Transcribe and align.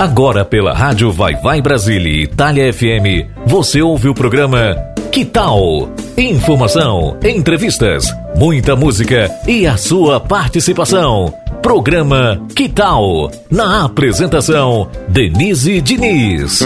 Agora 0.00 0.46
pela 0.46 0.72
Rádio 0.72 1.12
Vai 1.12 1.34
Vai 1.36 1.60
Brasília 1.60 2.10
e 2.10 2.22
Itália 2.22 2.72
FM, 2.72 3.28
você 3.44 3.82
ouve 3.82 4.08
o 4.08 4.14
programa 4.14 4.74
Que 5.12 5.26
Tal? 5.26 5.90
Informação, 6.16 7.18
entrevistas, 7.22 8.06
muita 8.34 8.74
música 8.74 9.30
e 9.46 9.66
a 9.66 9.76
sua 9.76 10.18
participação. 10.18 11.34
Programa 11.60 12.40
Que 12.56 12.66
Tal? 12.66 13.30
Na 13.50 13.84
apresentação, 13.84 14.88
Denise 15.06 15.82
Diniz. 15.82 16.64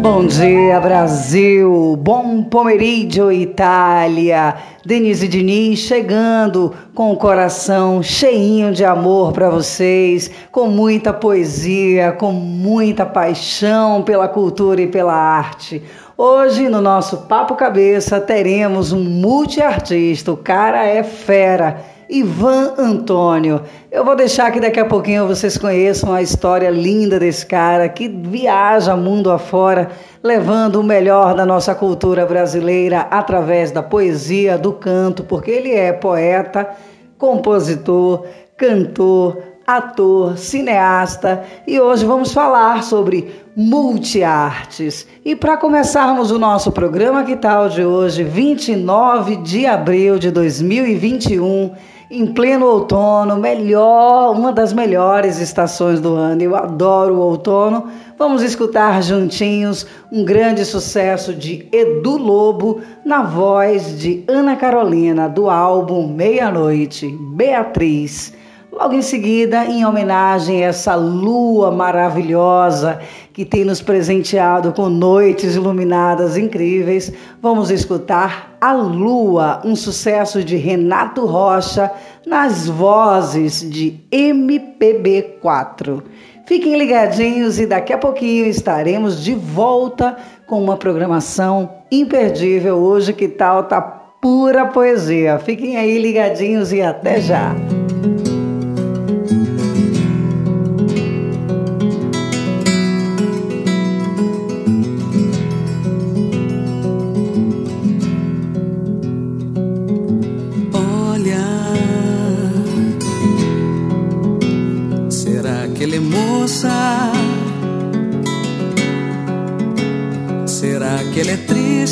Bom 0.00 0.24
dia, 0.26 0.80
Brasil! 0.80 1.94
Bom 2.00 2.42
pomeriggio, 2.44 3.30
Itália! 3.30 4.54
Denise 4.82 5.28
Diniz 5.28 5.80
chegando 5.80 6.72
com 6.94 7.12
o 7.12 7.16
coração 7.18 8.02
cheinho 8.02 8.72
de 8.72 8.82
amor 8.82 9.32
para 9.32 9.50
vocês, 9.50 10.30
com 10.50 10.68
muita 10.68 11.12
poesia, 11.12 12.12
com 12.12 12.32
muita 12.32 13.04
paixão 13.04 14.02
pela 14.02 14.26
cultura 14.26 14.80
e 14.80 14.86
pela 14.86 15.14
arte. 15.14 15.82
Hoje, 16.16 16.70
no 16.70 16.80
nosso 16.80 17.18
Papo 17.26 17.54
Cabeça, 17.54 18.18
teremos 18.18 18.92
um 18.92 19.04
multiartista, 19.04 20.32
o 20.32 20.36
cara 20.38 20.82
é 20.82 21.02
fera 21.02 21.84
Ivan 22.10 22.74
Antônio. 22.76 23.62
Eu 23.90 24.04
vou 24.04 24.16
deixar 24.16 24.50
que 24.50 24.58
daqui 24.58 24.80
a 24.80 24.84
pouquinho 24.84 25.28
vocês 25.28 25.56
conheçam 25.56 26.12
a 26.12 26.20
história 26.20 26.68
linda 26.68 27.20
desse 27.20 27.46
cara 27.46 27.88
que 27.88 28.08
viaja 28.08 28.96
mundo 28.96 29.30
afora, 29.30 29.90
levando 30.20 30.80
o 30.80 30.84
melhor 30.84 31.34
da 31.34 31.46
nossa 31.46 31.72
cultura 31.72 32.26
brasileira 32.26 33.06
através 33.10 33.70
da 33.70 33.82
poesia, 33.82 34.58
do 34.58 34.72
canto, 34.72 35.22
porque 35.22 35.52
ele 35.52 35.72
é 35.72 35.92
poeta, 35.92 36.68
compositor, 37.16 38.26
cantor, 38.56 39.38
ator, 39.64 40.36
cineasta 40.36 41.44
e 41.64 41.78
hoje 41.78 42.04
vamos 42.04 42.32
falar 42.32 42.82
sobre 42.82 43.32
multiartes. 43.56 45.06
E 45.24 45.36
para 45.36 45.56
começarmos 45.56 46.32
o 46.32 46.38
nosso 46.40 46.72
programa, 46.72 47.22
que 47.22 47.36
tal 47.36 47.68
de 47.68 47.84
hoje, 47.84 48.24
29 48.24 49.36
de 49.36 49.66
abril 49.66 50.18
de 50.18 50.32
2021, 50.32 51.72
em 52.10 52.26
pleno 52.26 52.66
outono, 52.66 53.36
melhor, 53.36 54.32
uma 54.32 54.52
das 54.52 54.72
melhores 54.72 55.38
estações 55.38 56.00
do 56.00 56.14
ano. 56.14 56.42
Eu 56.42 56.56
adoro 56.56 57.14
o 57.14 57.20
outono. 57.20 57.88
Vamos 58.18 58.42
escutar 58.42 59.00
juntinhos 59.00 59.86
um 60.10 60.24
grande 60.24 60.64
sucesso 60.64 61.32
de 61.32 61.68
Edu 61.70 62.16
Lobo 62.18 62.80
na 63.04 63.22
voz 63.22 63.96
de 63.96 64.24
Ana 64.26 64.56
Carolina 64.56 65.28
do 65.28 65.48
álbum 65.48 66.08
Meia-Noite, 66.08 67.08
Beatriz. 67.34 68.39
Logo 68.72 68.94
em 68.94 69.02
seguida, 69.02 69.64
em 69.64 69.84
homenagem 69.84 70.64
a 70.64 70.68
essa 70.68 70.94
lua 70.94 71.72
maravilhosa 71.72 73.00
que 73.32 73.44
tem 73.44 73.64
nos 73.64 73.82
presenteado 73.82 74.72
com 74.72 74.88
noites 74.88 75.56
iluminadas 75.56 76.36
incríveis, 76.36 77.12
vamos 77.42 77.70
escutar 77.70 78.56
A 78.60 78.72
Lua, 78.72 79.60
um 79.64 79.74
sucesso 79.74 80.44
de 80.44 80.56
Renato 80.56 81.26
Rocha 81.26 81.90
nas 82.24 82.68
vozes 82.68 83.68
de 83.68 83.98
MPB4. 84.12 86.02
Fiquem 86.46 86.78
ligadinhos 86.78 87.58
e 87.58 87.66
daqui 87.66 87.92
a 87.92 87.98
pouquinho 87.98 88.46
estaremos 88.46 89.22
de 89.22 89.34
volta 89.34 90.16
com 90.46 90.62
uma 90.62 90.76
programação 90.76 91.70
imperdível 91.90 92.76
hoje 92.76 93.12
que 93.12 93.28
tal 93.28 93.64
tá 93.64 93.80
pura 93.80 94.66
poesia. 94.66 95.38
Fiquem 95.38 95.76
aí 95.76 95.98
ligadinhos 95.98 96.72
e 96.72 96.80
até 96.82 97.20
já. 97.20 97.54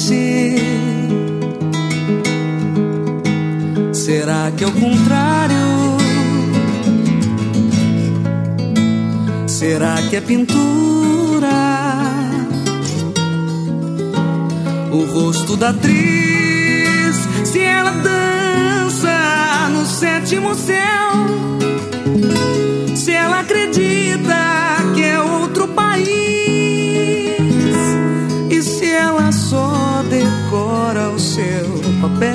Triste? 0.08 0.56
Será 3.92 4.50
que 4.56 4.64
é 4.64 4.66
o 4.66 4.72
contrário? 4.72 5.56
Será 9.46 9.96
que 10.08 10.16
é 10.16 10.20
pintura? 10.20 11.48
O 14.90 15.04
rosto 15.12 15.56
da 15.56 15.70
atriz, 15.70 17.16
se 17.44 17.60
ela 17.60 17.90
dança 17.90 19.68
no 19.70 19.84
sétimo 19.84 20.54
céu, 20.54 21.12
se 22.96 23.12
ela 23.12 23.40
acredita 23.40 24.36
que 24.94 25.02
é 25.02 25.20
outro 25.20 25.68
decora 25.68 26.37
seu 31.38 31.70
papel. 32.00 32.34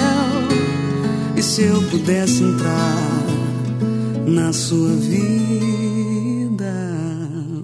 E 1.35 1.41
se 1.43 1.63
eu 1.63 1.81
pudesse 1.89 2.41
entrar 2.41 3.25
na 4.25 4.53
sua 4.53 4.95
vida, 4.95 6.73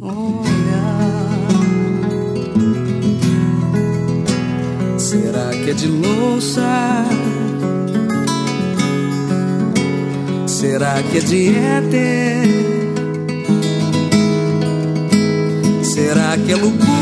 olha. 0.01 0.89
Será 4.97 5.50
que 5.51 5.69
é 5.69 5.73
de 5.73 5.88
louça? 5.88 7.05
Será 10.45 11.01
que 11.03 11.17
é 11.19 11.21
de 11.21 11.56
éter? 11.56 12.50
Será 15.83 16.38
que 16.38 16.51
é 16.51 16.56
loucura? 16.57 16.99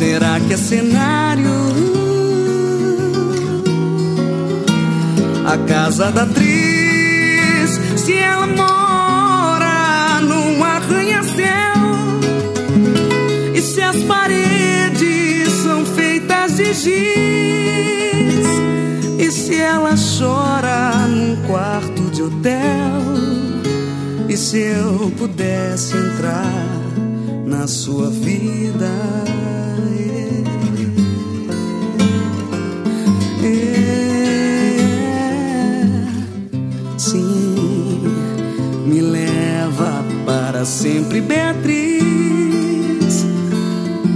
Será 0.00 0.40
que 0.40 0.54
é 0.54 0.56
cenário? 0.56 1.44
A 5.44 5.58
casa 5.68 6.10
da 6.10 6.22
atriz, 6.22 7.78
se 7.98 8.14
ela 8.14 8.46
mora 8.46 10.22
num 10.22 10.64
arranha-céu, 10.64 11.74
e 13.54 13.60
se 13.60 13.82
as 13.82 13.96
paredes 14.04 15.52
são 15.62 15.84
feitas 15.84 16.56
de 16.56 16.72
giz, 16.72 18.46
e 19.18 19.30
se 19.30 19.60
ela 19.60 19.96
chora 20.18 21.06
num 21.08 21.36
quarto 21.46 22.04
de 22.04 22.22
hotel, 22.22 23.02
e 24.30 24.34
se 24.34 24.60
eu 24.60 25.12
pudesse 25.18 25.94
entrar 25.94 26.64
na 27.44 27.66
sua 27.66 28.08
vida. 28.08 29.29
Beatriz. 41.20 42.00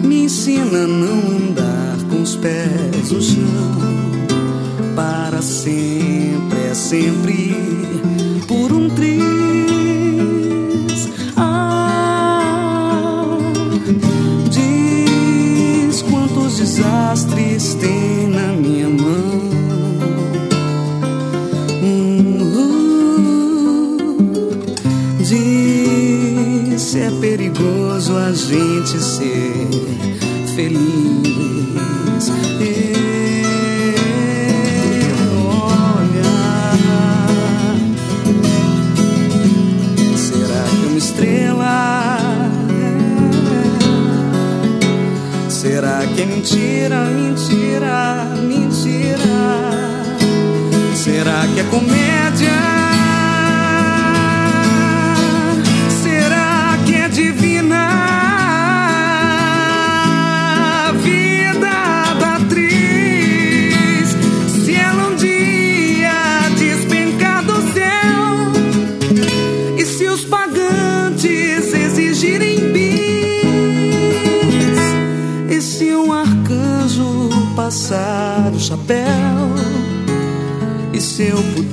Me 0.03 0.25
ensina 0.25 0.85
a 0.85 0.87
não 0.87 1.37
andar 1.37 1.97
com 2.11 2.23
os 2.23 2.37
pés 2.37 3.11
no 3.11 3.21
chão. 3.23 3.95
Para 4.95 5.43
sempre, 5.43 6.59
é 6.71 6.75
sempre 6.75 8.04
gente 28.55 28.99
ser 29.03 29.69
feliz. 30.55 31.25
Eu, 35.11 35.39
olha, 35.47 36.35
será 40.17 40.65
que 40.71 40.87
uma 40.87 40.99
estrela? 40.99 42.19
É? 45.47 45.51
Será 45.51 46.07
que 46.15 46.23
é 46.23 46.27
mentira, 46.27 47.05
mentira, 47.07 48.25
mentira? 48.41 49.35
Será 50.95 51.47
que 51.53 51.61
é 51.61 51.65
comédia? 51.65 52.74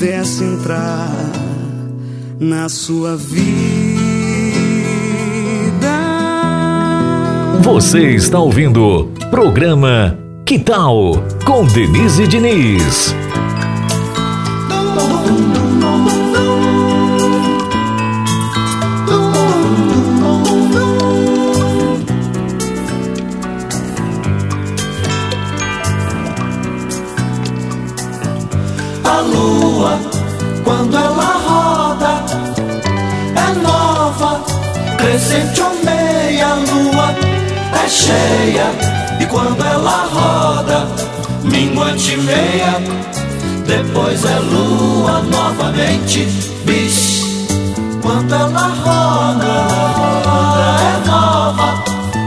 Pudesse 0.02 0.44
entrar 0.44 1.12
na 2.40 2.68
sua 2.68 3.16
vida. 3.16 3.46
Você 7.62 8.10
está 8.16 8.40
ouvindo 8.40 9.12
programa 9.30 10.18
Que 10.44 10.58
Tal 10.58 11.24
com 11.46 11.64
Denise 11.66 12.28
Diniz. 12.28 13.14
Cheia 38.02 38.66
e 39.20 39.26
quando 39.28 39.64
ela 39.64 40.08
roda, 40.12 40.88
minguante 41.44 42.18
meia, 42.18 42.82
depois 43.68 44.26
é 44.26 44.40
lua 44.40 45.22
novamente, 45.22 46.26
bis. 46.66 47.22
Quando 48.02 48.34
ela 48.34 48.68
roda, 48.84 49.54
é 50.90 51.08
nova, 51.08 51.84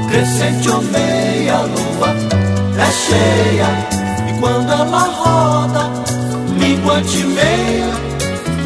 crescente 0.08 0.70
ou 0.70 0.80
meia 0.82 1.58
lua 1.62 2.14
é 2.78 2.90
cheia 2.92 3.66
e 4.28 4.40
quando 4.40 4.70
ela 4.70 5.08
roda, 5.20 5.90
minguante 6.56 7.24
meia, 7.24 7.90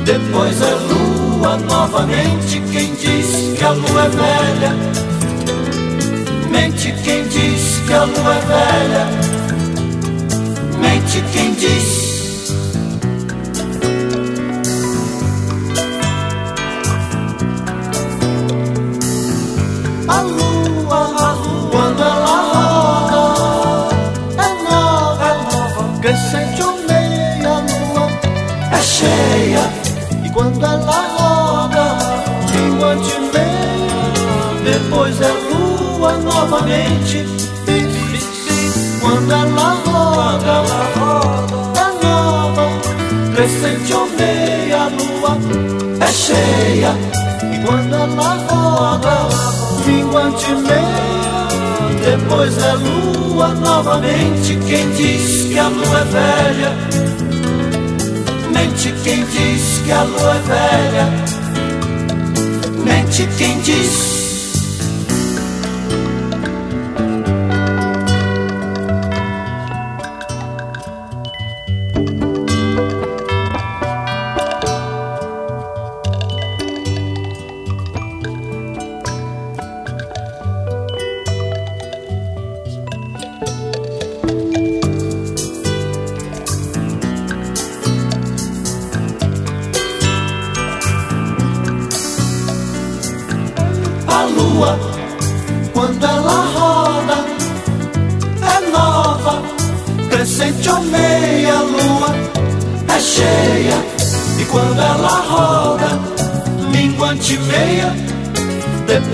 depois 0.05 0.61
é 0.61 0.75
lua 0.93 1.57
novamente, 1.57 2.63
quem 2.71 2.95
diz 2.95 3.57
que 3.57 3.65
a 3.65 3.71
lua 3.71 4.05
é 4.05 4.09
velha. 4.09 4.98
Mente 6.89 7.03
quem 7.03 7.23
diz 7.29 7.83
que 7.87 7.93
a 7.93 8.05
lua 8.05 8.35
é 8.35 8.41
velha. 8.47 9.05
Mente 10.79 11.23
quem 11.33 11.53
diz. 11.53 12.49
A 20.09 20.21
lua, 20.23 20.97
a 20.97 21.33
lua, 21.35 21.71
quando 21.71 22.03
ela 22.03 22.37
roda, 22.55 23.95
é 24.39 24.63
nova, 24.63 25.25
é 25.27 25.35
nova, 25.53 26.01
crescente 26.01 26.63
ou 26.63 26.73
meia 26.87 27.59
lua, 27.59 28.09
é 28.73 28.81
cheia. 28.81 29.71
E 30.25 30.31
quando 30.31 30.65
ela 30.65 31.05
roda, 31.19 31.99
minguante 32.51 33.11
depois 33.11 33.28
novamente. 36.29 37.25
Quando 39.01 39.33
ela 39.33 39.75
roda, 39.87 40.47
ela 40.47 40.91
roda, 40.97 41.81
é 41.81 42.05
nova, 42.05 42.69
crescente 43.35 43.93
ou 43.95 44.07
meia 44.11 44.89
lua, 44.89 45.39
é 46.01 46.13
cheia. 46.13 46.95
E 47.53 47.59
quando 47.67 47.95
ela 47.95 48.35
roda, 48.51 49.29
minguante 49.87 50.51
meia, 50.53 51.49
depois 52.05 52.59
é 52.59 52.73
lua 52.75 53.49
novamente. 53.49 54.59
Quem 54.67 54.91
diz 54.93 55.45
que 55.49 55.59
a 55.59 55.69
lua 55.69 56.01
é 56.01 56.05
velha? 56.05 56.73
Mente 58.53 58.93
quem 59.03 59.25
diz 59.25 59.81
que 59.85 59.93
a 59.93 60.03
lua 60.03 60.35
é 60.35 60.41
velha. 60.41 61.09
Mente 62.85 63.29
quem 63.39 63.61
diz 63.61 64.18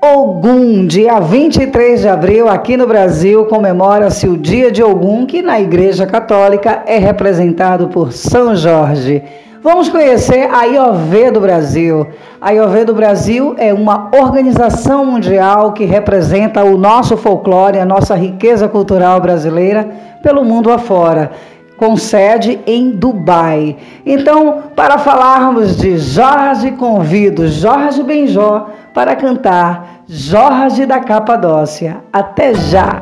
Ogum, 0.00 0.86
dia 0.86 1.18
23 1.18 2.02
de 2.02 2.08
abril, 2.08 2.48
aqui 2.48 2.76
no 2.76 2.86
Brasil, 2.86 3.46
comemora-se 3.46 4.28
o 4.28 4.36
Dia 4.36 4.70
de 4.70 4.82
Ogum, 4.82 5.24
que 5.24 5.40
na 5.40 5.58
Igreja 5.58 6.06
Católica 6.06 6.82
é 6.86 6.98
representado 6.98 7.88
por 7.88 8.12
São 8.12 8.54
Jorge. 8.54 9.22
Vamos 9.62 9.88
conhecer 9.88 10.48
a 10.52 10.64
IOV 10.64 11.30
do 11.32 11.40
Brasil. 11.40 12.06
A 12.40 12.52
IOV 12.52 12.84
do 12.84 12.94
Brasil 12.94 13.54
é 13.58 13.72
uma 13.72 14.10
organização 14.14 15.04
mundial 15.04 15.72
que 15.72 15.84
representa 15.84 16.62
o 16.62 16.76
nosso 16.76 17.16
folclore, 17.16 17.78
a 17.78 17.86
nossa 17.86 18.14
riqueza 18.14 18.68
cultural 18.68 19.18
brasileira 19.20 19.88
pelo 20.22 20.44
mundo 20.44 20.70
afora 20.70 21.30
com 21.76 21.96
sede 21.96 22.60
em 22.66 22.90
Dubai. 22.90 23.76
Então, 24.04 24.64
para 24.74 24.98
falarmos 24.98 25.76
de 25.76 25.98
Jorge, 25.98 26.72
convido 26.72 27.48
Jorge 27.48 28.02
Benjó 28.02 28.68
para 28.94 29.14
cantar 29.14 30.02
Jorge 30.08 30.86
da 30.86 31.00
Capadócia. 31.00 31.98
Até 32.12 32.54
já! 32.54 33.00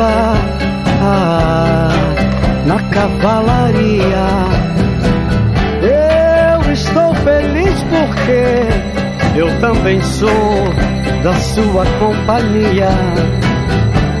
Ah, 0.00 1.90
na 2.66 2.80
cavalaria. 2.90 4.26
Eu 5.82 6.72
estou 6.72 7.14
feliz 7.14 7.82
porque 7.84 9.38
eu 9.38 9.60
também 9.60 10.00
sou 10.00 10.74
da 11.22 11.34
sua 11.34 11.84
companhia. 11.98 12.88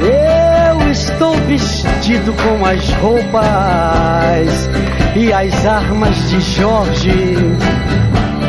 Eu 0.00 0.90
estou 0.90 1.34
vestido 1.48 2.32
com 2.34 2.64
as 2.64 2.88
roupas 2.94 4.70
e 5.16 5.32
as 5.32 5.66
armas 5.66 6.30
de 6.30 6.40
Jorge 6.40 7.36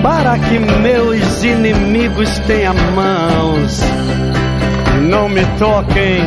para 0.02 0.38
que 0.38 0.60
meus 0.60 1.44
inimigos 1.44 2.38
tenham 2.40 2.76
mãos, 2.94 3.82
não 5.10 5.28
me 5.28 5.44
toquem, 5.58 6.22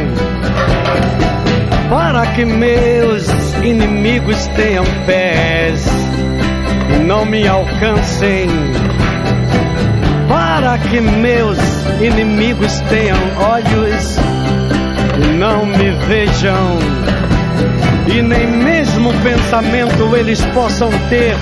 para 1.88 2.26
que 2.35 2.45
meus 2.45 3.26
inimigos 3.62 4.47
tenham 4.49 4.85
pés, 5.07 5.87
não 7.07 7.25
me 7.25 7.47
alcancem, 7.47 8.49
para 10.28 10.78
que 10.78 11.00
meus 11.00 11.59
inimigos 12.00 12.78
tenham 12.88 13.18
olhos, 13.38 14.16
não 15.38 15.64
me 15.64 15.90
vejam, 16.07 16.78
e 18.07 18.23
nem 18.23 18.47
mesmo 18.47 19.12
pensamento 19.23 20.14
eles 20.14 20.45
possam 20.47 20.90
ter 21.09 21.37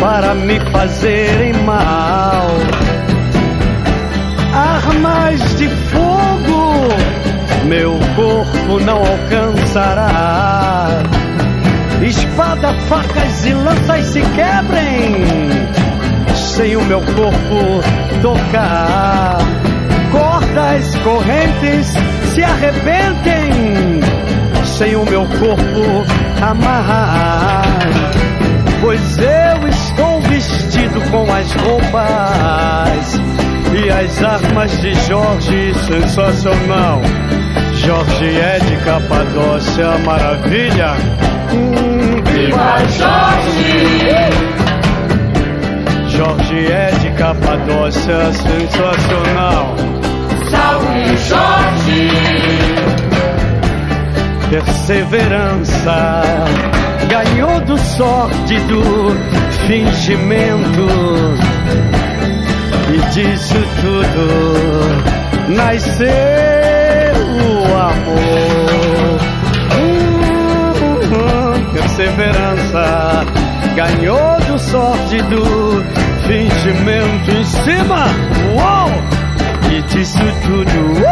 para 0.00 0.34
me 0.34 0.58
fazerem 0.70 1.52
mal. 1.64 2.46
Armas 4.54 5.56
de 5.56 5.68
meu 7.72 7.98
corpo 8.14 8.80
não 8.84 8.98
alcançará. 8.98 10.88
Espada, 12.02 12.74
facas 12.86 13.46
e 13.46 13.54
lanças 13.54 14.04
se 14.08 14.20
quebrem, 14.20 15.24
sem 16.34 16.76
o 16.76 16.84
meu 16.84 17.00
corpo 17.00 17.80
tocar. 18.20 19.38
Cordas, 20.10 20.94
correntes 20.96 21.86
se 22.34 22.42
arrebentem, 22.42 24.00
sem 24.64 24.94
o 24.94 25.06
meu 25.06 25.22
corpo 25.22 26.04
amarrar 26.42 27.62
pois 28.82 29.16
eu 29.18 29.68
estou 29.68 30.20
vestido 30.22 31.00
com 31.12 31.32
as 31.32 31.52
roupas 31.54 33.20
e 33.72 33.88
as 33.88 34.22
armas 34.22 34.80
de 34.80 34.92
Jorge, 35.06 35.72
sensacional. 35.74 37.00
Jorge 37.84 38.38
é 38.38 38.58
de 38.60 38.76
Capadócia, 38.84 39.98
maravilha. 40.04 40.94
Hum, 41.52 42.22
viva 42.24 42.78
Jorge! 42.96 44.30
Jorge 46.16 46.72
é 46.72 46.90
de 47.00 47.10
Capadócia, 47.10 48.32
sensacional. 48.34 49.74
Salve 50.48 51.16
Jorge! 51.28 52.08
Perseverança 54.48 56.22
ganhou 57.08 57.60
do 57.62 57.76
sórdido 57.78 58.82
fingimento. 59.66 60.86
E 62.94 62.98
disso 63.12 63.58
tudo 63.80 65.52
nasceu 65.56 66.51
amor. 67.76 69.32
Perseverança 71.72 73.24
ganhou 73.74 74.40
do 74.46 74.58
sórdido 74.58 75.42
fingimento 76.26 77.30
em 77.30 77.44
cima. 77.44 78.06
Uou! 78.54 78.90
E 79.70 79.82
disso 79.82 80.18
tudo 80.42 80.78
uh, 81.00 81.11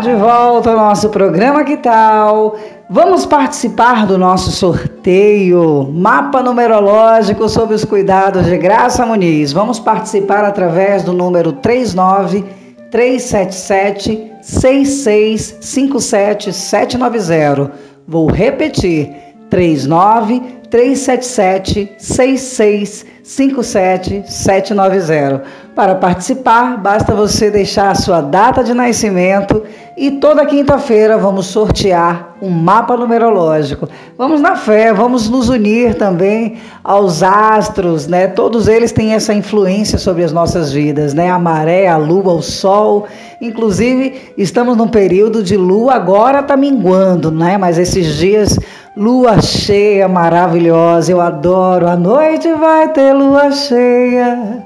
de 0.00 0.14
volta 0.14 0.70
ao 0.70 0.76
nosso 0.76 1.08
programa 1.08 1.64
Que 1.64 1.76
Tal? 1.76 2.56
Vamos 2.88 3.26
participar 3.26 4.06
do 4.06 4.16
nosso 4.16 4.52
sorteio, 4.52 5.90
mapa 5.92 6.40
numerológico 6.40 7.48
sobre 7.48 7.74
os 7.74 7.84
cuidados 7.84 8.46
de 8.46 8.56
Graça 8.56 9.04
Muniz. 9.04 9.52
Vamos 9.52 9.80
participar 9.80 10.44
através 10.44 11.02
do 11.02 11.12
número 11.12 11.50
39 11.52 12.44
377 12.92 14.34
6657 14.40 16.52
790. 16.52 17.72
Vou 18.06 18.30
repetir: 18.30 19.27
39 19.50 20.58
377 20.70 21.96
6657 21.98 24.24
790. 24.26 25.42
Para 25.74 25.94
participar, 25.94 26.76
basta 26.76 27.14
você 27.14 27.50
deixar 27.50 27.92
a 27.92 27.94
sua 27.94 28.20
data 28.20 28.62
de 28.64 28.74
nascimento 28.74 29.62
e 29.96 30.10
toda 30.12 30.44
quinta-feira 30.44 31.16
vamos 31.16 31.46
sortear 31.46 32.36
um 32.42 32.50
mapa 32.50 32.96
numerológico. 32.96 33.88
Vamos 34.16 34.40
na 34.40 34.56
fé, 34.56 34.92
vamos 34.92 35.28
nos 35.28 35.48
unir 35.48 35.94
também 35.94 36.56
aos 36.82 37.22
astros, 37.22 38.06
né? 38.06 38.26
Todos 38.26 38.68
eles 38.68 38.92
têm 38.92 39.14
essa 39.14 39.32
influência 39.32 39.98
sobre 39.98 40.24
as 40.24 40.32
nossas 40.32 40.72
vidas, 40.72 41.14
né? 41.14 41.30
A 41.30 41.38
maré, 41.38 41.88
a 41.88 41.96
lua, 41.96 42.34
o 42.34 42.42
sol. 42.42 43.06
Inclusive, 43.40 44.32
estamos 44.36 44.76
num 44.76 44.88
período 44.88 45.42
de 45.42 45.56
lua, 45.56 45.94
agora 45.94 46.40
está 46.40 46.56
minguando, 46.56 47.30
né? 47.30 47.56
Mas 47.56 47.78
esses 47.78 48.16
dias 48.16 48.58
Lua 48.98 49.40
cheia 49.40 50.08
maravilhosa, 50.08 51.12
eu 51.12 51.20
adoro. 51.20 51.86
A 51.86 51.94
noite 51.94 52.52
vai 52.54 52.88
ter 52.88 53.12
lua 53.12 53.52
cheia. 53.52 54.64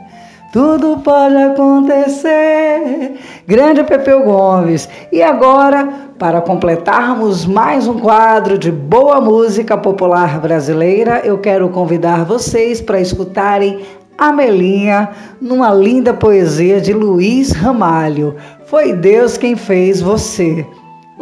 Tudo 0.51 0.97
pode 1.05 1.37
acontecer. 1.37 3.19
Grande 3.47 3.85
Pepeu 3.85 4.25
Gomes. 4.25 4.89
E 5.13 5.23
agora, 5.23 5.87
para 6.19 6.41
completarmos 6.41 7.45
mais 7.45 7.87
um 7.87 7.99
quadro 7.99 8.57
de 8.57 8.73
boa 8.73 9.21
música 9.21 9.77
popular 9.77 10.41
brasileira, 10.41 11.21
eu 11.23 11.37
quero 11.37 11.69
convidar 11.69 12.25
vocês 12.25 12.81
para 12.81 12.99
escutarem 12.99 13.81
Amelinha 14.17 15.11
numa 15.43 15.75
linda 15.75 16.15
poesia 16.15 16.81
de 16.81 16.95
Luiz 16.95 17.53
Ramalho. 17.53 18.37
Foi 18.65 18.95
Deus 18.95 19.37
quem 19.37 19.57
fez 19.57 20.01
você. 20.01 20.67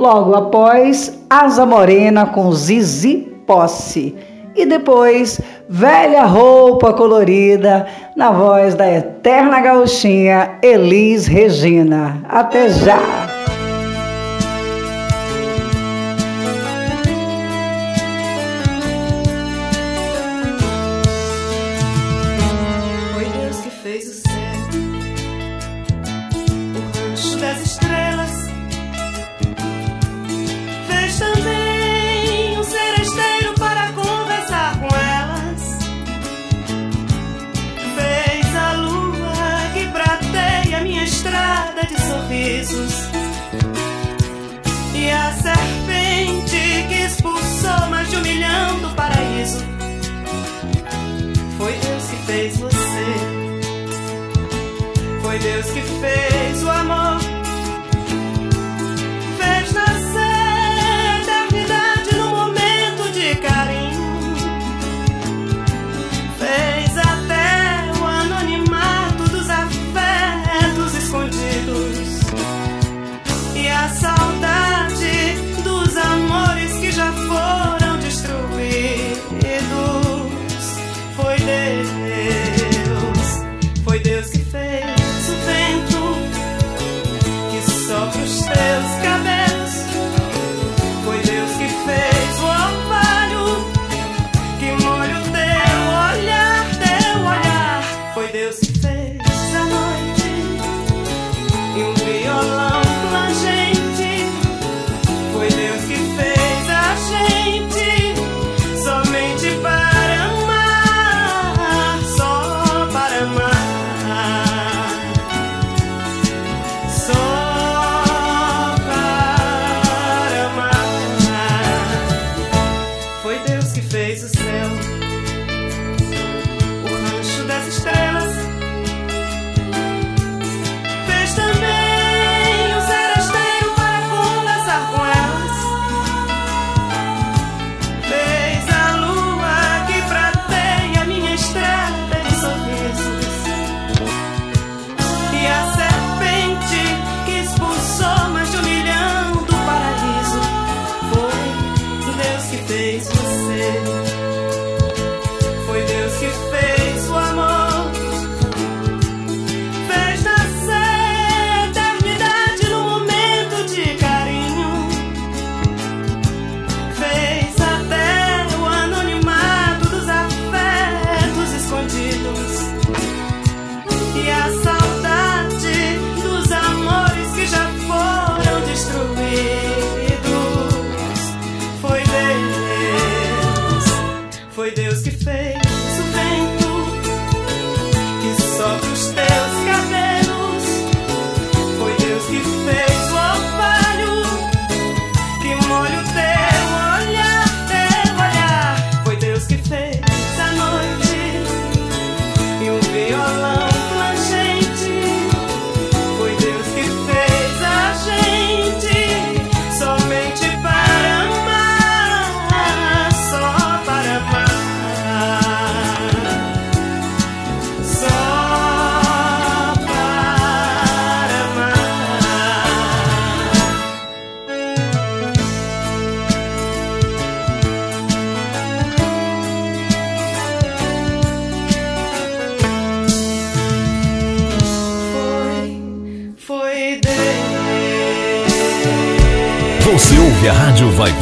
Logo 0.01 0.35
após, 0.35 1.13
Asa 1.29 1.67
Morena 1.67 2.25
com 2.25 2.51
Zizi 2.53 3.19
Posse 3.47 4.17
e 4.57 4.65
depois 4.65 5.39
Velha 5.69 6.25
Roupa 6.25 6.95
Colorida, 6.95 7.87
na 8.17 8.31
voz 8.31 8.75
da 8.75 8.91
eterna 8.91 9.61
gauchinha 9.61 10.53
Elis 10.63 11.27
Regina. 11.27 12.17
Até 12.31 12.71
já! 12.71 13.20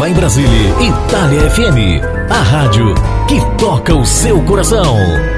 em 0.08 0.14
Brasília, 0.14 0.70
Itália 0.80 1.50
FM, 1.50 2.02
a 2.30 2.42
rádio 2.42 2.94
que 3.28 3.38
toca 3.58 3.94
o 3.94 4.06
seu 4.06 4.40
coração. 4.42 5.37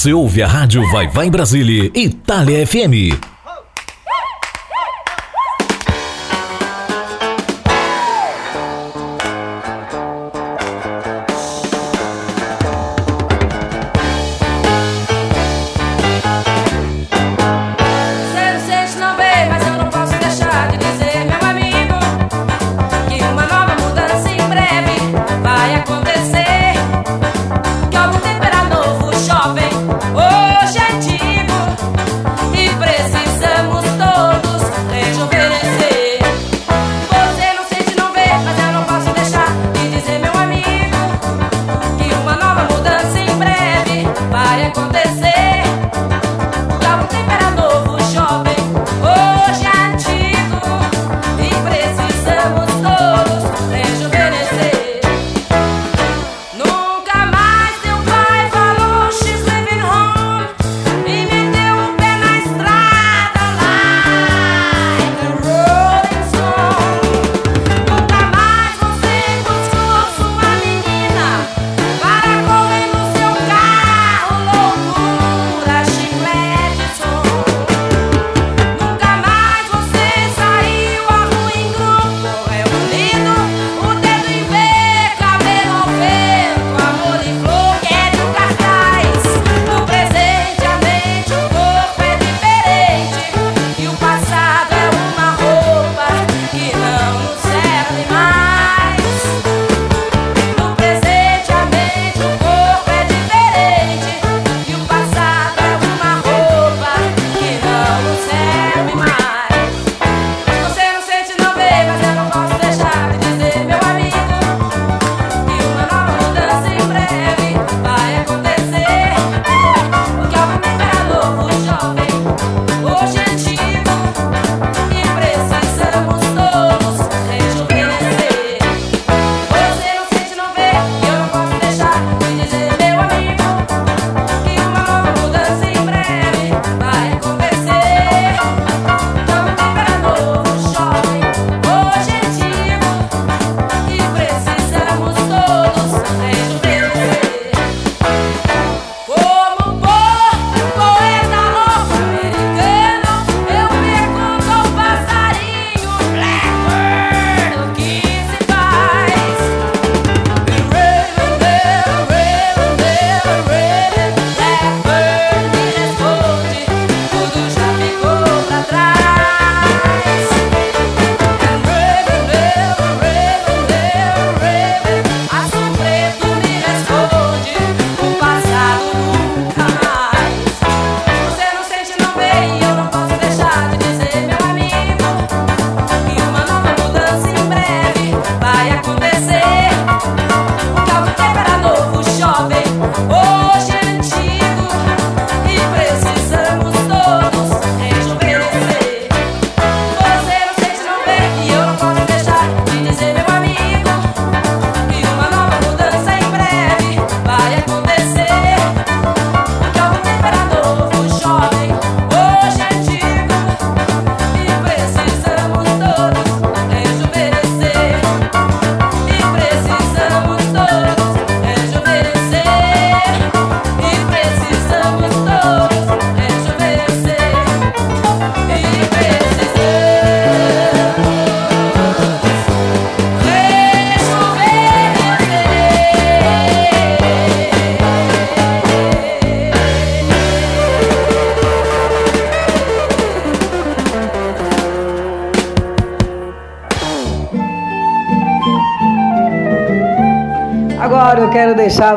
Você 0.00 0.14
ouve 0.14 0.42
a 0.42 0.46
rádio 0.46 0.82
Vai 0.90 1.08
Vai 1.08 1.28
Brasília, 1.28 1.90
Itália 1.94 2.66
FM. 2.66 3.39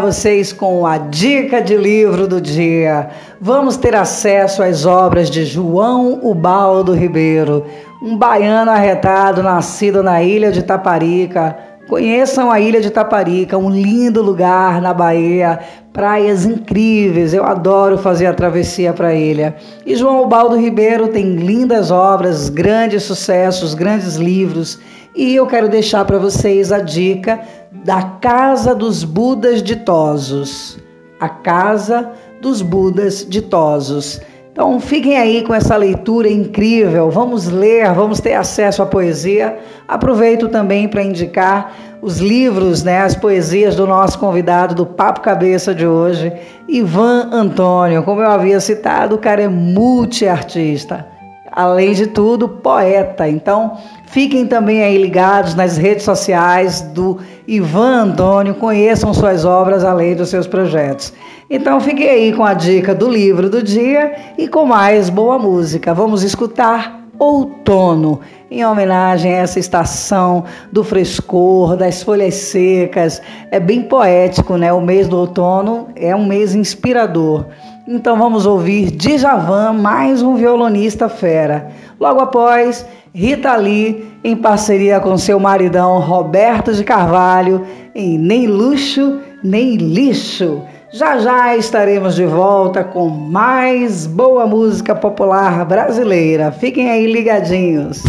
Vocês 0.03 0.51
com 0.51 0.85
a 0.85 0.97
dica 0.97 1.61
de 1.61 1.77
livro 1.77 2.27
do 2.27 2.41
dia. 2.41 3.07
Vamos 3.39 3.77
ter 3.77 3.95
acesso 3.95 4.61
às 4.61 4.85
obras 4.85 5.29
de 5.29 5.45
João 5.45 6.19
Ubaldo 6.21 6.93
Ribeiro, 6.93 7.65
um 8.01 8.17
baiano 8.17 8.69
arretado 8.69 9.41
nascido 9.41 10.03
na 10.03 10.21
ilha 10.21 10.51
de 10.51 10.61
Taparica. 10.61 11.55
Conheçam 11.87 12.51
a 12.51 12.59
ilha 12.59 12.81
de 12.81 12.89
Taparica, 12.89 13.57
um 13.57 13.69
lindo 13.69 14.21
lugar 14.21 14.81
na 14.81 14.93
Bahia, 14.93 15.59
praias 15.93 16.45
incríveis. 16.45 17.33
Eu 17.33 17.45
adoro 17.45 17.97
fazer 17.97 18.25
a 18.25 18.33
travessia 18.33 18.91
para 18.91 19.09
a 19.09 19.15
ilha. 19.15 19.55
E 19.85 19.95
João 19.95 20.21
Ubaldo 20.21 20.57
Ribeiro 20.57 21.07
tem 21.07 21.35
lindas 21.35 21.91
obras, 21.91 22.49
grandes 22.49 23.03
sucessos, 23.03 23.73
grandes 23.73 24.17
livros. 24.17 24.79
E 25.15 25.33
eu 25.35 25.47
quero 25.47 25.69
deixar 25.69 26.03
para 26.03 26.17
vocês 26.17 26.73
a 26.73 26.79
dica 26.79 27.39
da 27.83 28.01
Casa 28.01 28.73
dos 28.73 29.03
Budas 29.03 29.61
Ditosos. 29.61 30.79
A 31.19 31.27
Casa 31.27 32.11
dos 32.41 32.61
Budas 32.61 33.25
Ditosos. 33.27 34.21
Então 34.51 34.79
fiquem 34.79 35.17
aí 35.17 35.43
com 35.43 35.53
essa 35.53 35.75
leitura 35.75 36.29
incrível. 36.29 37.09
Vamos 37.09 37.47
ler, 37.49 37.91
vamos 37.93 38.19
ter 38.19 38.35
acesso 38.35 38.83
à 38.83 38.85
poesia. 38.85 39.57
Aproveito 39.87 40.47
também 40.47 40.87
para 40.87 41.03
indicar 41.03 41.75
os 42.01 42.19
livros, 42.19 42.83
né, 42.83 42.99
as 42.99 43.15
poesias 43.15 43.75
do 43.75 43.87
nosso 43.87 44.19
convidado 44.19 44.75
do 44.75 44.85
Papo 44.85 45.21
Cabeça 45.21 45.73
de 45.73 45.87
hoje, 45.87 46.31
Ivan 46.67 47.29
Antônio. 47.31 48.03
Como 48.03 48.21
eu 48.21 48.29
havia 48.29 48.59
citado, 48.59 49.15
o 49.15 49.17
cara 49.17 49.41
é 49.41 49.47
multiartista. 49.47 51.12
Além 51.55 51.93
de 51.93 52.07
tudo, 52.07 52.49
poeta. 52.49 53.29
Então, 53.29 53.77
fiquem 54.07 54.47
também 54.47 54.81
aí 54.81 54.97
ligados 54.97 55.53
nas 55.53 55.77
redes 55.77 56.03
sociais 56.03 56.81
do 56.81 57.19
Ivan 57.47 58.05
Antônio, 58.05 58.55
conheçam 58.55 59.13
suas 59.13 59.45
obras 59.45 59.85
além 59.85 60.15
dos 60.15 60.29
seus 60.29 60.47
projetos. 60.47 61.13
Então 61.47 61.79
fiquei 61.79 62.09
aí 62.09 62.33
com 62.33 62.43
a 62.43 62.55
dica 62.55 62.95
do 62.95 63.07
livro 63.07 63.49
do 63.49 63.61
dia 63.61 64.15
e 64.35 64.47
com 64.47 64.65
mais 64.65 65.11
boa 65.11 65.37
música. 65.37 65.93
Vamos 65.93 66.23
escutar 66.23 67.03
Outono, 67.19 68.21
em 68.49 68.65
homenagem 68.65 69.31
a 69.31 69.37
essa 69.37 69.59
estação 69.59 70.43
do 70.71 70.83
frescor, 70.83 71.77
das 71.77 72.01
folhas 72.01 72.33
secas. 72.33 73.21
É 73.51 73.59
bem 73.59 73.83
poético, 73.83 74.57
né? 74.57 74.73
O 74.73 74.81
mês 74.81 75.07
do 75.07 75.17
outono 75.17 75.89
é 75.95 76.15
um 76.15 76.25
mês 76.25 76.55
inspirador. 76.55 77.45
Então 77.85 78.17
vamos 78.17 78.45
ouvir 78.45 78.91
Djavan, 78.91 79.73
mais 79.73 80.21
um 80.21 80.35
violonista 80.35 81.09
fera. 81.09 81.69
Logo 81.99 82.21
após, 82.21 82.85
Rita 83.13 83.53
Lee, 83.57 84.07
em 84.23 84.37
parceria 84.37 85.01
com 85.01 85.17
seu 85.17 85.37
maridão 85.37 85.99
Roberto 85.99 86.73
de 86.73 86.81
Carvalho, 86.81 87.65
em 87.93 88.17
Nem 88.17 88.47
Luxo, 88.47 89.19
Nem 89.43 89.75
Lixo. 89.75 90.61
Já 90.93 91.17
já 91.17 91.57
estaremos 91.57 92.15
de 92.15 92.25
volta 92.25 92.85
com 92.85 93.09
mais 93.09 94.07
boa 94.07 94.47
música 94.47 94.95
popular 94.95 95.65
brasileira. 95.65 96.53
Fiquem 96.53 96.89
aí 96.89 97.11
ligadinhos. 97.11 98.01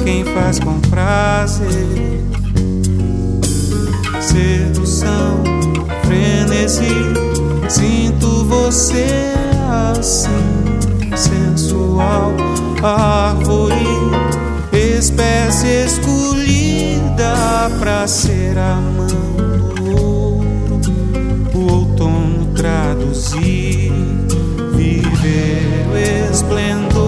quem 0.00 0.24
faz 0.24 0.58
com 0.58 0.78
prazer. 0.80 1.68
Sedução, 4.20 5.42
frenesi, 6.04 6.86
sinto 7.68 8.44
você 8.44 9.34
assim, 9.90 10.28
sensual, 11.16 12.32
árvore, 12.82 13.74
espécie 14.72 15.84
escolhida 15.86 17.34
pra 17.78 18.06
ser 18.06 18.58
a 18.58 18.76
mão 18.76 19.06
do 19.74 19.96
ouro, 20.00 20.80
o 21.54 21.72
outono 21.72 22.46
traduzir, 22.54 23.92
viver 24.74 25.86
o 25.90 26.30
esplendor. 26.30 27.07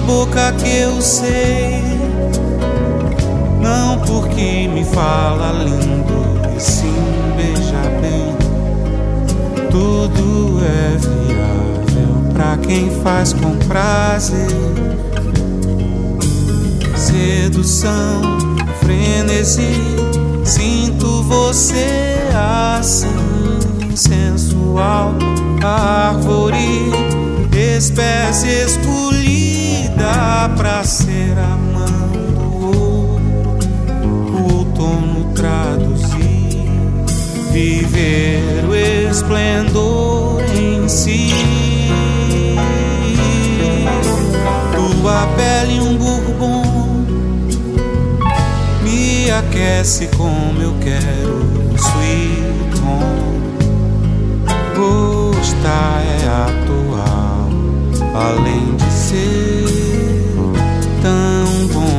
boca 0.00 0.52
que 0.52 0.68
eu 0.68 1.00
sei. 1.00 1.82
Não 3.60 3.98
porque 4.00 4.68
me 4.68 4.84
fala 4.84 5.52
lindo, 5.52 6.56
e 6.56 6.60
sim 6.60 6.94
beija 7.36 7.82
bem. 8.00 8.36
Tudo 9.70 10.60
é 10.64 10.96
viável 10.96 12.32
pra 12.32 12.56
quem 12.56 12.90
faz 13.02 13.32
com 13.32 13.56
prazer. 13.68 14.48
Sedução, 16.96 18.20
frenesi, 18.80 19.74
sinto 20.44 21.22
você 21.22 22.16
assim, 22.78 23.94
sensual, 23.94 25.14
árvore 25.62 27.19
espécie 27.56 28.64
escolhida 28.64 30.50
para 30.56 30.84
ser 30.84 31.36
amando 31.38 32.40
o 34.32 34.56
outono 34.56 35.32
traduzir, 35.34 36.64
viver 37.52 38.64
o 38.68 38.74
esplendor 38.74 40.42
em 40.54 40.88
si. 40.88 41.30
Tua 44.74 45.26
pele 45.36 45.80
um 45.80 45.96
bourbon 45.96 46.80
me 48.82 49.30
aquece 49.30 50.08
como 50.16 50.60
eu 50.60 50.74
quero, 50.80 51.46
sweet 51.76 52.80
home. 52.84 53.40
Gostar 54.76 56.02
é 56.22 56.26
a 56.28 56.69
além 58.14 58.76
de 58.76 58.92
ser 58.92 59.64
tão 61.02 61.66
bom. 61.68 61.90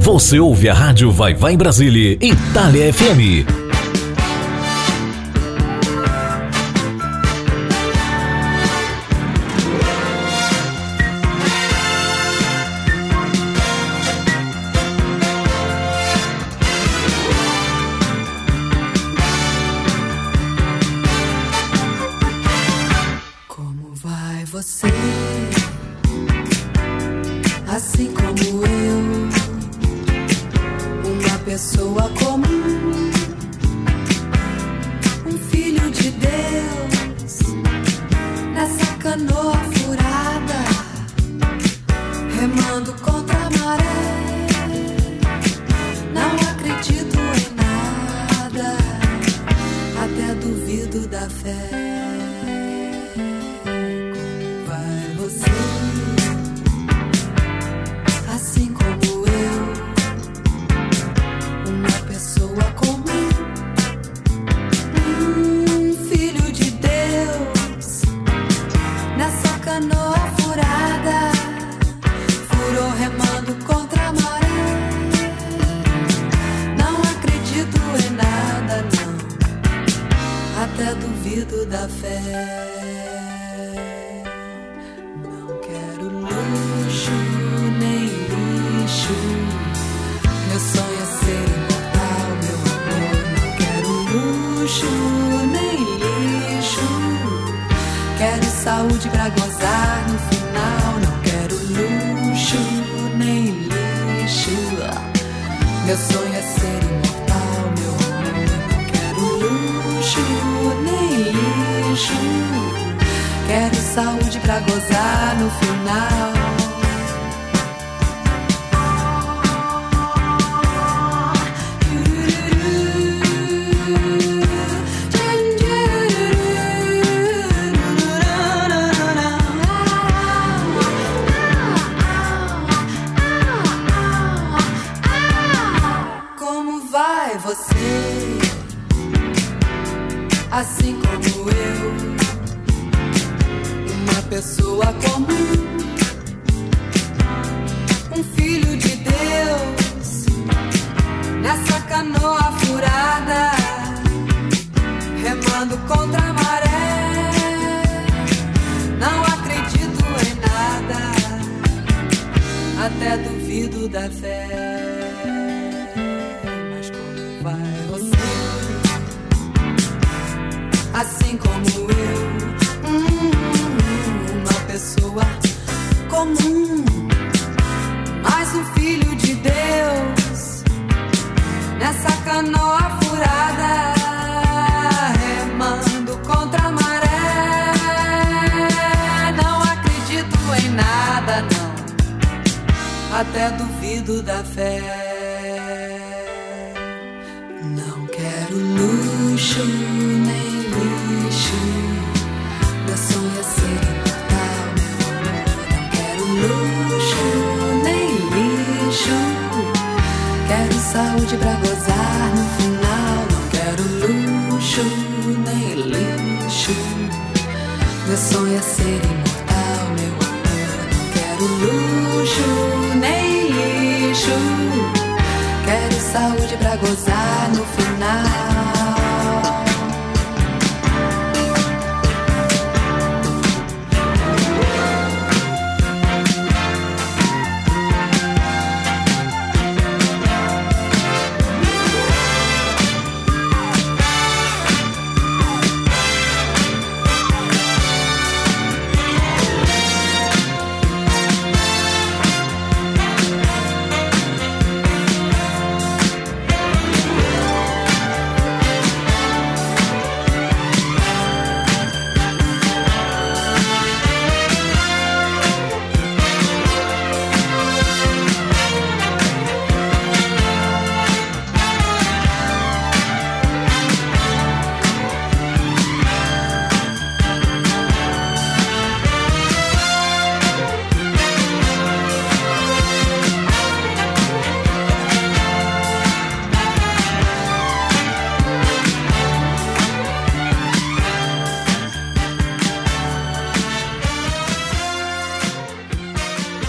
Você 0.00 0.38
ouve 0.38 0.68
a 0.68 0.74
rádio 0.74 1.10
Vai 1.10 1.34
Vai 1.34 1.54
em 1.54 1.56
Brasília, 1.56 2.16
Itália 2.20 2.92
FM. 2.92 3.63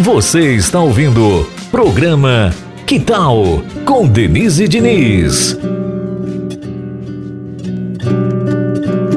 Você 0.06 0.53
está 0.53 0.80
ouvindo 0.80 1.47
programa 1.72 2.51
Que 2.86 2.99
tal? 2.99 3.41
Com 3.88 4.08
Denise 4.08 4.68
Diniz. 4.68 5.58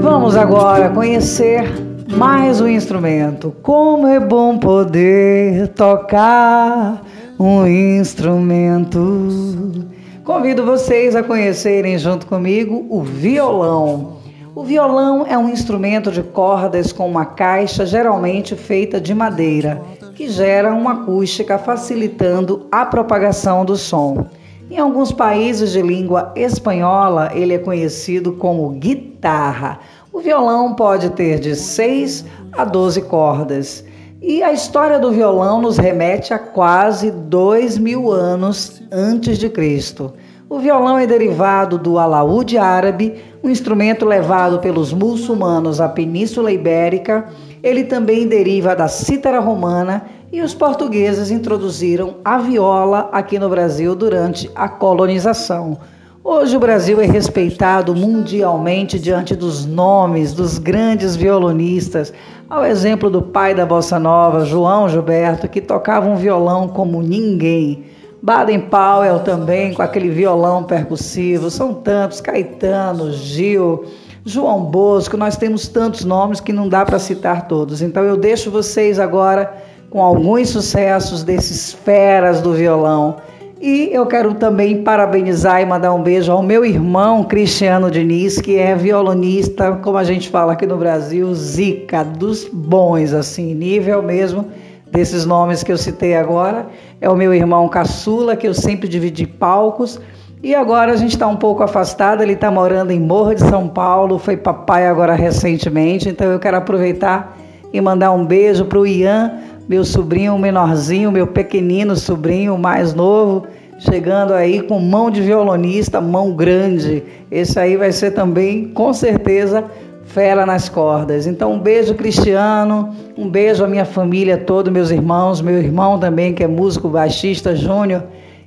Vamos 0.01 0.35
agora 0.35 0.89
conhecer 0.89 1.71
mais 2.17 2.63
um 2.63 2.67
instrumento. 2.67 3.55
Como 3.63 4.07
é 4.07 4.19
bom 4.19 4.57
poder 4.57 5.69
tocar 5.69 7.05
um 7.39 7.67
instrumento. 7.67 9.85
Convido 10.25 10.65
vocês 10.65 11.15
a 11.15 11.23
conhecerem 11.23 11.99
junto 11.99 12.27
comigo 12.27 12.87
o 12.89 13.03
violão. 13.03 14.17
O 14.55 14.65
violão 14.65 15.27
é 15.29 15.37
um 15.37 15.51
instrumento 15.51 16.11
de 16.11 16.23
cordas 16.23 16.93
com 16.93 17.07
uma 17.07 17.27
caixa 17.27 17.85
geralmente 17.85 18.57
feita 18.57 18.99
de 18.99 19.15
madeira 19.15 19.83
que 20.19 20.29
gera 20.29 20.75
uma 20.75 20.95
acústica 20.95 21.57
facilitando 21.57 22.67
a 22.73 22.85
propagação 22.85 23.65
do 23.65 23.77
som. 23.77 24.27
Em 24.69 24.77
alguns 24.77 25.13
países 25.13 25.71
de 25.71 25.81
língua 25.81 26.33
espanhola, 26.35 27.31
ele 27.33 27.55
é 27.55 27.59
conhecido 27.59 28.33
como 28.33 28.69
guitarra. 28.71 29.79
O 30.13 30.19
violão 30.19 30.75
pode 30.75 31.11
ter 31.11 31.39
de 31.39 31.55
6 31.55 32.25
a 32.51 32.65
12 32.65 33.03
cordas. 33.03 33.85
E 34.21 34.43
a 34.43 34.53
história 34.53 34.99
do 34.99 35.13
violão 35.13 35.63
nos 35.63 35.79
remete 35.79 36.35
a 36.35 36.39
quase 36.41 37.13
dois 37.13 37.79
mil 37.79 38.11
anos 38.11 38.83
antes 38.91 39.39
de 39.39 39.49
Cristo. 39.49 40.13
O 40.51 40.59
violão 40.59 40.99
é 40.99 41.07
derivado 41.07 41.79
do 41.79 41.97
alaúde 41.97 42.59
árabe, 42.59 43.23
um 43.41 43.49
instrumento 43.49 44.05
levado 44.05 44.59
pelos 44.59 44.93
muçulmanos 44.93 45.81
à 45.81 45.89
Península 45.89 46.51
Ibérica 46.51 47.29
ele 47.63 47.85
também 47.85 48.27
deriva 48.27 48.75
da 48.75 48.89
cítara 48.89 49.41
romana 49.41 50.05
e 50.33 50.41
os 50.41 50.55
portugueses 50.55 51.31
introduziram 51.31 52.17
a 52.25 52.39
viola 52.39 53.09
aqui 53.13 53.39
no 53.39 53.49
Brasil 53.49 53.95
durante 53.95 54.51
a 54.55 54.69
colonização. 54.69 55.79
Hoje 56.23 56.57
o 56.57 56.61
Brasil 56.61 57.01
é 57.01 57.07
respeitado 57.07 57.95
mundialmente 57.95 58.99
diante 58.99 59.35
dos 59.35 59.65
nomes 59.65 60.35
dos 60.35 60.59
grandes 60.59 61.17
violonistas, 61.17 62.13
ao 62.51 62.65
exemplo 62.65 63.09
do 63.09 63.23
pai 63.23 63.55
da 63.55 63.65
bossa 63.65 63.99
nova, 63.99 64.45
João 64.45 64.89
Gilberto, 64.89 65.49
que 65.49 65.61
tocava 65.61 66.07
um 66.07 66.17
violão 66.17 66.69
como 66.69 67.01
ninguém. 67.01 67.85
Baden 68.21 68.61
Powell 68.61 69.21
também 69.21 69.73
com 69.73 69.81
aquele 69.81 70.11
violão 70.11 70.65
percussivo, 70.65 71.51
são 71.51 71.73
tantos, 71.73 72.21
Caetano, 72.21 73.13
Gil, 73.13 73.85
João 74.29 74.61
Bosco, 74.61 75.17
nós 75.17 75.39
temos 75.39 75.69
tantos 75.69 76.05
nomes 76.05 76.39
que 76.39 76.53
não 76.53 76.69
dá 76.69 76.85
para 76.85 76.99
citar 76.99 77.49
todos. 77.49 77.81
Então 77.81 78.05
eu 78.05 78.15
deixo 78.15 78.51
vocês 78.51 78.99
agora 78.99 79.57
com 79.89 80.03
alguns 80.03 80.51
sucessos 80.51 81.23
desses 81.23 81.73
feras 81.73 82.43
do 82.43 82.53
violão. 82.53 83.17
E 83.59 83.89
eu 83.91 84.05
quero 84.07 84.35
também 84.35 84.83
parabenizar 84.83 85.63
e 85.63 85.67
mandar 85.67 85.95
um 85.95 86.03
beijo 86.03 86.31
ao 86.31 86.43
meu 86.43 86.63
irmão 86.63 87.25
Cristiano 87.25 87.91
Diniz, 87.91 88.39
que 88.39 88.57
é 88.57 88.75
violonista, 88.75 89.73
como 89.83 89.97
a 89.97 90.05
gente 90.05 90.29
fala 90.29 90.53
aqui 90.53 90.67
no 90.67 90.77
Brasil, 90.77 91.35
zica, 91.35 92.05
dos 92.05 92.45
bons, 92.53 93.15
assim, 93.15 93.55
nível 93.55 94.03
mesmo 94.03 94.47
desses 94.93 95.25
nomes 95.25 95.63
que 95.63 95.73
eu 95.73 95.79
citei 95.79 96.15
agora. 96.15 96.67
É 97.01 97.09
o 97.09 97.17
meu 97.17 97.33
irmão 97.33 97.67
caçula, 97.67 98.37
que 98.37 98.47
eu 98.47 98.53
sempre 98.53 98.87
dividi 98.89 99.27
palcos. 99.27 99.99
E 100.41 100.55
agora 100.55 100.93
a 100.93 100.97
gente 100.97 101.11
está 101.11 101.27
um 101.27 101.35
pouco 101.35 101.65
afastado, 101.65 102.23
ele 102.23 102.35
está 102.35 102.49
morando 102.49 102.93
em 102.93 103.01
Morro 103.01 103.35
de 103.35 103.41
São 103.41 103.67
Paulo, 103.67 104.21
foi 104.21 104.37
papai 104.37 104.87
agora 104.87 105.15
recentemente, 105.15 106.09
então 106.09 106.31
eu 106.31 106.39
quero 106.39 106.57
aproveitar 106.57 107.37
e 107.73 107.81
mandar 107.81 108.13
um 108.13 108.25
beijo 108.25 108.65
para 108.65 108.79
o 108.79 108.87
Ian, 108.87 109.33
meu 109.69 109.85
sobrinho 109.85 110.39
menorzinho, 110.39 111.11
meu 111.11 111.27
pequenino 111.27 111.97
sobrinho 111.97 112.57
mais 112.57 112.95
novo, 112.95 113.49
chegando 113.81 114.33
aí 114.33 114.63
com 114.63 114.79
mão 114.79 115.11
de 115.11 115.21
violonista, 115.21 116.01
mão 116.01 116.33
grande. 116.33 117.03
Esse 117.33 117.59
aí 117.59 117.77
vai 117.77 117.91
ser 117.91 118.13
também, 118.13 118.69
com 118.69 118.93
certeza, 118.93 119.65
fera 120.05 120.47
nas 120.47 120.69
cordas. 120.69 121.27
Então, 121.27 121.55
um 121.55 121.59
beijo, 121.59 121.95
Cristiano, 121.95 122.95
um 123.17 123.29
beijo 123.29 123.65
à 123.65 123.67
minha 123.67 123.85
família 123.85 124.39
toda, 124.39 124.71
meus 124.71 124.93
irmãos, 124.93 125.43
meu 125.43 125.59
irmão 125.59 125.99
também, 125.99 126.33
que 126.33 126.45
é 126.45 126.47
músico 126.47 126.89
baixista, 126.89 127.57
Júnior 127.57 128.05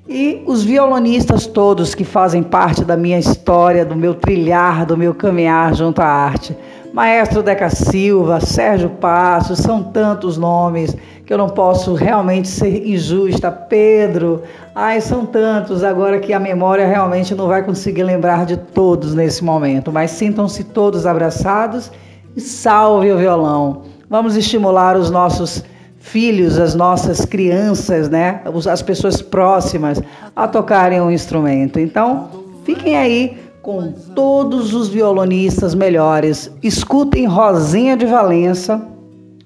e 0.08 0.43
os 0.45 0.64
violonistas 0.64 1.45
todos 1.45 1.93
que 1.93 2.04
fazem 2.04 2.41
parte 2.41 2.84
da 2.84 2.97
minha 2.97 3.20
história, 3.20 3.86
do 3.86 3.95
meu 3.95 4.14
trilhar, 4.14 4.86
do 4.86 4.97
meu 4.97 5.14
caminhar 5.14 5.74
junto 5.74 6.02
à 6.02 6.06
arte. 6.06 6.56
Maestro 6.93 7.41
Deca 7.41 7.70
Silva, 7.70 8.41
Sérgio 8.41 8.89
Passos, 8.89 9.60
são 9.60 9.82
tantos 9.82 10.38
nomes 10.38 10.95
que 11.26 11.32
eu 11.32 11.38
não 11.38 11.47
posso 11.47 11.93
realmente 11.93 12.49
ser 12.49 12.86
injusta. 12.86 13.49
Pedro, 13.49 14.43
ai, 14.76 14.99
são 14.99 15.26
tantos 15.26 15.86
agora 15.86 16.20
que 16.20 16.34
a 16.34 16.39
memória 16.39 16.86
realmente 16.86 17.34
não 17.34 17.47
vai 17.47 17.64
conseguir 17.64 18.04
lembrar 18.04 18.45
de 18.45 18.58
todos 18.58 19.16
nesse 19.16 19.41
momento, 19.41 19.91
mas 19.91 20.12
sintam-se 20.12 20.66
todos 20.66 21.06
abraçados 21.06 21.89
e 22.36 22.41
salve 22.41 23.12
o 23.12 23.18
violão. 23.18 23.84
Vamos 24.10 24.36
estimular 24.36 24.97
os 24.97 25.10
nossos 25.10 25.64
filhos, 26.02 26.60
as 26.60 26.76
nossas 26.76 27.24
crianças, 27.24 28.10
né, 28.10 28.41
as 28.70 28.82
pessoas 28.82 29.22
próximas 29.22 30.02
a 30.36 30.45
tocarem 30.47 30.99
um 30.99 31.10
instrumento. 31.10 31.80
Então, 31.80 32.28
fiquem 32.66 32.97
aí 32.97 33.38
com 33.62 33.93
todos 34.16 34.74
os 34.74 34.89
violonistas 34.89 35.76
melhores. 35.76 36.52
Escutem 36.62 37.26
Rosinha 37.28 37.95
de 37.95 38.08
Valença, 38.08 38.86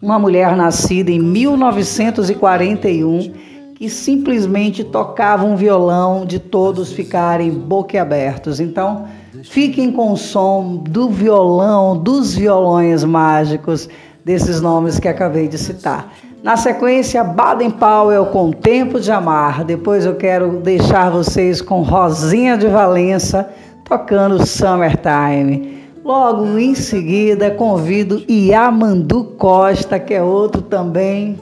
uma 0.01 0.17
mulher 0.17 0.55
nascida 0.55 1.11
em 1.11 1.19
1941 1.19 3.33
que 3.75 3.89
simplesmente 3.89 4.85
tocava 4.85 5.43
um 5.43 5.57
violão 5.57 6.25
de 6.25 6.39
todos 6.39 6.93
ficarem 6.93 7.51
boquiabertos. 7.51 8.61
Então, 8.61 9.05
fiquem 9.43 9.91
com 9.91 10.13
o 10.13 10.17
som 10.17 10.77
do 10.77 11.09
violão, 11.09 11.97
dos 11.97 12.33
violões 12.33 13.03
mágicos, 13.03 13.89
desses 14.23 14.61
nomes 14.61 14.97
que 14.97 15.09
acabei 15.09 15.49
de 15.49 15.57
citar. 15.57 16.09
Na 16.45 16.55
sequência, 16.55 17.23
Baden 17.23 17.71
Powell 17.71 18.27
com 18.27 18.51
Tempo 18.51 18.99
de 18.99 19.11
Amar. 19.11 19.63
Depois 19.63 20.05
eu 20.05 20.13
quero 20.13 20.57
deixar 20.57 21.09
vocês 21.09 21.59
com 21.59 21.81
Rosinha 21.81 22.55
de 22.55 22.67
Valença 22.67 23.49
tocando 23.83 24.45
Summertime. 24.45 25.79
Logo 26.03 26.59
em 26.59 26.75
seguida, 26.75 27.49
convido 27.49 28.23
Yamandu 28.29 29.23
Costa, 29.39 29.97
que 29.97 30.13
é 30.13 30.21
outro 30.21 30.61
também 30.61 31.35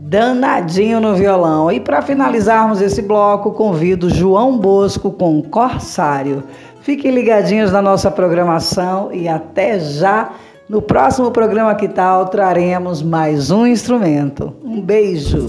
danadinho 0.00 1.00
no 1.00 1.14
violão. 1.14 1.72
E 1.72 1.80
para 1.80 2.02
finalizarmos 2.02 2.82
esse 2.82 3.00
bloco, 3.00 3.52
convido 3.52 4.10
João 4.10 4.58
Bosco 4.58 5.10
com 5.10 5.40
Corsário. 5.40 6.44
Fiquem 6.82 7.10
ligadinhos 7.10 7.72
na 7.72 7.80
nossa 7.80 8.10
programação 8.10 9.10
e 9.14 9.26
até 9.26 9.80
já. 9.80 10.30
No 10.70 10.80
próximo 10.80 11.32
programa 11.32 11.74
Que 11.74 11.88
Tal 11.88 12.26
traremos 12.28 13.02
mais 13.02 13.50
um 13.50 13.66
instrumento. 13.66 14.54
Um 14.62 14.80
beijo! 14.80 15.48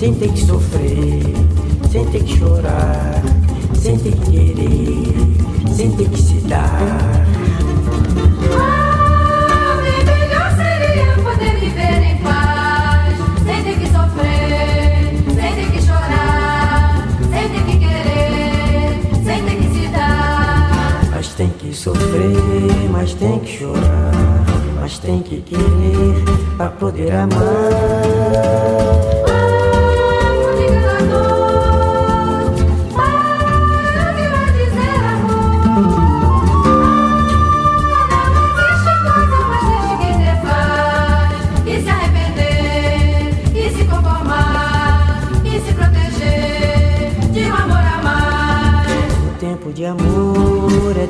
sem 0.00 0.14
ter 0.14 0.32
que 0.32 0.46
sofrer, 0.46 1.22
sem 1.90 2.06
ter 2.06 2.24
que 2.24 2.38
chorar, 2.38 3.22
sem 3.74 3.98
ter 3.98 4.12
que 4.12 4.30
querer, 4.30 5.74
sem 5.76 5.90
ter 5.90 6.08
que 6.08 6.22
se 6.22 6.40
dar. 6.48 7.26
Ah, 8.50 9.76
bem 9.82 10.02
melhor 10.02 10.56
seria 10.56 11.12
poder 11.22 11.60
viver 11.60 12.02
em 12.02 12.16
paz, 12.22 13.14
sem 13.44 13.62
ter 13.62 13.78
que 13.78 13.86
sofrer, 13.92 15.34
sem 15.34 15.54
ter 15.54 15.70
que 15.70 15.82
chorar, 15.82 17.06
sem 17.30 17.48
ter 17.50 17.62
que 17.66 17.78
querer, 17.78 19.22
sem 19.22 19.44
ter 19.44 19.56
que 19.56 19.68
se 19.74 19.88
dar. 19.88 21.10
Mas 21.10 21.28
tem 21.34 21.50
que 21.50 21.74
sofrer, 21.74 22.88
mas 22.90 23.12
tem 23.12 23.38
que 23.40 23.58
chorar, 23.58 24.46
mas 24.80 24.98
tem 24.98 25.20
que 25.20 25.42
querer 25.42 26.24
pra 26.56 26.70
poder 26.70 27.12
amar. 27.12 28.99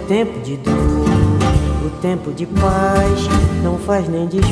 Tempo 0.07 0.41
de 0.41 0.57
dor. 0.57 0.75
O 1.85 1.91
tempo 2.01 2.33
de 2.33 2.47
paz 2.47 3.29
não 3.63 3.79
faz 3.79 4.09
nem 4.09 4.27
desfaz. 4.27 4.51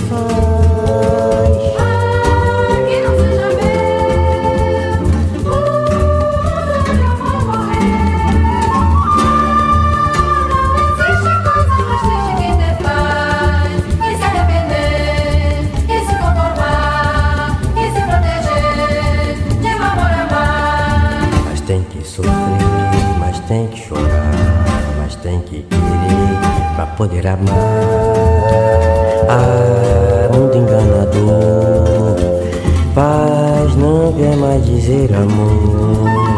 Poder 26.99 27.25
amar. 27.29 27.55
Ah, 29.29 30.29
mundo 30.35 30.57
enganador, 30.57 32.17
paz 32.93 33.77
não 33.77 34.13
quer 34.15 34.37
mais 34.37 34.67
dizer 34.67 35.15
amor. 35.15 36.38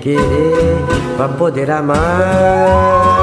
Querer 0.00 0.78
pra 1.16 1.28
poder 1.28 1.70
amar. 1.70 3.20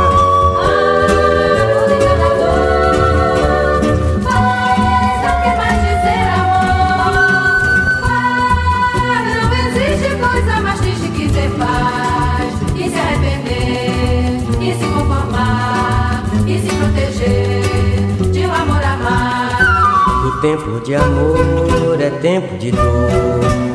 tempo 20.39 20.79
de 20.85 20.93
amor 20.93 21.86
é 22.07 22.09
tempo 22.09 22.57
de 22.57 22.71
dor. 22.71 22.83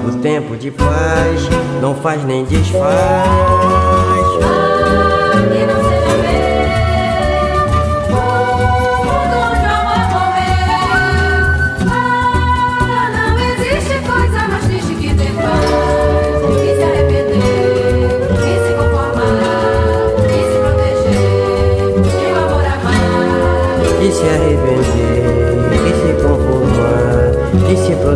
O 0.08 0.18
tempo 0.22 0.56
de 0.56 0.70
paz 0.70 1.48
não 1.80 1.94
faz 1.94 2.24
nem 2.24 2.44
desfaz. 2.44 4.01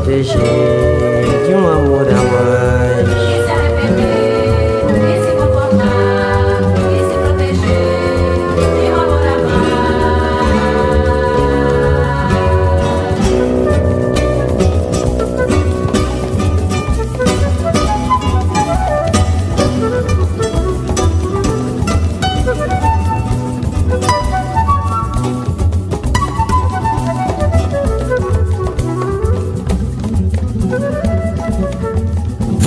Proteger 0.07 0.39
de 1.49 1.55
um 1.55 1.67
amor 1.67 1.96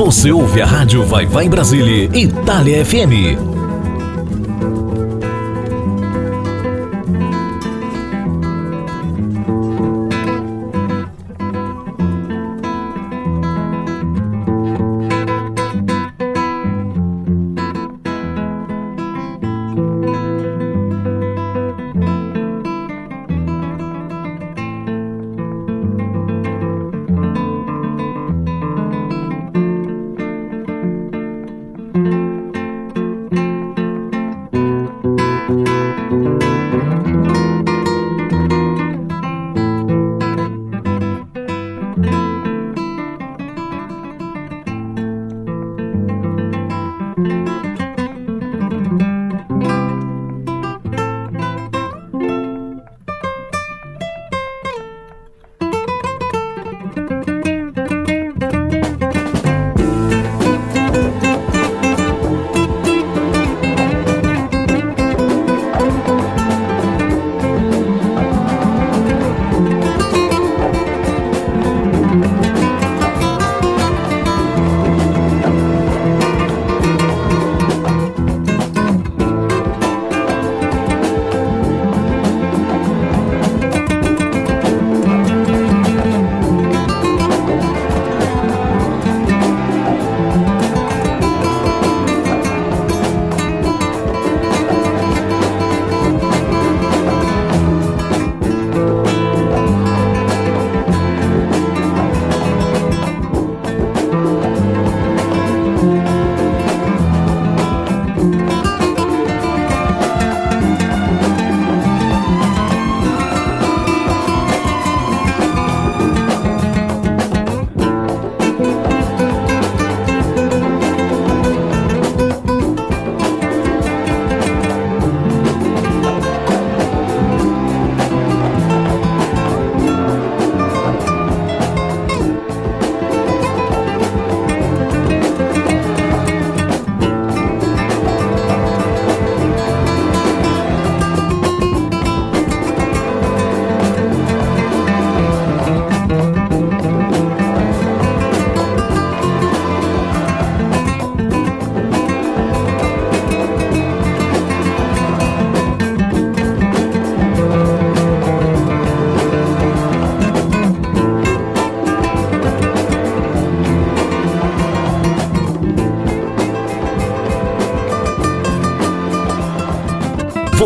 Você 0.09 0.31
ouve 0.31 0.59
a 0.59 0.65
rádio 0.65 1.05
Vai 1.05 1.27
Vai 1.27 1.47
Brasília, 1.47 2.09
Itália 2.17 2.83
FM. 2.83 3.58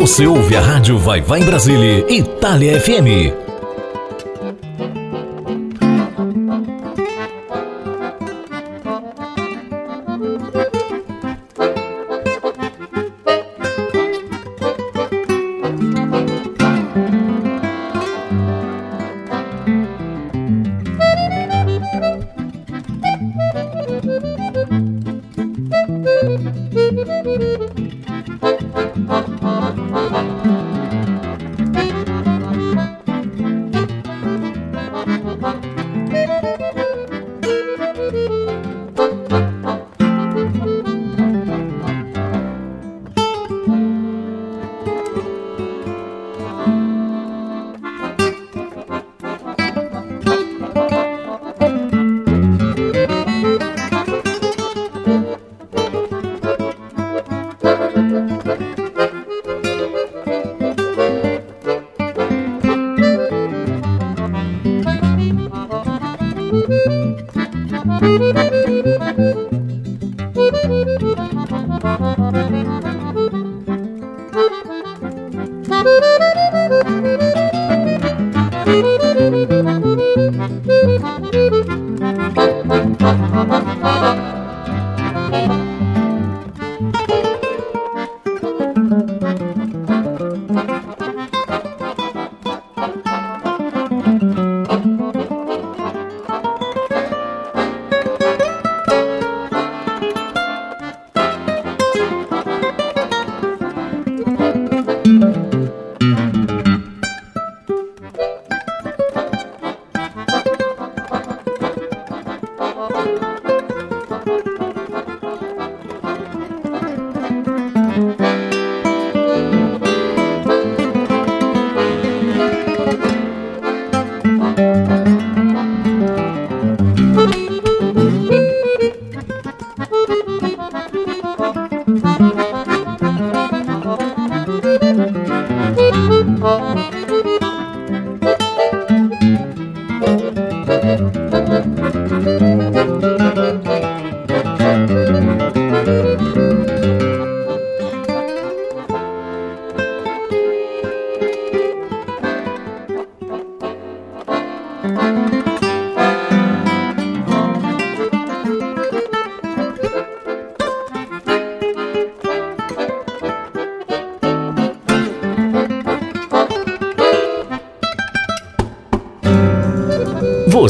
Você 0.03 0.27
ouve 0.27 0.53
a 0.57 0.59
rádio 0.59 0.97
Vai 0.99 1.21
Vai 1.21 1.45
Brasília, 1.45 2.05
Itália 2.11 2.77
FM. 2.77 3.42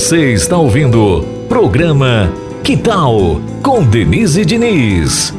Você 0.04 0.34
está 0.34 0.58
ouvindo 0.58 1.24
programa 1.48 2.30
Que 2.62 2.76
Tal 2.76 3.40
com 3.64 3.82
Denise 3.86 4.44
Diniz. 4.44 5.34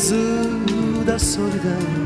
Azul 0.00 1.04
da 1.04 1.18
solidão 1.18 2.00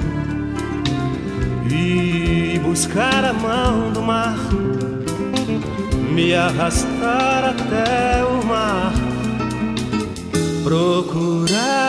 buscar 2.74 3.24
a 3.24 3.32
mão 3.32 3.92
do 3.92 4.02
mar, 4.02 4.36
me 6.10 6.34
arrastar 6.34 7.44
até 7.52 8.24
o 8.24 8.44
mar, 8.44 8.92
procurar 10.64 11.83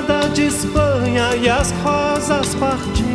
Granada 0.00 0.28
de 0.30 0.46
Espanha 0.46 1.36
e 1.36 1.48
as 1.48 1.70
rosas 1.82 2.54
partindo 2.54 3.09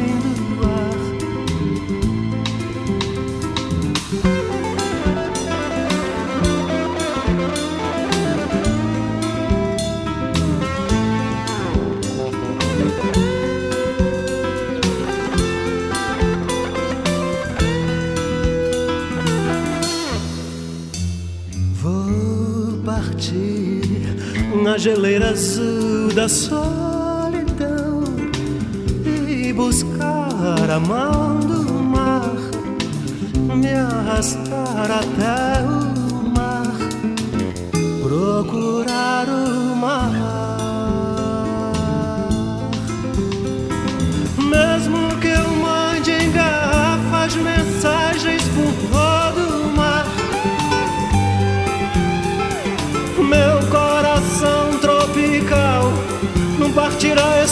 geleira 24.78 25.30
azul 25.30 26.14
da 26.14 26.28
solidão 26.28 28.04
e 29.28 29.54
buscar 29.54 30.70
a 30.70 30.80
mão 30.80 31.40
do 31.40 31.74
mar, 31.74 32.36
me 33.56 33.74
arrastar 33.74 34.92
até 34.92 35.55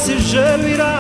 partirá 0.04 0.14
esse 0.14 0.20
gelo 0.20 0.68
irá. 0.68 1.00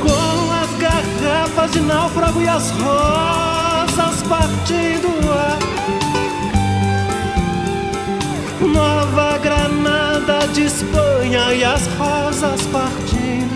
Com 0.00 0.52
as 0.52 0.70
garrafas 0.78 1.72
de 1.72 1.80
náufrago 1.80 2.42
e 2.42 2.48
as 2.48 2.70
rosas 2.70 4.22
partindo 4.28 5.08
ar. 5.32 5.58
Nova 8.66 9.38
Granada 9.38 10.46
de 10.52 10.62
Espanha 10.62 11.54
e 11.54 11.64
as 11.64 11.86
rosas 11.98 12.62
partindo 12.66 13.55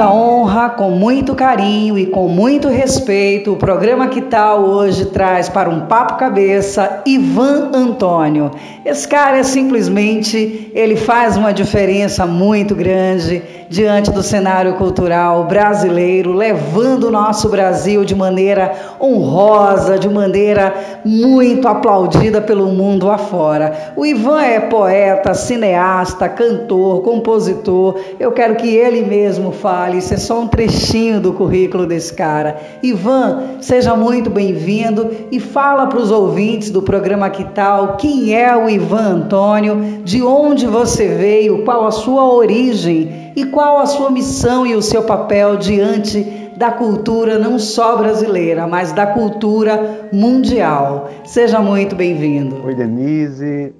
muita 0.00 0.14
honra, 0.14 0.70
com 0.70 0.90
muito 0.92 1.34
carinho 1.34 1.98
e 1.98 2.06
com 2.06 2.26
muito 2.26 2.68
respeito, 2.68 3.52
o 3.52 3.56
programa 3.56 4.08
Que 4.08 4.22
Tal 4.22 4.64
hoje 4.64 5.04
traz 5.06 5.50
para 5.50 5.68
um 5.68 5.80
papo 5.80 6.14
cabeça 6.16 7.02
Ivan 7.04 7.70
Antônio. 7.74 8.50
Esse 8.82 9.06
cara 9.06 9.36
é 9.36 9.42
simplesmente, 9.42 10.70
ele 10.74 10.96
faz 10.96 11.36
uma 11.36 11.52
diferença 11.52 12.26
muito 12.26 12.74
grande 12.74 13.42
diante 13.70 14.10
do 14.10 14.20
cenário 14.20 14.74
cultural 14.74 15.44
brasileiro, 15.44 16.32
levando 16.32 17.04
o 17.04 17.10
nosso 17.10 17.48
Brasil 17.48 18.04
de 18.04 18.16
maneira 18.16 18.72
honrosa, 19.00 19.96
de 19.96 20.08
maneira 20.08 20.74
muito 21.04 21.68
aplaudida 21.68 22.40
pelo 22.40 22.66
mundo 22.66 23.08
afora. 23.08 23.92
O 23.94 24.04
Ivan 24.04 24.42
é 24.42 24.58
poeta, 24.58 25.34
cineasta, 25.34 26.28
cantor, 26.28 27.02
compositor. 27.02 27.96
Eu 28.18 28.32
quero 28.32 28.56
que 28.56 28.74
ele 28.74 29.02
mesmo 29.02 29.52
fale, 29.52 29.98
isso 29.98 30.14
é 30.14 30.16
só 30.16 30.40
um 30.40 30.48
trechinho 30.48 31.20
do 31.20 31.32
currículo 31.32 31.86
desse 31.86 32.12
cara. 32.12 32.56
Ivan, 32.82 33.60
seja 33.60 33.94
muito 33.94 34.28
bem-vindo 34.28 35.10
e 35.30 35.38
fala 35.38 35.86
para 35.86 36.00
os 36.00 36.10
ouvintes 36.10 36.70
do 36.70 36.82
programa 36.82 37.30
Que 37.30 37.44
Tal 37.44 37.96
quem 37.98 38.34
é 38.34 38.56
o 38.56 38.68
Ivan 38.68 39.20
Antônio, 39.20 40.00
de 40.02 40.20
onde 40.22 40.66
você 40.66 41.06
veio, 41.06 41.64
qual 41.64 41.86
a 41.86 41.92
sua 41.92 42.24
origem 42.34 43.29
e 43.36 43.44
qual 43.46 43.78
a 43.78 43.86
sua 43.86 44.10
missão 44.10 44.66
e 44.66 44.74
o 44.74 44.82
seu 44.82 45.02
papel 45.04 45.56
diante 45.56 46.22
da 46.56 46.70
cultura 46.70 47.38
não 47.38 47.58
só 47.58 47.96
brasileira, 47.96 48.66
mas 48.66 48.92
da 48.92 49.06
cultura 49.06 50.08
mundial. 50.12 51.08
Seja 51.24 51.60
muito 51.60 51.96
bem-vindo. 51.96 52.62
Oi, 52.64 52.74
Denise. 52.74 53.74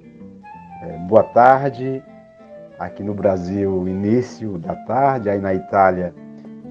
É, 0.83 0.97
boa 1.07 1.23
tarde. 1.23 2.01
Aqui 2.79 3.03
no 3.03 3.13
Brasil, 3.13 3.87
início 3.87 4.57
da 4.57 4.73
tarde, 4.73 5.29
aí 5.29 5.37
na 5.37 5.53
Itália, 5.53 6.15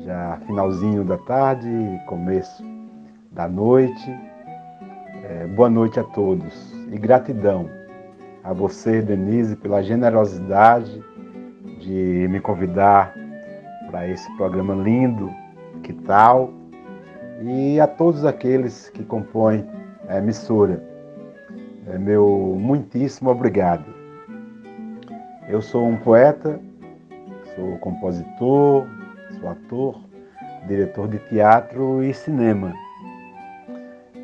já 0.04 0.38
finalzinho 0.46 1.04
da 1.04 1.16
tarde, 1.18 1.68
começo 2.06 2.64
da 3.30 3.46
noite. 3.46 4.10
É, 5.22 5.46
boa 5.46 5.70
noite 5.70 6.00
a 6.00 6.02
todos 6.02 6.74
e 6.90 6.98
gratidão 6.98 7.70
a 8.42 8.52
você, 8.52 9.00
Denise, 9.00 9.54
pela 9.54 9.82
generosidade 9.82 11.00
de 11.80 12.28
me 12.28 12.40
convidar 12.40 13.14
para 13.90 14.06
esse 14.06 14.30
programa 14.36 14.74
lindo, 14.74 15.30
que 15.82 15.92
tal? 15.92 16.52
E 17.42 17.80
a 17.80 17.86
todos 17.86 18.24
aqueles 18.24 18.90
que 18.90 19.02
compõem 19.02 19.66
a 20.08 20.18
emissora. 20.18 20.82
É 21.86 21.98
meu 21.98 22.56
muitíssimo 22.60 23.30
obrigado. 23.30 23.84
Eu 25.48 25.60
sou 25.60 25.86
um 25.88 25.96
poeta, 25.96 26.60
sou 27.56 27.78
compositor, 27.78 28.86
sou 29.40 29.48
ator, 29.48 30.00
diretor 30.68 31.08
de 31.08 31.18
teatro 31.30 32.04
e 32.04 32.12
cinema. 32.12 32.72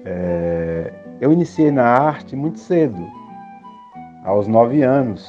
É, 0.04 0.92
eu 1.20 1.32
iniciei 1.32 1.70
na 1.70 1.84
arte 1.84 2.36
muito 2.36 2.58
cedo, 2.58 3.04
aos 4.24 4.46
nove 4.46 4.82
anos, 4.82 5.28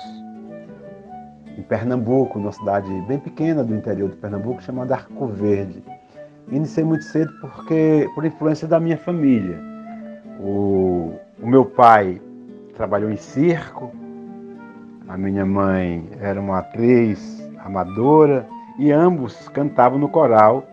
em 1.58 1.64
Pernambuco, 1.64 2.38
numa 2.38 2.52
cidade 2.52 2.88
bem 3.08 3.18
pequena 3.18 3.64
do 3.64 3.74
interior 3.76 4.10
de 4.10 4.16
Pernambuco, 4.16 4.62
chamada 4.62 4.94
Arco 4.94 5.28
Verde. 5.28 5.84
Iniciei 6.50 6.86
muito 6.86 7.04
cedo 7.04 7.34
porque 7.42 8.08
por 8.14 8.24
influência 8.24 8.68
da 8.68 8.80
minha 8.80 8.98
família. 8.98 9.60
O, 10.40 11.14
o 11.42 11.48
meu 11.48 11.66
pai 11.66 12.22
trabalhou 12.76 13.12
em 13.12 13.18
circo, 13.18 13.92
a 15.08 15.18
minha 15.18 15.46
mãe 15.46 16.08
era 16.22 16.40
uma 16.40 16.60
atriz 16.60 17.44
amadora 17.66 18.48
e 18.78 18.92
ambos 18.92 19.50
cantavam 19.50 19.98
no 19.98 20.08
coral 20.08 20.64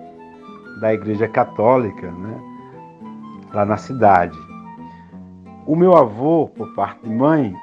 da 0.80 0.92
Igreja 0.92 1.26
Católica, 1.26 2.10
né, 2.10 2.40
lá 3.52 3.64
na 3.64 3.78
cidade. 3.78 4.36
O 5.66 5.74
meu 5.74 5.96
avô, 5.96 6.48
por 6.54 6.74
parte 6.74 7.00
de 7.04 7.10
mãe, 7.10 7.56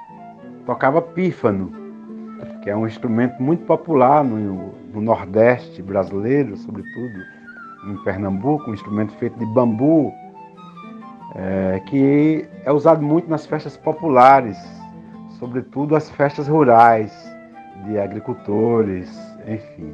tocava 0.66 1.02
pífano, 1.02 1.81
que 2.62 2.70
é 2.70 2.76
um 2.76 2.86
instrumento 2.86 3.42
muito 3.42 3.66
popular 3.66 4.24
no, 4.24 4.74
no 4.94 5.02
Nordeste 5.02 5.82
brasileiro, 5.82 6.56
sobretudo 6.58 7.20
em 7.88 7.98
Pernambuco, 8.04 8.70
um 8.70 8.74
instrumento 8.74 9.14
feito 9.14 9.38
de 9.40 9.46
bambu, 9.48 10.14
é, 11.36 11.82
que 11.88 12.48
é 12.64 12.72
usado 12.72 13.02
muito 13.02 13.30
nas 13.30 13.46
festas 13.46 13.76
populares, 13.78 14.58
sobretudo 15.40 15.96
as 15.96 16.10
festas 16.12 16.48
rurais 16.48 17.12
de 17.86 17.98
agricultores 17.98 19.32
enfim. 19.48 19.94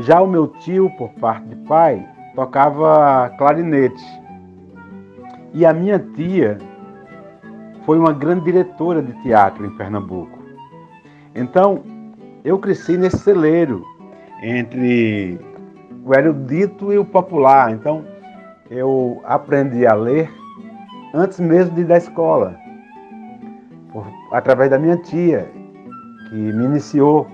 Já 0.00 0.20
o 0.20 0.26
meu 0.26 0.48
tio, 0.48 0.90
por 0.96 1.10
parte 1.14 1.46
de 1.46 1.56
pai, 1.66 2.06
tocava 2.34 3.30
clarinete. 3.36 4.02
E 5.52 5.66
a 5.66 5.72
minha 5.72 5.98
tia 5.98 6.58
foi 7.84 7.98
uma 7.98 8.12
grande 8.12 8.44
diretora 8.44 9.02
de 9.02 9.12
teatro 9.22 9.66
em 9.66 9.70
Pernambuco. 9.76 10.39
Então, 11.34 11.82
eu 12.44 12.58
cresci 12.58 12.96
nesse 12.96 13.18
celeiro 13.18 13.84
entre 14.42 15.38
o 16.04 16.14
erudito 16.14 16.92
e 16.92 16.98
o 16.98 17.04
popular. 17.04 17.72
Então, 17.72 18.04
eu 18.70 19.20
aprendi 19.24 19.86
a 19.86 19.94
ler 19.94 20.30
antes 21.14 21.40
mesmo 21.40 21.74
de 21.74 21.82
ir 21.82 21.84
da 21.84 21.96
escola, 21.96 22.56
por, 23.92 24.06
através 24.32 24.70
da 24.70 24.78
minha 24.78 24.96
tia, 24.96 25.50
que 26.28 26.34
me 26.34 26.64
iniciou 26.64 27.26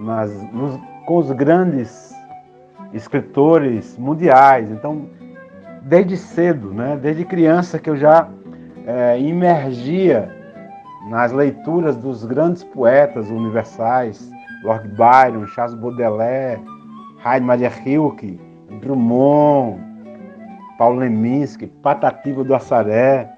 nas, 0.00 0.30
nos, 0.52 0.78
com 1.06 1.16
os 1.16 1.30
grandes 1.32 2.14
escritores 2.92 3.96
mundiais. 3.98 4.70
Então, 4.70 5.06
desde 5.82 6.16
cedo, 6.16 6.72
né, 6.72 6.98
desde 7.00 7.24
criança 7.24 7.78
que 7.78 7.90
eu 7.90 7.96
já 7.96 8.28
é, 8.86 9.20
imergia 9.20 10.35
nas 11.06 11.32
leituras 11.32 11.96
dos 11.96 12.24
grandes 12.24 12.64
poetas 12.64 13.30
universais, 13.30 14.30
Lord 14.64 14.88
Byron, 14.88 15.46
Charles 15.46 15.74
Baudelaire, 15.74 16.60
Heide 17.24 17.46
Maria 17.46 17.68
Rilke, 17.68 18.40
Drummond, 18.80 19.80
Paulo 20.78 20.98
Leminski, 20.98 21.66
Patativa 21.66 22.42
do 22.42 22.54
Assaré. 22.54 23.30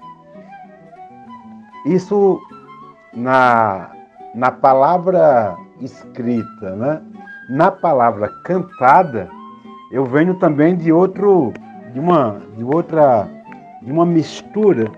Isso 1.85 2.39
na, 3.13 3.91
na 4.35 4.51
palavra 4.51 5.55
escrita, 5.79 6.75
né? 6.75 7.01
Na 7.49 7.71
palavra 7.71 8.29
cantada, 8.43 9.29
eu 9.91 10.05
venho 10.05 10.35
também 10.35 10.75
de 10.75 10.91
outro, 10.91 11.53
de 11.93 11.99
uma, 11.99 12.41
de 12.57 12.63
outra, 12.63 13.27
de 13.81 13.91
uma 13.91 14.05
mistura 14.05 14.91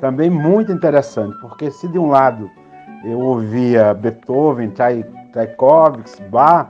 também 0.00 0.30
muito 0.30 0.72
interessante, 0.72 1.36
porque 1.40 1.70
se 1.70 1.86
de 1.88 1.98
um 1.98 2.08
lado 2.08 2.50
eu 3.04 3.18
ouvia 3.18 3.94
Beethoven, 3.94 4.70
Tchaikovsky, 4.70 6.22
Bach, 6.24 6.68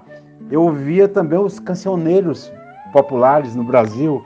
eu 0.51 0.63
ouvia 0.63 1.09
também 1.09 1.39
os 1.39 1.59
cancioneiros 1.59 2.53
populares 2.93 3.55
no 3.55 3.65
Brasil, 3.65 4.23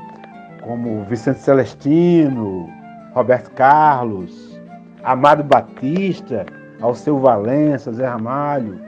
como 0.62 1.04
Vicente 1.04 1.40
Celestino, 1.40 2.68
Roberto 3.12 3.50
Carlos, 3.52 4.58
Amado 5.02 5.44
Batista, 5.44 6.46
Alceu 6.80 7.18
Valença, 7.18 7.92
Zé 7.92 8.06
Ramalho, 8.06 8.80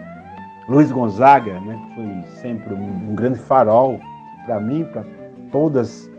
Luiz 0.69 0.91
Gonzaga, 0.91 1.61
né, 1.61 1.79
que 1.89 1.95
foi 1.95 2.41
sempre 2.41 2.75
um, 2.75 3.15
grande 3.15 3.39
farol 3.39 4.01
para 4.47 4.61
mim, 4.61 4.85
para 4.85 5.05
todas 5.53 6.11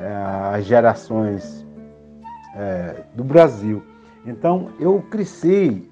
é, 0.00 0.56
as 0.56 0.64
gerações 0.64 1.61
é, 2.56 3.02
do 3.14 3.24
Brasil. 3.24 3.82
Então 4.26 4.70
eu 4.78 5.02
cresci 5.10 5.88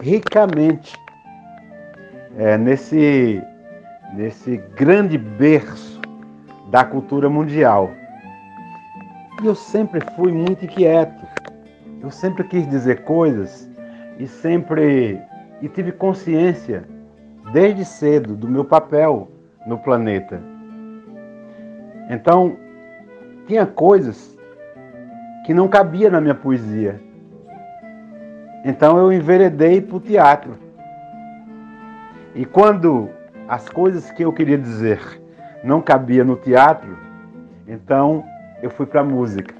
ricamente 0.00 0.96
é, 2.36 2.56
nesse, 2.56 3.42
nesse 4.14 4.56
grande 4.76 5.18
berço 5.18 6.00
da 6.70 6.84
cultura 6.84 7.28
mundial. 7.28 7.90
E 9.42 9.46
eu 9.46 9.54
sempre 9.54 10.00
fui 10.16 10.32
muito 10.32 10.64
inquieto. 10.64 11.26
Eu 12.00 12.10
sempre 12.10 12.44
quis 12.44 12.68
dizer 12.68 13.02
coisas 13.02 13.68
e 14.18 14.26
sempre 14.26 15.20
e 15.60 15.68
tive 15.68 15.90
consciência 15.90 16.84
desde 17.52 17.84
cedo 17.84 18.36
do 18.36 18.48
meu 18.48 18.64
papel 18.64 19.28
no 19.66 19.78
planeta. 19.78 20.40
Então, 22.10 22.56
tinha 23.46 23.66
coisas 23.66 24.37
que 25.48 25.54
não 25.54 25.66
cabia 25.66 26.10
na 26.10 26.20
minha 26.20 26.34
poesia. 26.34 27.00
Então 28.66 28.98
eu 28.98 29.10
enveredei 29.10 29.80
para 29.80 29.96
o 29.96 30.00
teatro. 30.00 30.58
E 32.34 32.44
quando 32.44 33.08
as 33.48 33.66
coisas 33.66 34.10
que 34.10 34.22
eu 34.22 34.30
queria 34.30 34.58
dizer 34.58 35.00
não 35.64 35.80
cabia 35.80 36.22
no 36.22 36.36
teatro, 36.36 36.98
então 37.66 38.22
eu 38.62 38.68
fui 38.68 38.84
para 38.84 39.00
a 39.00 39.04
música. 39.04 39.54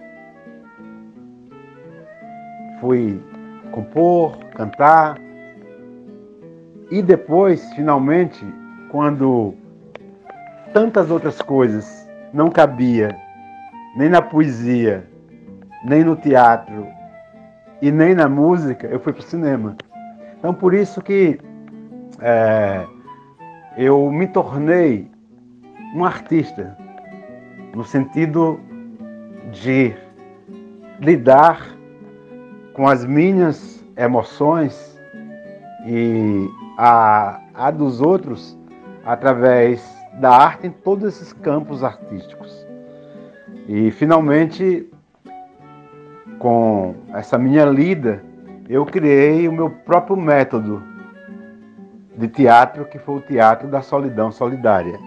Fui 2.83 3.19
compor, 3.73 4.37
cantar. 4.57 5.17
E 6.91 7.01
depois, 7.01 7.65
finalmente, 7.73 8.45
quando 8.91 9.55
tantas 10.75 11.11
outras 11.11 11.41
coisas 11.41 12.07
não 12.31 12.51
cabia 12.51 13.17
nem 13.97 14.11
na 14.11 14.21
poesia, 14.21 15.08
nem 15.85 16.05
no 16.05 16.17
teatro 16.17 16.87
e 17.81 17.91
nem 17.91 18.15
na 18.15 18.29
música, 18.29 18.87
eu 18.87 19.01
fui 19.01 19.13
para 19.13 19.21
o 19.21 19.25
cinema. 19.25 19.77
Então 20.39 20.53
por 20.53 20.75
isso 20.75 21.01
que 21.01 21.39
é, 22.21 22.85
eu 23.77 24.11
me 24.11 24.27
tornei 24.27 25.11
um 25.95 26.05
artista, 26.05 26.77
no 27.75 27.85
sentido 27.85 28.61
de 29.53 29.95
lidar 31.01 31.77
com 32.75 32.87
as 32.89 33.05
minhas 33.05 33.85
emoções 33.97 34.99
e 35.87 36.49
a, 36.77 37.41
a 37.55 37.71
dos 37.71 38.01
outros 38.01 38.59
através 39.05 39.83
da 40.21 40.31
arte 40.31 40.67
em 40.67 40.71
todos 40.71 41.05
esses 41.09 41.33
campos 41.33 41.83
artísticos. 41.83 42.67
E 43.69 43.91
finalmente, 43.91 44.89
com 46.39 46.95
essa 47.13 47.37
minha 47.39 47.65
lida, 47.65 48.23
eu 48.69 48.85
criei 48.85 49.49
o 49.49 49.53
meu 49.53 49.71
próprio 49.71 50.17
método 50.17 50.83
de 52.17 52.29
teatro, 52.29 52.85
que 52.85 52.99
foi 52.99 53.17
o 53.17 53.21
Teatro 53.21 53.69
da 53.69 53.81
Solidão 53.81 54.31
Solidária. 54.31 54.99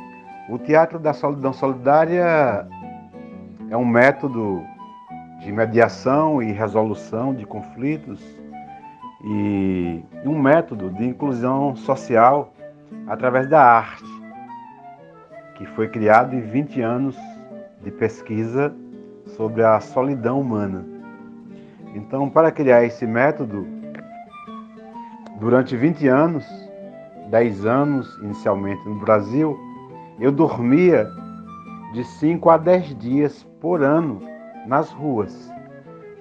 O 0.50 0.58
Teatro 0.58 0.98
da 0.98 1.14
Solidão 1.14 1.54
Solidária 1.54 2.68
é 3.70 3.78
um 3.78 3.86
método 3.86 4.64
de 5.42 5.52
mediação 5.52 6.42
e 6.42 6.52
resolução 6.52 7.34
de 7.34 7.46
conflitos 7.46 8.22
e 9.24 10.04
um 10.26 10.40
método 10.40 10.90
de 10.90 11.06
inclusão 11.06 11.76
social 11.76 12.54
através 13.08 13.48
da 13.48 13.62
arte, 13.62 14.04
que 15.56 15.66
foi 15.68 15.88
criado 15.88 16.36
em 16.36 16.42
20 16.42 16.82
anos 16.82 17.18
de 17.84 17.92
pesquisa 17.92 18.74
sobre 19.26 19.64
a 19.64 19.80
solidão 19.80 20.40
humana. 20.40 20.91
Então, 21.94 22.30
para 22.30 22.52
criar 22.52 22.84
esse 22.84 23.06
método, 23.06 23.68
durante 25.39 25.76
20 25.76 26.08
anos, 26.08 26.46
10 27.30 27.66
anos 27.66 28.18
inicialmente 28.22 28.88
no 28.88 28.96
Brasil, 28.96 29.58
eu 30.20 30.32
dormia 30.32 31.08
de 31.94 32.04
5 32.04 32.50
a 32.50 32.58
10 32.58 32.98
dias 32.98 33.44
por 33.60 33.82
ano 33.82 34.22
nas 34.68 34.92
ruas. 34.92 35.52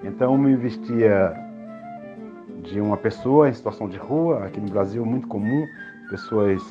Então 0.03 0.33
eu 0.33 0.37
me 0.37 0.55
vestia 0.55 1.33
de 2.63 2.79
uma 2.81 2.97
pessoa 2.97 3.49
em 3.49 3.53
situação 3.53 3.87
de 3.87 3.97
rua, 3.97 4.45
aqui 4.45 4.59
no 4.59 4.69
Brasil 4.69 5.05
muito 5.05 5.27
comum, 5.27 5.65
pessoas 6.09 6.61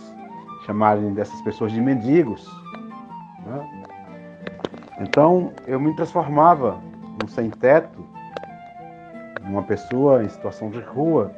chamarem 0.66 1.12
dessas 1.14 1.40
pessoas 1.42 1.72
de 1.72 1.80
mendigos. 1.80 2.46
Né? 3.46 3.86
Então 5.01 5.53
eu 5.66 5.78
me 5.78 5.94
transformava 5.94 6.80
num 7.20 7.28
sem-teto, 7.28 8.05
numa 9.51 9.62
pessoa 9.64 10.22
em 10.22 10.28
situação 10.28 10.70
de 10.70 10.80
rua, 10.80 11.32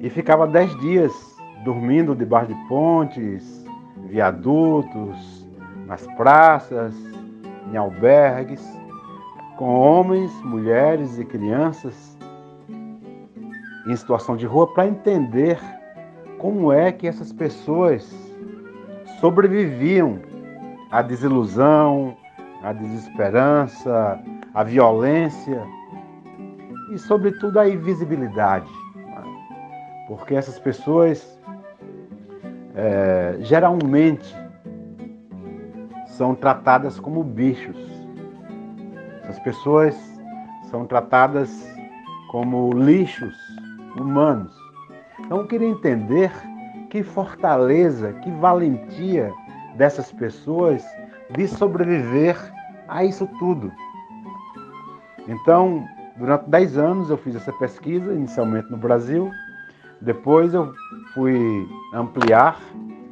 e 0.00 0.10
ficava 0.10 0.46
dez 0.46 0.70
dias 0.80 1.10
dormindo 1.64 2.14
debaixo 2.14 2.48
de 2.52 2.68
pontes, 2.68 3.64
viadutos, 4.06 5.48
nas 5.86 6.06
praças, 6.18 6.94
em 7.72 7.76
albergues, 7.76 8.62
com 9.56 9.74
homens, 9.74 10.30
mulheres 10.42 11.18
e 11.18 11.24
crianças 11.24 12.14
em 13.86 13.96
situação 13.96 14.36
de 14.36 14.44
rua 14.44 14.66
para 14.66 14.86
entender 14.86 15.58
como 16.38 16.72
é 16.72 16.92
que 16.92 17.06
essas 17.06 17.32
pessoas 17.32 18.06
sobreviviam 19.20 20.18
à 20.90 21.00
desilusão, 21.00 22.16
à 22.62 22.72
desesperança, 22.72 24.20
à 24.52 24.62
violência 24.62 25.62
e, 26.94 26.98
sobretudo, 26.98 27.58
à 27.58 27.68
invisibilidade. 27.68 28.70
Porque 30.06 30.34
essas 30.34 30.58
pessoas 30.58 31.38
é, 32.74 33.36
geralmente 33.40 34.34
são 36.06 36.34
tratadas 36.34 37.00
como 37.00 37.24
bichos. 37.24 37.76
As 39.28 39.38
pessoas 39.40 39.96
são 40.70 40.86
tratadas 40.86 41.50
como 42.30 42.72
lixos 42.72 43.36
humanos. 43.98 44.54
Então 45.20 45.38
eu 45.38 45.46
queria 45.46 45.68
entender 45.68 46.30
que 46.90 47.02
fortaleza, 47.02 48.12
que 48.22 48.30
valentia 48.30 49.32
dessas 49.76 50.12
pessoas 50.12 50.84
de 51.30 51.48
sobreviver 51.48 52.36
a 52.86 53.04
isso 53.04 53.26
tudo. 53.38 53.72
Então, 55.26 55.84
durante 56.16 56.48
10 56.48 56.78
anos 56.78 57.10
eu 57.10 57.16
fiz 57.16 57.34
essa 57.36 57.52
pesquisa, 57.52 58.12
inicialmente 58.12 58.70
no 58.70 58.76
Brasil, 58.76 59.30
depois 60.00 60.54
eu 60.54 60.72
fui 61.14 61.66
ampliar 61.92 62.60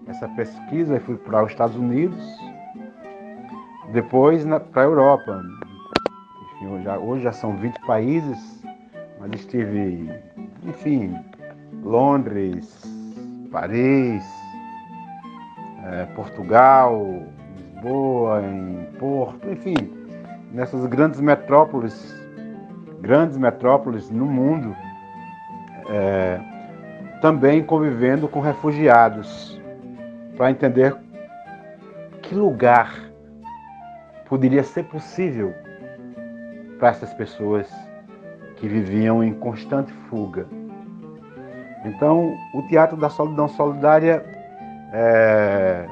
essa 0.06 0.28
pesquisa 0.28 0.96
e 0.96 1.00
fui 1.00 1.16
para 1.16 1.44
os 1.44 1.50
Estados 1.50 1.76
Unidos, 1.76 2.18
depois 3.92 4.44
para 4.72 4.82
a 4.82 4.84
Europa. 4.84 5.42
Enfim, 6.56 6.66
hoje, 6.66 6.84
já, 6.84 6.98
hoje 6.98 7.22
já 7.24 7.32
são 7.32 7.56
20 7.56 7.80
países, 7.86 8.62
mas 9.18 9.32
estive, 9.32 10.10
enfim, 10.64 11.16
Londres, 11.82 12.82
Paris, 13.50 14.24
é, 15.84 16.06
Portugal, 16.14 17.22
Lisboa, 17.56 18.42
em 18.42 18.86
Porto, 18.98 19.48
enfim, 19.50 19.74
nessas 20.52 20.86
grandes 20.86 21.20
metrópoles, 21.20 22.21
grandes 23.02 23.36
metrópoles 23.36 24.08
no 24.08 24.26
mundo, 24.26 24.76
é, 25.90 26.40
também 27.20 27.60
convivendo 27.62 28.28
com 28.28 28.38
refugiados, 28.40 29.60
para 30.36 30.52
entender 30.52 30.96
que 32.22 32.32
lugar 32.32 32.94
poderia 34.28 34.62
ser 34.62 34.84
possível 34.84 35.52
para 36.78 36.90
essas 36.90 37.12
pessoas 37.14 37.68
que 38.56 38.68
viviam 38.68 39.22
em 39.22 39.34
constante 39.34 39.92
fuga. 40.08 40.46
Então, 41.84 42.32
o 42.54 42.62
Teatro 42.68 42.96
da 42.96 43.10
Solidão 43.10 43.48
Solidária 43.48 44.24
é, 44.92 45.86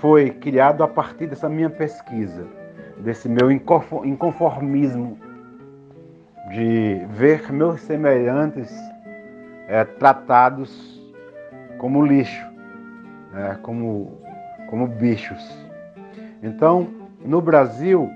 foi 0.00 0.30
criado 0.30 0.82
a 0.82 0.88
partir 0.88 1.28
dessa 1.28 1.48
minha 1.48 1.70
pesquisa, 1.70 2.44
desse 2.98 3.28
meu 3.28 3.48
inconformismo 3.52 5.29
de 6.50 7.06
ver 7.10 7.52
meus 7.52 7.80
semelhantes 7.82 8.70
é, 9.68 9.84
tratados 9.84 11.00
como 11.78 12.04
lixo, 12.04 12.46
é, 13.34 13.54
como, 13.62 14.20
como 14.68 14.86
bichos. 14.86 15.56
Então, 16.42 16.88
no 17.24 17.40
Brasil, 17.40 18.10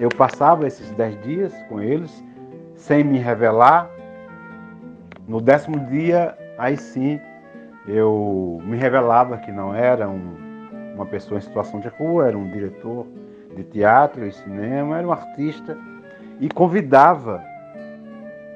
eu 0.00 0.08
passava 0.08 0.66
esses 0.66 0.90
dez 0.92 1.20
dias 1.22 1.54
com 1.68 1.80
eles, 1.80 2.22
sem 2.74 3.04
me 3.04 3.18
revelar. 3.18 3.88
No 5.28 5.40
décimo 5.40 5.78
dia, 5.86 6.36
aí 6.58 6.76
sim, 6.76 7.20
eu 7.86 8.60
me 8.64 8.76
revelava 8.76 9.38
que 9.38 9.52
não 9.52 9.72
era 9.72 10.08
um, 10.08 10.34
uma 10.96 11.06
pessoa 11.06 11.38
em 11.38 11.42
situação 11.42 11.78
de 11.78 11.88
rua, 11.88 12.26
era 12.26 12.36
um 12.36 12.50
diretor 12.50 13.06
de 13.54 13.62
teatro 13.62 14.26
e 14.26 14.32
cinema, 14.32 14.98
era 14.98 15.06
um 15.06 15.12
artista 15.12 15.78
e 16.40 16.48
convidava 16.48 17.42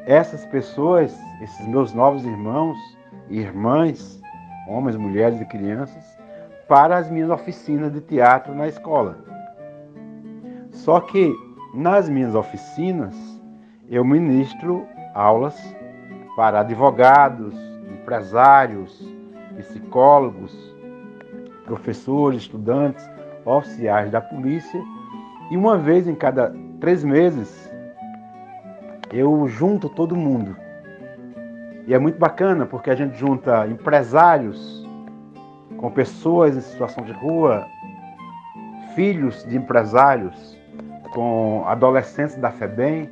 essas 0.06 0.44
pessoas, 0.46 1.16
esses 1.42 1.66
meus 1.66 1.92
novos 1.92 2.24
irmãos 2.24 2.76
e 3.28 3.38
irmãs, 3.38 4.20
homens, 4.68 4.96
mulheres 4.96 5.40
e 5.40 5.44
crianças, 5.44 6.04
para 6.68 6.96
as 6.96 7.10
minhas 7.10 7.30
oficinas 7.30 7.92
de 7.92 8.00
teatro 8.00 8.54
na 8.54 8.66
escola. 8.68 9.18
Só 10.70 11.00
que 11.00 11.34
nas 11.74 12.08
minhas 12.08 12.34
oficinas 12.34 13.14
eu 13.88 14.04
ministro 14.04 14.86
aulas 15.14 15.56
para 16.36 16.60
advogados, 16.60 17.54
empresários, 17.92 19.00
psicólogos, 19.56 20.54
professores, 21.64 22.42
estudantes, 22.42 23.08
oficiais 23.44 24.10
da 24.10 24.20
polícia, 24.20 24.80
e 25.50 25.56
uma 25.56 25.78
vez 25.78 26.06
em 26.06 26.14
cada 26.14 26.54
três 26.80 27.02
meses 27.02 27.65
eu 29.12 29.46
junto 29.48 29.88
todo 29.88 30.16
mundo. 30.16 30.56
E 31.86 31.94
é 31.94 31.98
muito 31.98 32.18
bacana 32.18 32.66
porque 32.66 32.90
a 32.90 32.94
gente 32.94 33.16
junta 33.16 33.66
empresários 33.66 34.84
com 35.76 35.90
pessoas 35.90 36.56
em 36.56 36.60
situação 36.60 37.04
de 37.04 37.12
rua, 37.12 37.66
filhos 38.94 39.44
de 39.44 39.56
empresários, 39.56 40.58
com 41.12 41.64
adolescentes 41.66 42.36
da 42.36 42.50
FEBEM. 42.50 43.08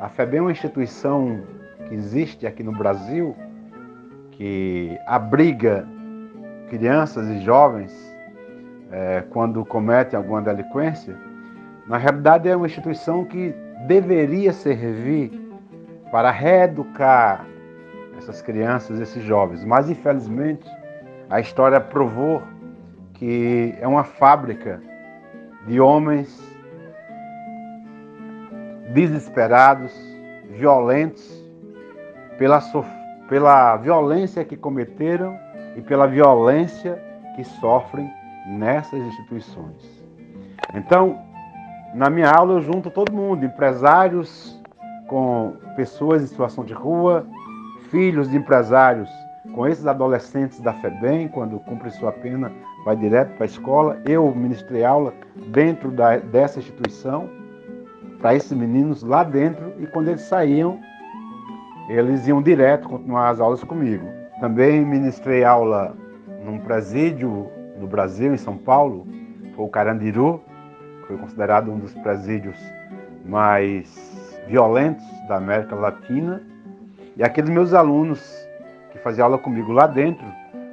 A 0.00 0.08
FEBEM 0.08 0.38
é 0.38 0.42
uma 0.42 0.52
instituição 0.52 1.42
que 1.86 1.94
existe 1.94 2.46
aqui 2.46 2.62
no 2.62 2.72
Brasil 2.72 3.36
que 4.32 4.98
abriga 5.06 5.86
crianças 6.68 7.28
e 7.28 7.40
jovens 7.40 7.92
é, 8.90 9.22
quando 9.30 9.64
cometem 9.64 10.16
alguma 10.16 10.42
delinquência, 10.42 11.16
na 11.86 11.96
realidade 11.96 12.48
é 12.48 12.56
uma 12.56 12.66
instituição 12.66 13.24
que 13.24 13.54
deveria 13.86 14.52
servir 14.52 15.30
para 16.10 16.30
reeducar 16.30 17.44
essas 18.16 18.40
crianças, 18.40 19.00
esses 19.00 19.22
jovens. 19.22 19.64
Mas 19.64 19.90
infelizmente 19.90 20.68
a 21.28 21.40
história 21.40 21.80
provou 21.80 22.42
que 23.14 23.74
é 23.80 23.86
uma 23.86 24.04
fábrica 24.04 24.80
de 25.66 25.80
homens 25.80 26.40
desesperados, 28.92 29.92
violentos, 30.50 31.44
pela 32.38 32.60
pela 33.28 33.76
violência 33.76 34.44
que 34.44 34.56
cometeram 34.56 35.36
e 35.74 35.80
pela 35.80 36.06
violência 36.06 37.02
que 37.34 37.44
sofrem 37.44 38.08
nessas 38.46 39.00
instituições. 39.00 40.06
Então, 40.74 41.25
na 41.96 42.10
minha 42.10 42.30
aula 42.30 42.52
eu 42.52 42.60
junto 42.60 42.90
todo 42.90 43.10
mundo, 43.10 43.46
empresários 43.46 44.60
com 45.08 45.54
pessoas 45.74 46.22
em 46.22 46.26
situação 46.26 46.62
de 46.62 46.74
rua, 46.74 47.26
filhos 47.90 48.28
de 48.28 48.36
empresários 48.36 49.08
com 49.54 49.66
esses 49.66 49.86
adolescentes 49.86 50.60
da 50.60 50.74
FEBEM, 50.74 51.28
quando 51.28 51.58
cumpre 51.60 51.90
sua 51.90 52.12
pena, 52.12 52.52
vai 52.84 52.94
direto 52.96 53.34
para 53.36 53.44
a 53.44 53.46
escola. 53.46 53.98
Eu 54.04 54.30
ministrei 54.34 54.84
aula 54.84 55.14
dentro 55.48 55.90
da, 55.90 56.18
dessa 56.18 56.58
instituição 56.58 57.30
para 58.20 58.34
esses 58.34 58.52
meninos 58.52 59.02
lá 59.02 59.24
dentro 59.24 59.72
e 59.78 59.86
quando 59.86 60.08
eles 60.08 60.22
saíam, 60.22 60.78
eles 61.88 62.28
iam 62.28 62.42
direto 62.42 62.90
continuar 62.90 63.30
as 63.30 63.40
aulas 63.40 63.64
comigo. 63.64 64.06
Também 64.38 64.84
ministrei 64.84 65.44
aula 65.44 65.96
num 66.44 66.58
presídio 66.58 67.48
no 67.80 67.86
Brasil, 67.86 68.34
em 68.34 68.38
São 68.38 68.58
Paulo, 68.58 69.06
foi 69.54 69.64
o 69.64 69.68
Carandiru, 69.68 70.42
foi 71.06 71.16
considerado 71.16 71.70
um 71.70 71.78
dos 71.78 71.94
presídios 71.94 72.56
mais 73.24 74.40
violentos 74.46 75.04
da 75.28 75.36
América 75.36 75.74
Latina. 75.74 76.42
E 77.16 77.22
aqueles 77.22 77.50
meus 77.50 77.72
alunos 77.72 78.20
que 78.90 78.98
faziam 78.98 79.26
aula 79.26 79.38
comigo 79.38 79.72
lá 79.72 79.86
dentro, 79.86 80.26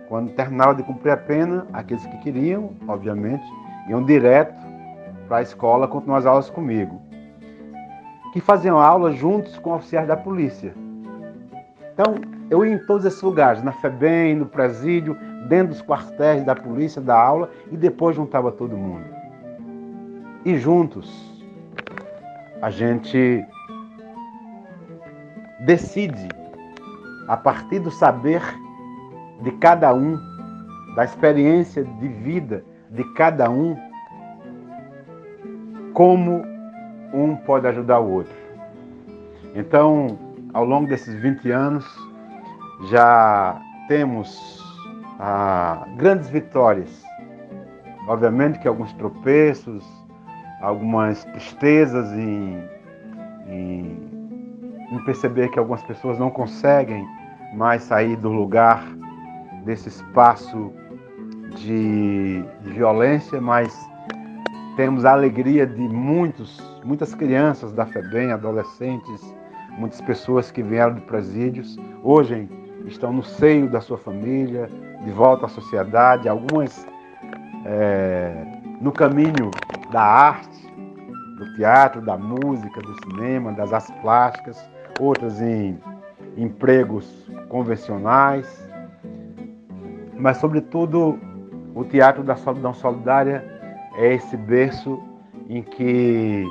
quando 0.08 0.32
terminava 0.34 0.76
de 0.76 0.84
cumprir 0.84 1.12
a 1.12 1.18
pena, 1.18 1.66
aqueles 1.72 2.06
que 2.06 2.18
queriam, 2.18 2.72
obviamente, 2.88 3.44
iam 3.88 4.04
direto 4.04 4.62
para 5.28 5.38
a 5.38 5.42
escola 5.42 5.88
continuar 5.88 6.20
as 6.20 6.26
aulas 6.26 6.50
comigo. 6.50 7.02
Que 8.34 8.42
faziam 8.42 8.80
aula 8.80 9.12
juntos 9.12 9.58
com 9.60 9.74
oficiais 9.74 10.08
da 10.08 10.18
polícia. 10.18 10.74
Então, 11.94 12.16
eu 12.50 12.66
ia 12.66 12.74
em 12.74 12.80
todos 12.80 13.06
esses 13.06 13.22
lugares, 13.22 13.64
na 13.64 13.72
FEBEM, 13.72 14.36
no 14.36 14.46
presídio, 14.48 15.16
dentro 15.48 15.70
dos 15.70 15.82
quartéis 15.82 16.44
da 16.44 16.56
polícia, 16.56 17.02
da 17.02 17.16
aula, 17.16 17.50
e 17.72 17.78
depois 17.78 18.16
juntava 18.16 18.52
todo 18.52 18.76
mundo. 18.76 19.23
E 20.46 20.58
juntos, 20.58 21.10
a 22.62 22.70
gente 22.70 23.46
decide, 25.66 26.28
a 27.28 27.38
partir 27.38 27.80
do 27.80 27.90
saber 27.90 28.42
de 29.42 29.52
cada 29.54 29.94
um, 29.94 30.20
da 30.96 31.06
experiência 31.06 31.84
de 31.84 32.08
vida 32.08 32.64
de 32.94 33.04
cada 33.16 33.50
um, 33.50 33.76
como 35.94 36.44
um 37.14 37.36
pode 37.36 37.68
ajudar 37.68 38.00
o 38.00 38.10
outro. 38.10 38.34
Então, 39.56 40.18
ao 40.54 40.64
longo 40.64 40.88
desses 40.88 41.14
20 41.16 41.52
anos, 41.52 41.86
já 42.90 43.60
temos 43.88 44.64
ah, 45.20 45.86
grandes 45.98 46.30
vitórias. 46.30 47.04
Obviamente 48.08 48.60
que 48.60 48.68
alguns 48.68 48.94
tropeços, 48.94 49.84
algumas 50.64 51.26
tristezas 51.26 52.10
em, 52.14 52.64
em, 53.50 53.98
em 54.92 55.04
perceber 55.04 55.50
que 55.50 55.60
algumas 55.60 55.84
pessoas 55.84 56.18
não 56.18 56.30
conseguem 56.30 57.06
mais 57.54 57.84
sair 57.84 58.16
do 58.16 58.30
lugar, 58.32 58.82
desse 59.66 59.90
espaço 59.90 60.72
de, 61.58 62.44
de 62.62 62.70
violência, 62.72 63.40
mas 63.42 63.78
temos 64.78 65.06
a 65.06 65.12
alegria 65.12 65.68
de 65.68 65.82
muitos, 65.82 66.60
muitas 66.84 67.14
crianças 67.14 67.74
da 67.74 67.86
FEBEM, 67.86 68.32
adolescentes, 68.32 69.22
muitas 69.78 70.00
pessoas 70.02 70.50
que 70.50 70.64
vieram 70.64 70.96
de 70.96 71.02
presídios, 71.02 71.78
hoje 72.02 72.50
estão 72.86 73.12
no 73.12 73.24
seio 73.24 73.70
da 73.70 73.82
sua 73.82 73.98
família, 73.98 74.70
de 75.04 75.12
volta 75.12 75.46
à 75.46 75.50
sociedade, 75.50 76.28
algumas 76.28 76.86
é, 77.66 78.46
no 78.82 78.92
caminho 78.92 79.52
da 79.94 80.02
arte, 80.02 80.74
do 81.38 81.56
teatro, 81.56 82.02
da 82.02 82.18
música, 82.18 82.82
do 82.82 82.96
cinema, 83.06 83.54
das 83.54 83.72
artes 83.72 83.92
plásticas, 84.02 84.70
outras 85.00 85.40
em 85.40 85.80
empregos 86.36 87.30
convencionais, 87.48 88.68
mas, 90.16 90.38
sobretudo, 90.38 91.20
o 91.76 91.84
Teatro 91.84 92.24
da 92.24 92.36
Solidão 92.36 92.74
Solidária 92.74 93.44
é 93.98 94.14
esse 94.14 94.36
berço 94.36 95.02
em 95.50 95.62
que 95.62 96.48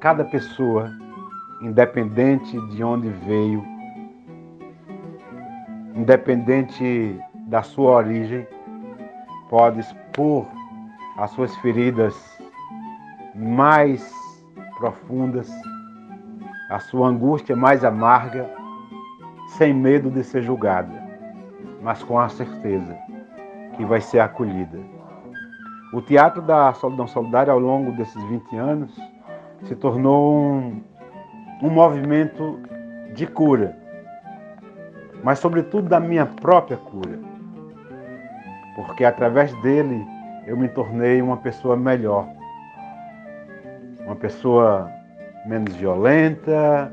cada 0.00 0.24
pessoa, 0.24 0.90
independente 1.62 2.60
de 2.68 2.82
onde 2.82 3.08
veio, 3.08 3.64
independente 5.94 7.18
da 7.46 7.62
sua 7.62 7.92
origem, 7.92 8.46
pode 9.48 9.80
expor 9.80 10.46
as 11.16 11.30
suas 11.30 11.54
feridas 11.58 12.35
mais 13.36 14.10
profundas, 14.78 15.50
a 16.70 16.78
sua 16.78 17.08
angústia 17.08 17.54
mais 17.54 17.84
amarga, 17.84 18.48
sem 19.58 19.74
medo 19.74 20.10
de 20.10 20.24
ser 20.24 20.42
julgada, 20.42 20.92
mas 21.82 22.02
com 22.02 22.18
a 22.18 22.28
certeza 22.28 22.96
que 23.76 23.84
vai 23.84 24.00
ser 24.00 24.20
acolhida. 24.20 24.78
O 25.92 26.00
Teatro 26.00 26.42
da 26.42 26.72
Solidão 26.72 27.06
Solidária, 27.06 27.52
ao 27.52 27.58
longo 27.58 27.92
desses 27.92 28.22
20 28.24 28.56
anos, 28.56 29.00
se 29.64 29.76
tornou 29.76 30.34
um, 30.34 30.82
um 31.62 31.70
movimento 31.70 32.58
de 33.14 33.26
cura, 33.26 33.76
mas, 35.22 35.38
sobretudo, 35.38 35.88
da 35.88 36.00
minha 36.00 36.26
própria 36.26 36.76
cura, 36.76 37.18
porque 38.74 39.04
através 39.04 39.52
dele 39.62 40.06
eu 40.46 40.56
me 40.56 40.68
tornei 40.68 41.22
uma 41.22 41.36
pessoa 41.36 41.76
melhor, 41.76 42.26
uma 44.06 44.16
pessoa 44.16 44.90
menos 45.44 45.74
violenta, 45.76 46.92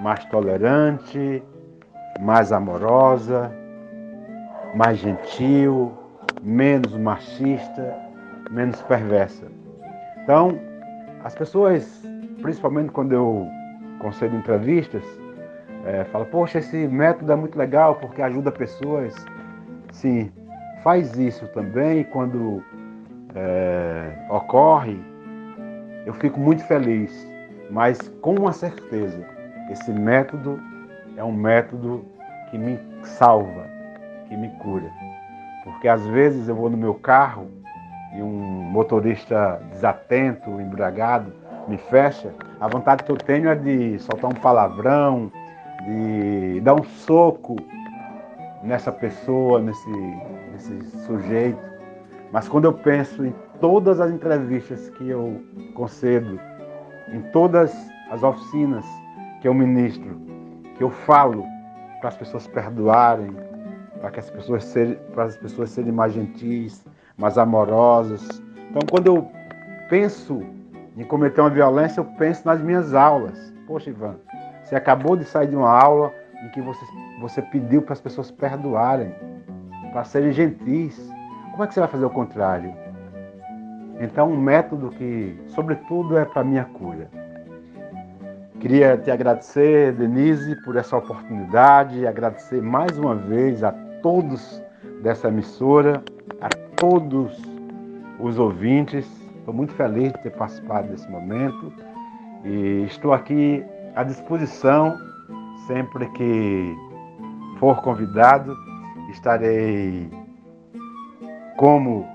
mais 0.00 0.24
tolerante, 0.26 1.42
mais 2.20 2.52
amorosa, 2.52 3.50
mais 4.74 4.98
gentil, 4.98 5.92
menos 6.42 6.92
machista, 6.96 7.96
menos 8.50 8.82
perversa. 8.82 9.46
Então, 10.22 10.58
as 11.24 11.34
pessoas, 11.34 12.02
principalmente 12.42 12.90
quando 12.90 13.12
eu 13.12 13.48
concedo 14.00 14.36
entrevistas, 14.36 15.02
é, 15.84 16.04
falam: 16.04 16.26
Poxa, 16.28 16.58
esse 16.58 16.86
método 16.88 17.32
é 17.32 17.36
muito 17.36 17.58
legal 17.58 17.94
porque 17.96 18.20
ajuda 18.20 18.50
pessoas. 18.50 19.14
Sim, 19.92 20.30
faz 20.82 21.16
isso 21.16 21.46
também. 21.48 22.04
Quando 22.04 22.62
é, 23.34 24.12
ocorre, 24.28 25.00
eu 26.06 26.14
fico 26.14 26.38
muito 26.38 26.62
feliz, 26.64 27.28
mas 27.70 27.98
com 28.20 28.34
uma 28.34 28.52
certeza: 28.52 29.24
esse 29.70 29.90
método 29.92 30.60
é 31.16 31.24
um 31.24 31.32
método 31.32 32.04
que 32.50 32.58
me 32.58 32.78
salva, 33.02 33.66
que 34.28 34.36
me 34.36 34.48
cura. 34.58 34.90
Porque 35.64 35.88
às 35.88 36.06
vezes 36.06 36.48
eu 36.48 36.54
vou 36.54 36.70
no 36.70 36.76
meu 36.76 36.94
carro 36.94 37.50
e 38.14 38.22
um 38.22 38.30
motorista 38.30 39.60
desatento, 39.70 40.60
embriagado, 40.60 41.32
me 41.66 41.76
fecha, 41.76 42.32
a 42.58 42.66
vontade 42.66 43.04
que 43.04 43.12
eu 43.12 43.16
tenho 43.16 43.50
é 43.50 43.54
de 43.54 43.98
soltar 43.98 44.30
um 44.30 44.34
palavrão, 44.34 45.30
de 45.84 46.60
dar 46.60 46.74
um 46.74 46.82
soco 46.82 47.56
nessa 48.62 48.90
pessoa, 48.90 49.60
nesse, 49.60 49.90
nesse 50.52 50.80
sujeito. 51.06 51.58
Mas 52.32 52.48
quando 52.48 52.64
eu 52.64 52.72
penso 52.72 53.24
em 53.24 53.34
todas 53.60 54.00
as 54.00 54.10
entrevistas 54.10 54.88
que 54.90 55.08
eu 55.08 55.40
concedo, 55.74 56.38
em 57.12 57.20
todas 57.32 57.74
as 58.10 58.22
oficinas 58.22 58.84
que 59.40 59.48
eu 59.48 59.54
ministro, 59.54 60.20
que 60.76 60.82
eu 60.82 60.90
falo 60.90 61.44
para 62.00 62.08
as 62.08 62.16
pessoas 62.16 62.46
perdoarem, 62.46 63.34
para 64.00 64.10
que 64.10 64.20
as 64.20 64.30
pessoas 64.30 64.64
serem, 64.64 64.94
para 65.12 65.24
as 65.24 65.36
pessoas 65.36 65.70
serem 65.70 65.92
mais 65.92 66.12
gentis, 66.12 66.84
mais 67.16 67.36
amorosas. 67.36 68.42
Então, 68.70 68.82
quando 68.90 69.06
eu 69.08 69.28
penso 69.88 70.42
em 70.96 71.04
cometer 71.04 71.40
uma 71.40 71.50
violência, 71.50 72.00
eu 72.00 72.04
penso 72.04 72.46
nas 72.46 72.60
minhas 72.60 72.94
aulas. 72.94 73.52
Poxa, 73.66 73.90
Ivan, 73.90 74.16
você 74.62 74.76
acabou 74.76 75.16
de 75.16 75.24
sair 75.24 75.48
de 75.48 75.56
uma 75.56 75.70
aula 75.70 76.12
em 76.44 76.48
que 76.50 76.60
você, 76.60 76.84
você 77.20 77.42
pediu 77.42 77.82
para 77.82 77.94
as 77.94 78.00
pessoas 78.00 78.30
perdoarem, 78.30 79.14
para 79.92 80.04
serem 80.04 80.32
gentis. 80.32 80.96
Como 81.50 81.64
é 81.64 81.66
que 81.66 81.74
você 81.74 81.80
vai 81.80 81.88
fazer 81.88 82.04
o 82.04 82.10
contrário? 82.10 82.87
Então, 84.00 84.30
um 84.30 84.40
método 84.40 84.90
que, 84.90 85.36
sobretudo, 85.48 86.16
é 86.16 86.24
para 86.24 86.44
minha 86.44 86.64
cura. 86.64 87.08
Queria 88.60 88.96
te 88.96 89.10
agradecer, 89.10 89.92
Denise, 89.92 90.56
por 90.64 90.76
essa 90.76 90.96
oportunidade, 90.96 92.06
agradecer 92.06 92.60
mais 92.60 92.98
uma 92.98 93.14
vez 93.14 93.62
a 93.62 93.72
todos 94.02 94.62
dessa 95.02 95.28
emissora, 95.28 96.02
a 96.40 96.48
todos 96.76 97.40
os 98.18 98.38
ouvintes. 98.38 99.06
Estou 99.38 99.54
muito 99.54 99.72
feliz 99.74 100.12
de 100.12 100.22
ter 100.22 100.30
participado 100.30 100.88
desse 100.88 101.08
momento 101.08 101.72
e 102.44 102.84
estou 102.84 103.12
aqui 103.12 103.64
à 103.94 104.02
disposição 104.02 104.96
sempre 105.66 106.06
que 106.10 106.76
for 107.58 107.80
convidado. 107.82 108.56
Estarei 109.10 110.10
como 111.56 112.06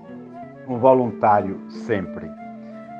um 0.67 0.77
voluntário 0.77 1.59
sempre. 1.69 2.29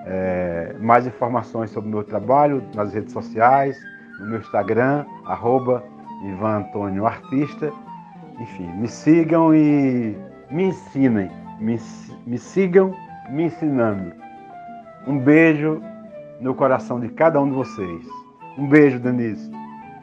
É, 0.06 0.76
mais 0.80 1.08
informações 1.08 1.70
sobre 1.70 1.90
o 1.90 1.94
meu 1.94 2.04
trabalho 2.04 2.64
nas 2.76 2.94
redes 2.94 3.14
sociais, 3.14 3.78
no 4.20 4.28
meu 4.28 4.40
Instagram, 4.40 5.06
arroba 5.26 5.84
Ivan 6.26 6.58
Antônio 6.58 7.06
Artista 7.06 7.72
enfim, 8.40 8.68
me 8.74 8.88
sigam 8.88 9.54
e 9.54 10.18
me 10.50 10.66
ensinem. 10.66 11.30
Me, 11.60 11.80
me 12.26 12.38
sigam 12.38 12.94
me 13.30 13.44
ensinando. 13.44 14.12
Um 15.08 15.18
beijo 15.18 15.82
no 16.42 16.54
coração 16.54 17.00
de 17.00 17.10
cada 17.10 17.40
um 17.42 17.50
de 17.50 17.56
vocês. 17.56 18.06
Um 18.58 18.68
beijo, 18.68 19.00
Denise. 19.00 19.50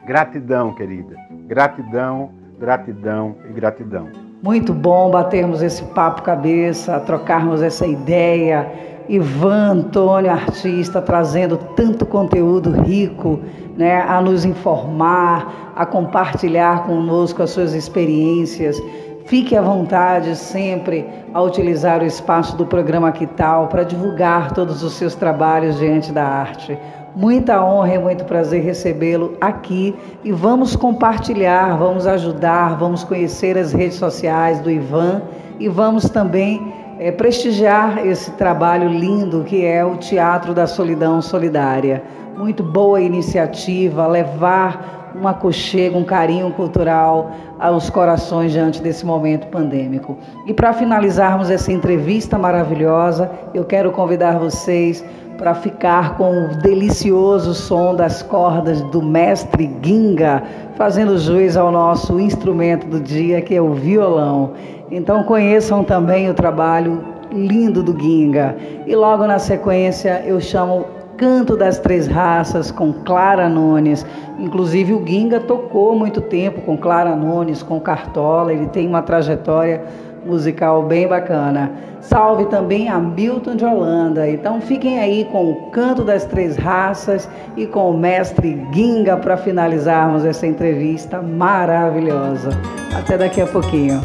Gratidão, 0.05 0.73
querida. 0.73 1.15
Gratidão, 1.47 2.31
gratidão 2.59 3.35
e 3.49 3.53
gratidão. 3.53 4.30
Muito 4.43 4.73
bom 4.73 5.11
batermos 5.11 5.61
esse 5.61 5.83
papo 5.83 6.23
cabeça, 6.23 6.99
trocarmos 7.01 7.61
essa 7.61 7.85
ideia. 7.85 8.71
Ivan 9.07 9.73
Antônio, 9.73 10.31
artista, 10.31 10.99
trazendo 10.99 11.57
tanto 11.75 12.07
conteúdo 12.07 12.71
rico 12.71 13.39
né, 13.77 14.01
a 14.01 14.19
nos 14.19 14.43
informar, 14.43 15.73
a 15.75 15.85
compartilhar 15.85 16.85
conosco 16.85 17.43
as 17.43 17.51
suas 17.51 17.75
experiências. 17.75 18.81
Fique 19.25 19.55
à 19.55 19.61
vontade 19.61 20.35
sempre 20.35 21.05
a 21.31 21.39
utilizar 21.39 22.01
o 22.01 22.05
espaço 22.05 22.57
do 22.57 22.65
programa 22.65 23.11
Quital 23.11 23.67
para 23.67 23.83
divulgar 23.83 24.53
todos 24.53 24.81
os 24.81 24.93
seus 24.93 25.13
trabalhos 25.13 25.77
diante 25.77 26.11
da 26.11 26.25
arte. 26.25 26.75
Muita 27.15 27.63
honra 27.63 27.95
e 27.95 27.99
muito 27.99 28.23
prazer 28.25 28.63
recebê-lo 28.63 29.37
aqui 29.41 29.95
e 30.23 30.31
vamos 30.31 30.75
compartilhar, 30.75 31.77
vamos 31.77 32.07
ajudar, 32.07 32.77
vamos 32.77 33.03
conhecer 33.03 33.57
as 33.57 33.73
redes 33.73 33.97
sociais 33.97 34.59
do 34.59 34.71
Ivan 34.71 35.21
e 35.59 35.67
vamos 35.67 36.09
também 36.09 36.73
é, 36.99 37.11
prestigiar 37.11 38.05
esse 38.05 38.31
trabalho 38.31 38.89
lindo 38.89 39.43
que 39.43 39.65
é 39.65 39.83
o 39.83 39.97
Teatro 39.97 40.53
da 40.53 40.65
Solidão 40.65 41.21
Solidária 41.21 42.01
muito 42.37 42.63
boa 42.63 42.99
iniciativa, 42.99 44.07
levar 44.07 45.11
um 45.15 45.27
aconchego, 45.27 45.99
um 45.99 46.03
carinho 46.03 46.51
cultural 46.51 47.31
aos 47.59 47.89
corações 47.89 48.51
diante 48.51 48.81
desse 48.81 49.05
momento 49.05 49.47
pandêmico. 49.47 50.17
E 50.47 50.53
para 50.53 50.73
finalizarmos 50.73 51.51
essa 51.51 51.71
entrevista 51.71 52.37
maravilhosa, 52.37 53.29
eu 53.53 53.65
quero 53.65 53.91
convidar 53.91 54.39
vocês 54.39 55.03
para 55.41 55.55
ficar 55.55 56.17
com 56.17 56.43
o 56.43 56.47
delicioso 56.57 57.55
som 57.55 57.95
das 57.95 58.21
cordas 58.21 58.79
do 58.79 59.01
mestre 59.01 59.75
Ginga, 59.81 60.43
fazendo 60.75 61.17
juiz 61.17 61.57
ao 61.57 61.71
nosso 61.71 62.19
instrumento 62.19 62.85
do 62.85 62.99
dia, 62.99 63.41
que 63.41 63.55
é 63.55 63.59
o 63.61 63.73
violão. 63.73 64.51
Então 64.91 65.23
conheçam 65.23 65.83
também 65.83 66.29
o 66.29 66.35
trabalho 66.35 67.03
lindo 67.31 67.81
do 67.81 67.99
Ginga. 67.99 68.55
E 68.85 68.95
logo 68.95 69.25
na 69.25 69.39
sequência 69.39 70.21
eu 70.27 70.39
chamo 70.39 70.85
Canto 71.17 71.57
das 71.57 71.79
Três 71.79 72.05
Raças 72.05 72.69
com 72.69 72.93
Clara 72.93 73.49
Nunes. 73.49 74.05
Inclusive 74.37 74.93
o 74.93 75.03
Ginga 75.03 75.39
tocou 75.39 75.97
muito 75.97 76.21
tempo 76.21 76.61
com 76.61 76.77
Clara 76.77 77.15
Nunes, 77.15 77.63
com 77.63 77.79
Cartola, 77.79 78.53
ele 78.53 78.67
tem 78.67 78.87
uma 78.87 79.01
trajetória 79.01 79.81
musical 80.25 80.83
bem 80.83 81.07
bacana. 81.07 81.71
Salve 82.01 82.45
também 82.45 82.89
a 82.89 82.99
Milton 82.99 83.55
de 83.55 83.65
Holanda. 83.65 84.27
Então 84.27 84.59
fiquem 84.59 84.99
aí 84.99 85.25
com 85.25 85.51
o 85.51 85.71
Canto 85.71 86.03
das 86.03 86.25
Três 86.25 86.57
Raças 86.57 87.29
e 87.55 87.65
com 87.67 87.91
o 87.91 87.97
mestre 87.97 88.59
Ginga 88.73 89.17
para 89.17 89.37
finalizarmos 89.37 90.25
essa 90.25 90.47
entrevista 90.47 91.21
maravilhosa. 91.21 92.49
Até 92.95 93.17
daqui 93.17 93.41
a 93.41 93.47
pouquinho. 93.47 94.01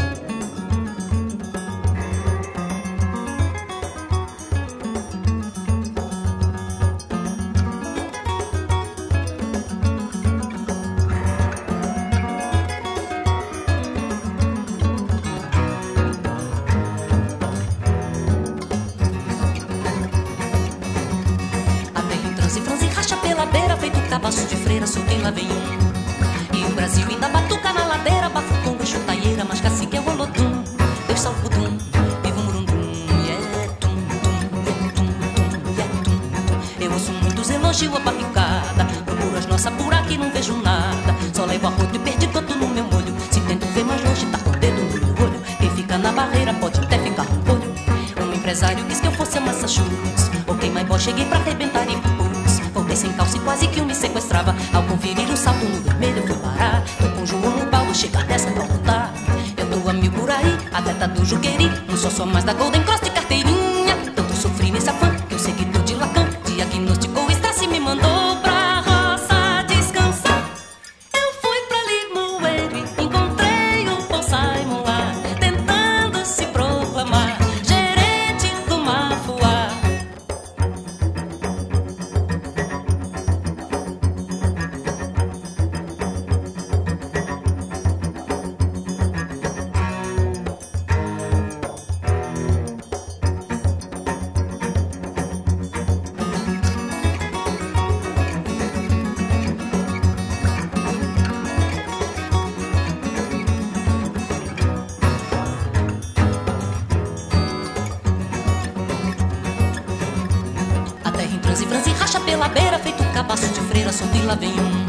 preto, 112.96 113.12
cabaço 113.12 113.46
de 113.48 113.60
freira, 113.60 113.92
sotila 113.92 114.34
vem 114.36 114.52
um. 114.52 114.86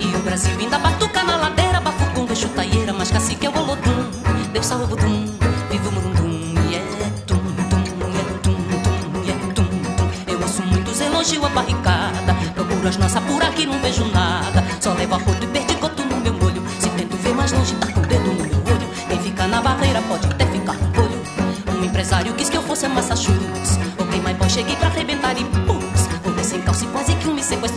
E 0.00 0.14
o 0.14 0.18
Brasil 0.20 0.54
ainda 0.58 0.78
batuca 0.78 1.22
na 1.22 1.36
ladeira, 1.36 1.80
bafucum, 1.80 2.24
deixo 2.26 2.48
taieira, 2.48 2.92
mas 2.92 3.10
cacique 3.10 3.46
é 3.46 3.50
o 3.50 3.56
olodum. 3.56 4.10
Deus 4.52 4.66
salve 4.66 4.84
o 4.84 4.86
budum, 4.88 5.26
vivo 5.70 5.88
o 5.88 5.92
murundum, 5.92 6.54
e 6.70 6.74
é 6.74 7.10
tum, 7.26 7.36
tum, 7.36 7.82
e 8.08 8.18
é 8.18 8.24
tum, 8.42 8.54
tum, 8.54 9.24
e 9.24 9.30
é 9.30 9.32
tum, 9.54 9.64
tum. 9.64 10.32
Eu 10.32 10.40
ouço 10.40 10.62
muitos 10.62 11.00
elogios 11.00 11.44
à 11.44 11.48
barricada, 11.48 12.34
procuro 12.54 12.88
as 12.88 12.96
nossas 12.96 13.22
por 13.24 13.42
aqui, 13.42 13.66
não 13.66 13.78
vejo 13.80 14.04
nada. 14.06 14.64
Só 14.80 14.92
levo 14.92 15.16
roto 15.16 15.44
e 15.44 15.46
perdi 15.46 15.74
coto 15.74 16.04
no 16.04 16.16
meu 16.16 16.34
olho, 16.44 16.62
se 16.80 16.88
tento 16.90 17.16
ver 17.16 17.34
mais 17.34 17.52
longe, 17.52 17.74
tá 17.74 17.92
com 17.92 18.00
o 18.00 18.06
dedo 18.06 18.32
no 18.32 18.44
meu 18.44 18.58
olho. 18.58 18.88
Quem 19.08 19.20
fica 19.20 19.46
na 19.46 19.60
barreira 19.60 20.02
pode 20.02 20.26
até 20.26 20.46
ficar 20.46 20.74
no 20.74 21.02
olho. 21.02 21.22
Um 21.78 21.84
empresário 21.84 22.32
quis 22.34 22.48
que 22.48 22.56
eu 22.56 22.62
fosse 22.62 22.86
a 22.86 22.88
Massachusetts, 22.88 23.78
ok, 23.98 24.20
mas 24.22 24.36
bom, 24.36 24.48
cheguei 24.48 24.76
pra 24.76 24.88
arrebentar 24.88 25.36
e 25.38 25.44
pum. 25.44 25.77
Desde 27.48 27.68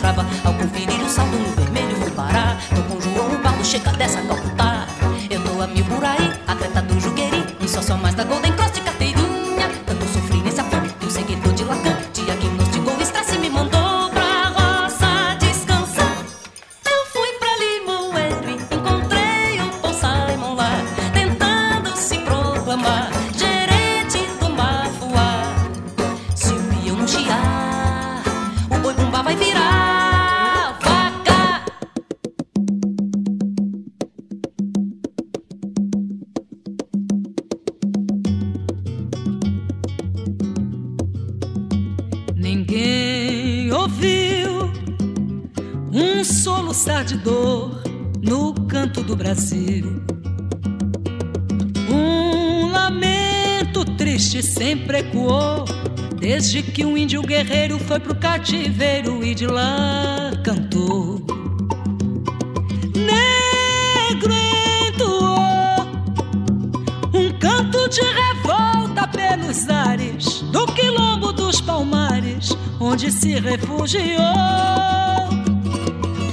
refugiou. 73.51 74.17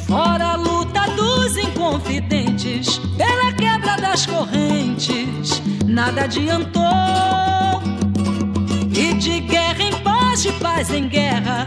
Fora 0.07 0.53
a 0.53 0.57
luta 0.57 1.01
dos 1.17 1.57
inconfidentes, 1.57 2.99
pela 3.17 3.53
quebra 3.53 3.97
das 3.97 4.25
correntes, 4.27 5.61
nada 5.85 6.25
adiantou. 6.25 6.83
E 8.95 9.15
de 9.15 9.41
guerra 9.41 9.83
em 9.83 9.99
de 10.39 10.53
paz 10.53 10.93
em 10.93 11.09
guerra, 11.09 11.67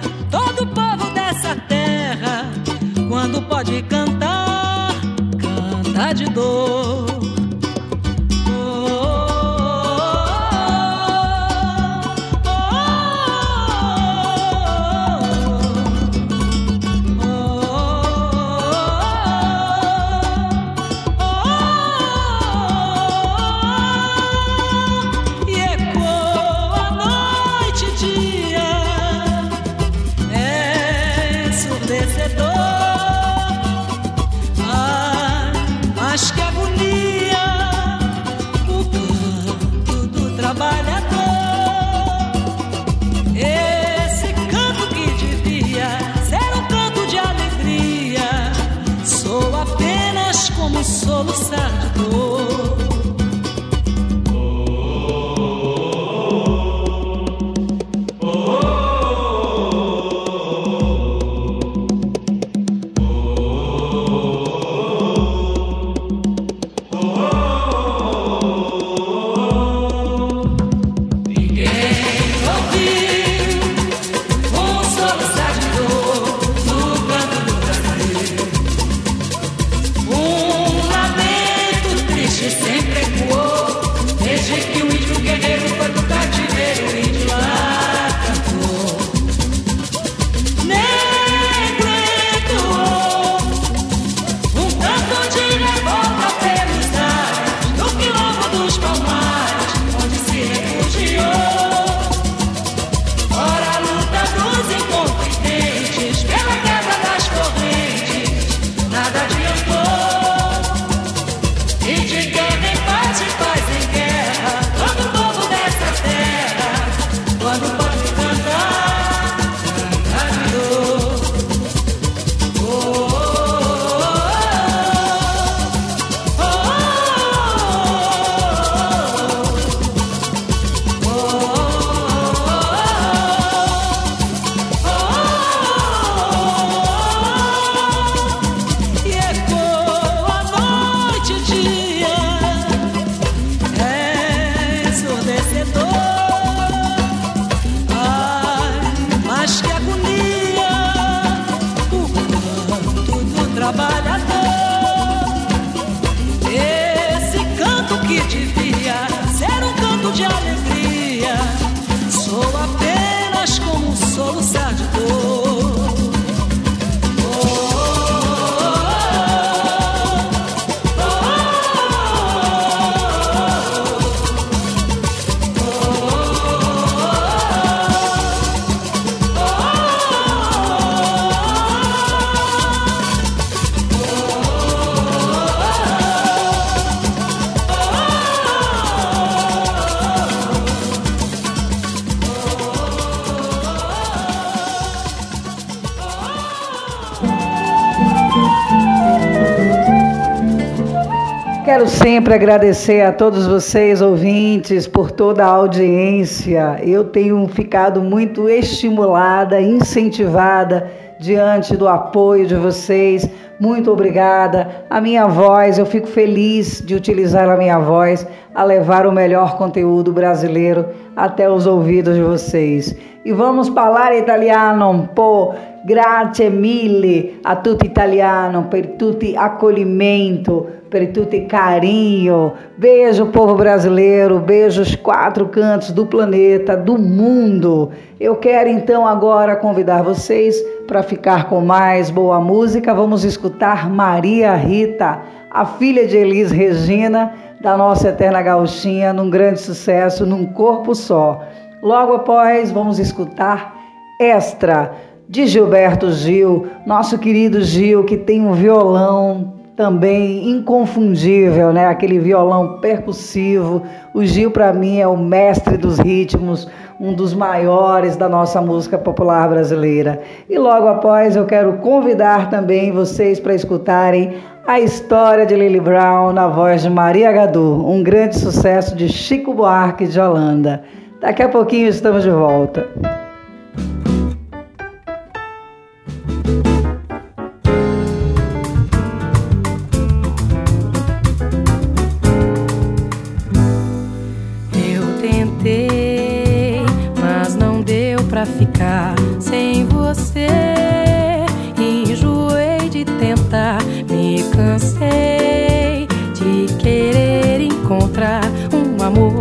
sempre 202.22 202.36
agradecer 202.36 203.02
a 203.02 203.12
todos 203.12 203.48
vocês, 203.48 204.00
ouvintes, 204.00 204.86
por 204.86 205.10
toda 205.10 205.44
a 205.44 205.48
audiência. 205.48 206.80
Eu 206.84 207.06
tenho 207.06 207.48
ficado 207.48 208.00
muito 208.00 208.48
estimulada, 208.48 209.60
incentivada 209.60 210.88
diante 211.20 211.76
do 211.76 211.88
apoio 211.88 212.46
de 212.46 212.54
vocês. 212.54 213.28
Muito 213.60 213.92
obrigada. 213.92 214.86
A 214.88 215.02
minha 215.02 215.26
voz, 215.26 215.80
eu 215.80 215.86
fico 215.88 216.06
feliz 216.06 216.80
de 216.86 216.94
utilizar 216.94 217.50
a 217.50 217.58
minha 217.58 217.80
voz 217.80 218.28
a 218.54 218.64
levar 218.64 219.06
o 219.08 219.12
melhor 219.12 219.58
conteúdo 219.58 220.12
brasileiro 220.12 220.86
até 221.16 221.50
os 221.50 221.66
ouvidos 221.66 222.16
de 222.16 222.22
vocês. 222.22 222.96
E 223.24 223.32
vamos 223.32 223.70
falar 223.70 224.16
italiano 224.16 224.90
um 224.90 225.06
po'. 225.06 225.54
Grazie 225.84 226.50
mille 226.50 227.40
a 227.44 227.56
tutti 227.56 227.88
italiano 227.88 228.66
per 228.70 228.98
tutti 228.98 229.36
acolhimento 229.36 230.68
per 230.92 231.14
tutti 231.14 231.46
carinho. 231.46 232.52
Beijo, 232.78 233.28
povo 233.28 233.56
brasileiro, 233.56 234.40
beijo 234.40 234.82
os 234.82 234.94
quatro 234.94 235.48
cantos 235.48 235.90
do 235.92 236.06
planeta, 236.06 236.76
do 236.76 236.98
mundo. 236.98 237.92
Eu 238.20 238.36
quero 238.36 238.70
então 238.70 239.08
agora 239.08 239.56
convidar 239.56 240.04
vocês 240.04 240.62
para 240.86 241.02
ficar 241.02 241.48
com 241.48 241.62
mais 241.62 242.12
boa 242.12 242.42
música. 242.42 242.94
Vamos 242.94 243.24
escutar 243.24 243.90
Maria 243.90 244.54
Rita, 244.54 245.20
a 245.52 245.66
filha 245.66 246.08
de 246.08 246.16
Elis 246.16 246.50
Regina, 246.50 247.34
da 247.62 247.76
nossa 247.78 248.10
eterna 248.10 248.42
gauchinha, 248.42 249.14
num 249.14 249.30
grande 249.30 249.60
sucesso, 249.60 250.26
num 250.26 250.46
corpo 250.46 250.96
só. 250.96 251.42
Logo 251.84 252.14
após, 252.14 252.72
vamos 252.72 253.00
escutar 253.00 253.76
Extra 254.20 254.94
de 255.28 255.46
Gilberto 255.48 256.12
Gil, 256.12 256.68
nosso 256.86 257.18
querido 257.18 257.62
Gil, 257.62 258.04
que 258.04 258.18
tem 258.18 258.42
um 258.42 258.54
violão 258.54 259.54
também 259.76 260.50
inconfundível, 260.50 261.74
né? 261.74 261.88
Aquele 261.88 262.20
violão 262.20 262.80
percussivo. 262.80 263.82
O 264.14 264.24
Gil 264.24 264.52
para 264.52 264.72
mim 264.74 265.00
é 265.00 265.08
o 265.08 265.18
mestre 265.18 265.78
dos 265.78 265.98
ritmos, 265.98 266.68
um 267.00 267.14
dos 267.14 267.34
maiores 267.34 268.16
da 268.16 268.30
nossa 268.30 268.62
música 268.62 268.98
popular 268.98 269.50
brasileira. 269.50 270.22
E 270.50 270.58
logo 270.58 270.88
após 270.88 271.36
eu 271.36 271.46
quero 271.46 271.74
convidar 271.78 272.50
também 272.50 272.92
vocês 272.92 273.40
para 273.40 273.56
escutarem 273.56 274.36
a 274.66 274.80
história 274.80 275.46
de 275.46 275.56
Lily 275.56 275.80
Brown 275.80 276.34
na 276.34 276.48
voz 276.48 276.84
de 276.84 276.90
Maria 276.90 277.32
Gadu, 277.32 277.86
um 277.88 278.04
grande 278.04 278.40
sucesso 278.40 278.96
de 278.96 279.10
Chico 279.10 279.54
Buarque 279.54 280.08
de 280.08 280.20
Holanda. 280.20 280.84
Daqui 281.20 281.44
a 281.44 281.50
pouquinho 281.50 281.88
estamos 281.88 282.24
de 282.24 282.30
volta. 282.30 282.88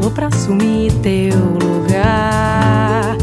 Pra 0.08 0.28
assumir 0.28 0.92
teu 1.02 1.36
lugar. 1.62 3.16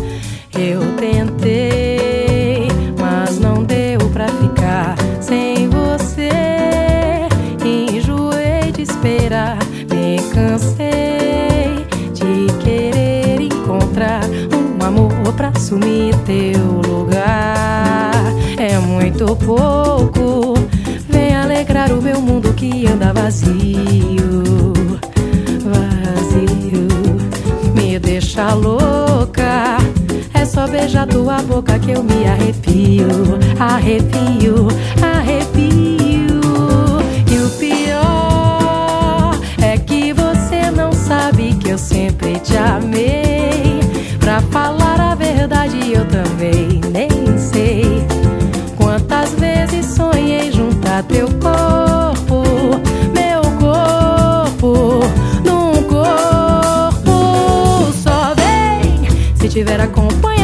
Eu 0.53 0.81
tentei, 0.97 2.67
mas 2.99 3.39
não 3.39 3.63
deu 3.63 3.99
pra 4.09 4.27
ficar 4.27 4.95
sem 5.19 5.69
você. 5.69 6.29
Enjoei 7.65 8.71
de 8.71 8.83
esperar, 8.83 9.57
me 9.89 10.21
cansei 10.33 11.85
de 12.13 12.53
querer 12.63 13.41
encontrar 13.41 14.21
um 14.53 14.85
amor 14.85 15.33
pra 15.35 15.49
assumir 15.49 16.13
teu 16.25 16.81
lugar. 16.87 18.13
É 18.59 18.77
muito 18.77 19.35
pouco, 19.37 20.53
vem 21.09 21.35
alegrar 21.35 21.91
o 21.91 22.01
meu 22.01 22.21
mundo 22.21 22.53
que 22.53 22.85
anda 22.87 23.13
vazio 23.13 24.76
deixa 28.37 28.53
louca. 28.53 29.77
É 30.33 30.45
só 30.45 30.67
beijar 30.67 31.07
tua 31.07 31.41
boca 31.41 31.79
que 31.79 31.91
eu 31.91 32.03
me 32.03 32.27
arrepio, 32.27 33.07
arrepio, 33.59 34.67
arrepio. 35.01 36.41
E 37.31 37.39
o 37.39 37.49
pior 37.57 39.35
é 39.61 39.77
que 39.77 40.13
você 40.13 40.69
não 40.69 40.91
sabe 40.91 41.55
que 41.55 41.69
eu 41.71 41.77
sempre 41.79 42.39
te 42.39 42.55
amei. 42.55 43.79
Pra 44.19 44.39
falar 44.41 44.99
a 45.01 45.15
verdade, 45.15 45.93
eu 45.93 46.05
também 46.05 46.79
nem 46.91 47.09
sei 47.39 48.05
quantas 48.75 49.33
vezes 49.33 49.85
sonhei 49.87 50.51
juntar 50.51 51.01
teu 51.03 51.27
corpo, 51.27 52.16
tiver 59.57 59.81
acompanhado, 59.81 60.36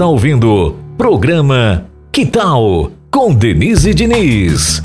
está 0.00 0.08
ouvindo 0.08 0.76
programa 0.96 1.84
Que 2.10 2.24
Tal 2.24 2.90
com 3.10 3.34
Denise 3.34 3.92
Diniz. 3.92 4.80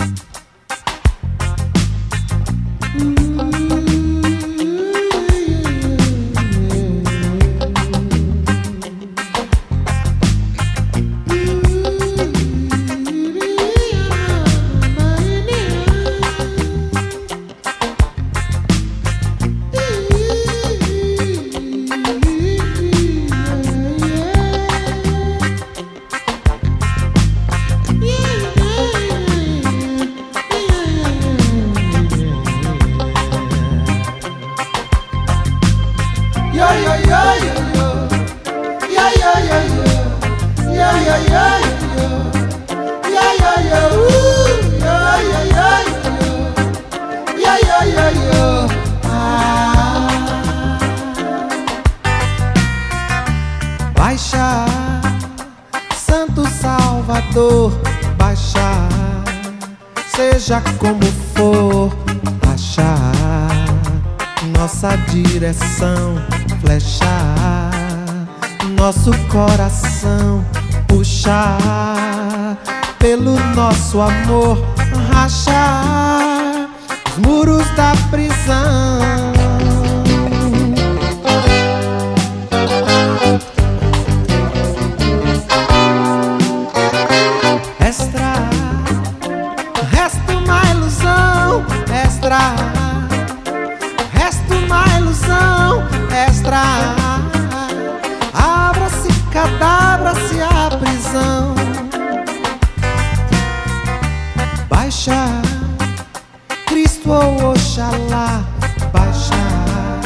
Oxalá 107.75 108.41
Baixa 108.93 109.35
baixar. 109.35 109.99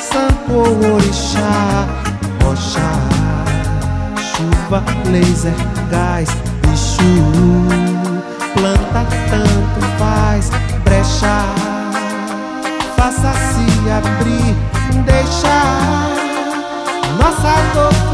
Sanko 0.00 0.60
orixá, 0.94 1.84
rocha 2.42 2.88
Chuva, 4.16 4.82
laser, 5.10 5.52
gás, 5.90 6.30
bicho. 6.62 7.12
Planta 8.54 9.04
tanto 9.28 9.86
faz, 9.98 10.48
brecha. 10.84 11.44
Faça 12.96 13.32
se 13.34 13.90
abrir, 13.90 14.56
deixar. 15.04 16.08
Nossa 17.18 17.52
dor 17.74 18.05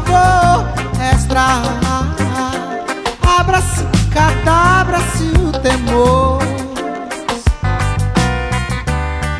favor, 0.00 0.66
extra 1.12 1.62
Abra-se, 3.38 3.84
cadabra-se 4.12 5.24
o 5.38 5.52
temor. 5.60 6.42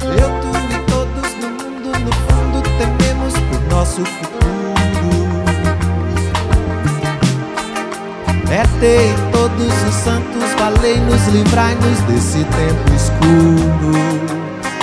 Eu, 0.02 0.30
tu 0.40 0.50
e 0.70 0.78
todos 0.90 1.34
no 1.40 1.48
mundo, 1.50 1.88
no 2.04 2.12
fundo 2.12 2.62
Tememos 2.78 3.34
por 3.34 3.60
nosso 3.74 4.04
futuro. 4.04 4.34
Metei 8.48 9.10
é 9.10 9.14
todos 9.32 9.82
os 9.88 9.94
santos, 9.94 10.44
valei-nos, 10.58 11.26
livrai-nos 11.28 12.00
desse 12.02 12.44
tempo 12.44 12.94
escuro. 12.94 13.92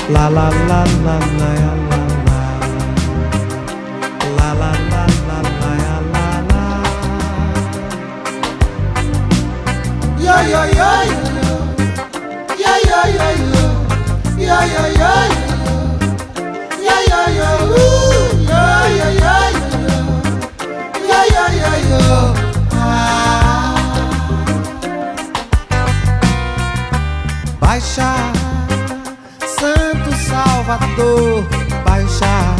La 0.09 0.27
la 0.29 0.49
la 0.49 0.83
la 1.03 1.19
la, 1.19 1.75
la. 1.75 1.80
Baixa, 27.59 28.13
Santo 29.59 30.15
Salvador, 30.15 31.43
baixa, 31.85 32.55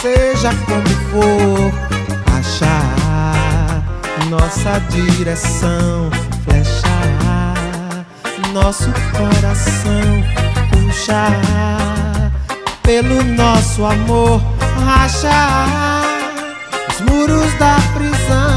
seja 0.00 0.50
como 0.66 0.88
for, 1.10 1.72
achar 2.38 3.82
nossa 4.28 4.78
direção, 4.90 6.10
flecha, 6.44 7.54
nosso 8.52 8.92
coração 9.12 10.47
rachar 11.08 12.32
pelo 12.82 13.22
nosso 13.24 13.84
amor, 13.84 14.40
rachar 14.84 16.04
os 16.90 17.00
muros 17.00 17.52
da 17.58 17.76
prisão. 17.94 18.47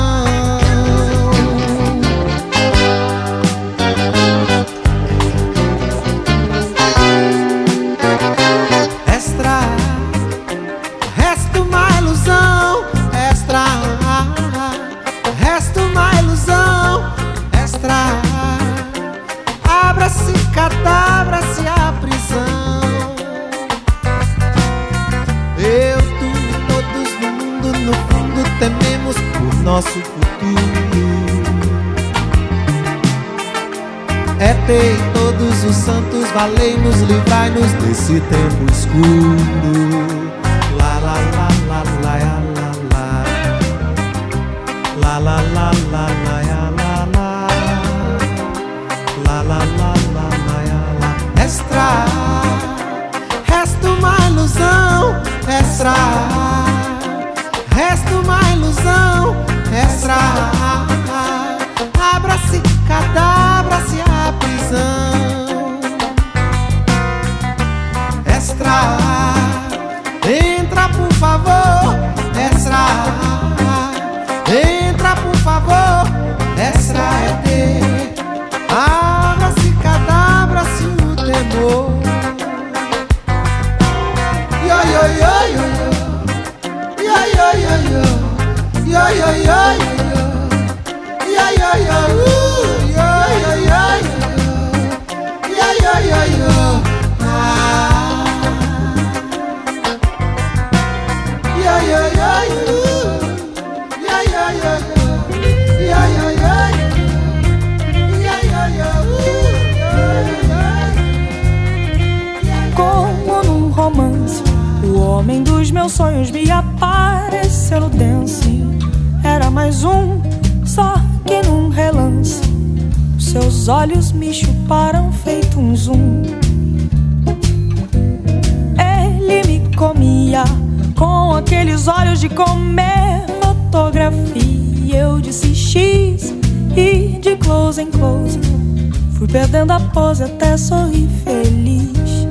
Fui 139.13 139.27
perdendo 139.29 139.71
a 139.71 139.79
pose 139.79 140.23
até 140.23 140.57
sorrir 140.57 141.07
feliz. 141.23 142.27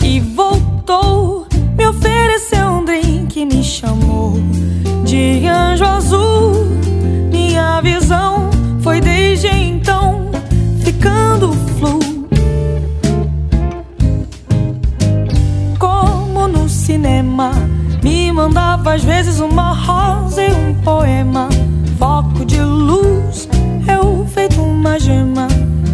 E 0.00 0.20
voltou, 0.20 1.44
me 1.76 1.88
ofereceu 1.88 2.68
um 2.68 2.84
drink, 2.84 3.44
me 3.46 3.64
chamou 3.64 4.34
de 5.04 5.44
anjo 5.48 5.84
azul. 5.84 6.52
Minha 7.32 7.80
visão 7.80 8.48
foi 8.80 9.00
desde 9.00 9.48
então 9.48 10.30
ficando 10.84 11.52
flu. 11.80 11.98
Como 15.80 16.46
no 16.46 16.68
cinema, 16.68 17.50
me 18.04 18.30
mandava 18.30 18.94
às 18.94 19.02
vezes 19.02 19.40
uma 19.40 19.72
rosa 19.72 20.44
e 20.44 20.52
um 20.52 20.74
poema. 20.82 21.48
Feito 24.98 25.00
uma 25.00 25.00
gema, 25.00 25.48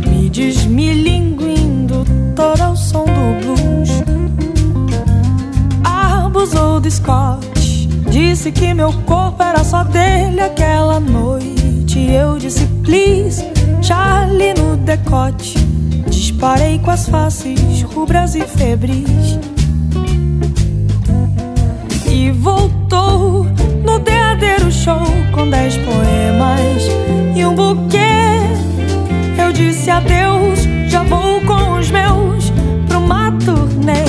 me 0.07 0.29
desmilinguindo 0.31 2.05
todo 2.35 2.61
ao 2.61 2.77
som 2.77 3.05
do 3.05 3.45
blues. 3.45 3.91
Abusou 5.85 6.81
do 6.81 6.91
Scott, 6.91 7.47
disse 8.11 8.51
que 8.51 8.73
meu 8.73 8.93
corpo 9.05 9.43
era 9.43 9.63
só 9.63 9.85
dele 9.85 10.41
aquela 10.41 10.99
noite. 10.99 12.01
Eu 12.11 12.39
disse 12.39 12.67
please, 12.83 13.45
Charlie 13.83 14.55
no 14.55 14.77
decote. 14.79 15.55
Disparei 16.09 16.79
com 16.79 16.91
as 16.91 17.09
faces 17.09 17.83
rubras 17.83 18.35
e 18.35 18.43
febris. 18.43 19.39
E 22.11 22.31
voltou 22.31 23.45
no 23.85 23.99
derradeiro 23.99 24.71
show 24.71 25.03
com 25.33 25.49
dez 25.49 25.77
poemas 25.77 26.85
e 27.37 27.45
um 27.45 27.55
buquê. 27.55 28.24
Disse 29.55 29.89
adeus, 29.89 30.61
já 30.89 31.03
vou 31.05 31.41
com 31.43 31.79
os 31.79 31.91
meus 31.91 32.53
pra 32.89 32.99
uma 32.99 33.33
turnê. 33.33 34.05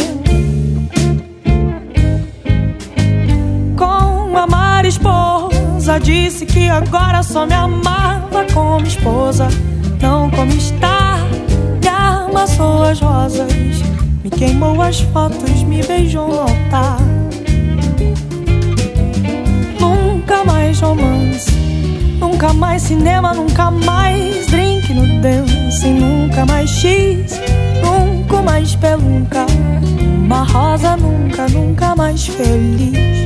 Com 3.78 4.38
a 4.38 4.48
Mara 4.48 4.88
esposa, 4.88 6.00
disse 6.00 6.46
que 6.46 6.68
agora 6.68 7.22
só 7.24 7.46
me 7.46 7.54
amava 7.54 8.46
como 8.54 8.86
esposa, 8.86 9.48
não 10.02 10.30
como 10.32 10.52
está. 10.52 11.18
Me 11.82 11.88
amassou 11.88 12.84
as 12.84 13.00
rosas, 13.00 13.54
me 14.24 14.30
queimou 14.30 14.82
as 14.82 15.00
fotos, 15.02 15.64
me 15.64 15.84
beijou 15.84 16.28
no 16.28 16.40
altar. 16.42 16.98
Nunca 19.80 20.44
mais 20.44 20.80
romance, 20.80 21.52
nunca 22.20 22.54
mais 22.54 22.82
cinema, 22.84 23.34
nunca 23.34 23.72
mais 23.72 24.48
drink 24.48 24.94
no 24.94 25.22
dance, 25.22 25.88
nunca 25.88 26.46
mais 26.46 26.70
X, 26.70 27.40
nunca 27.84 28.42
mais 28.42 28.76
pelunca. 28.76 29.46
Uma 30.24 30.44
rosa 30.44 30.98
nunca, 30.98 31.48
nunca 31.50 31.96
mais 31.96 32.28
feliz. 32.28 33.26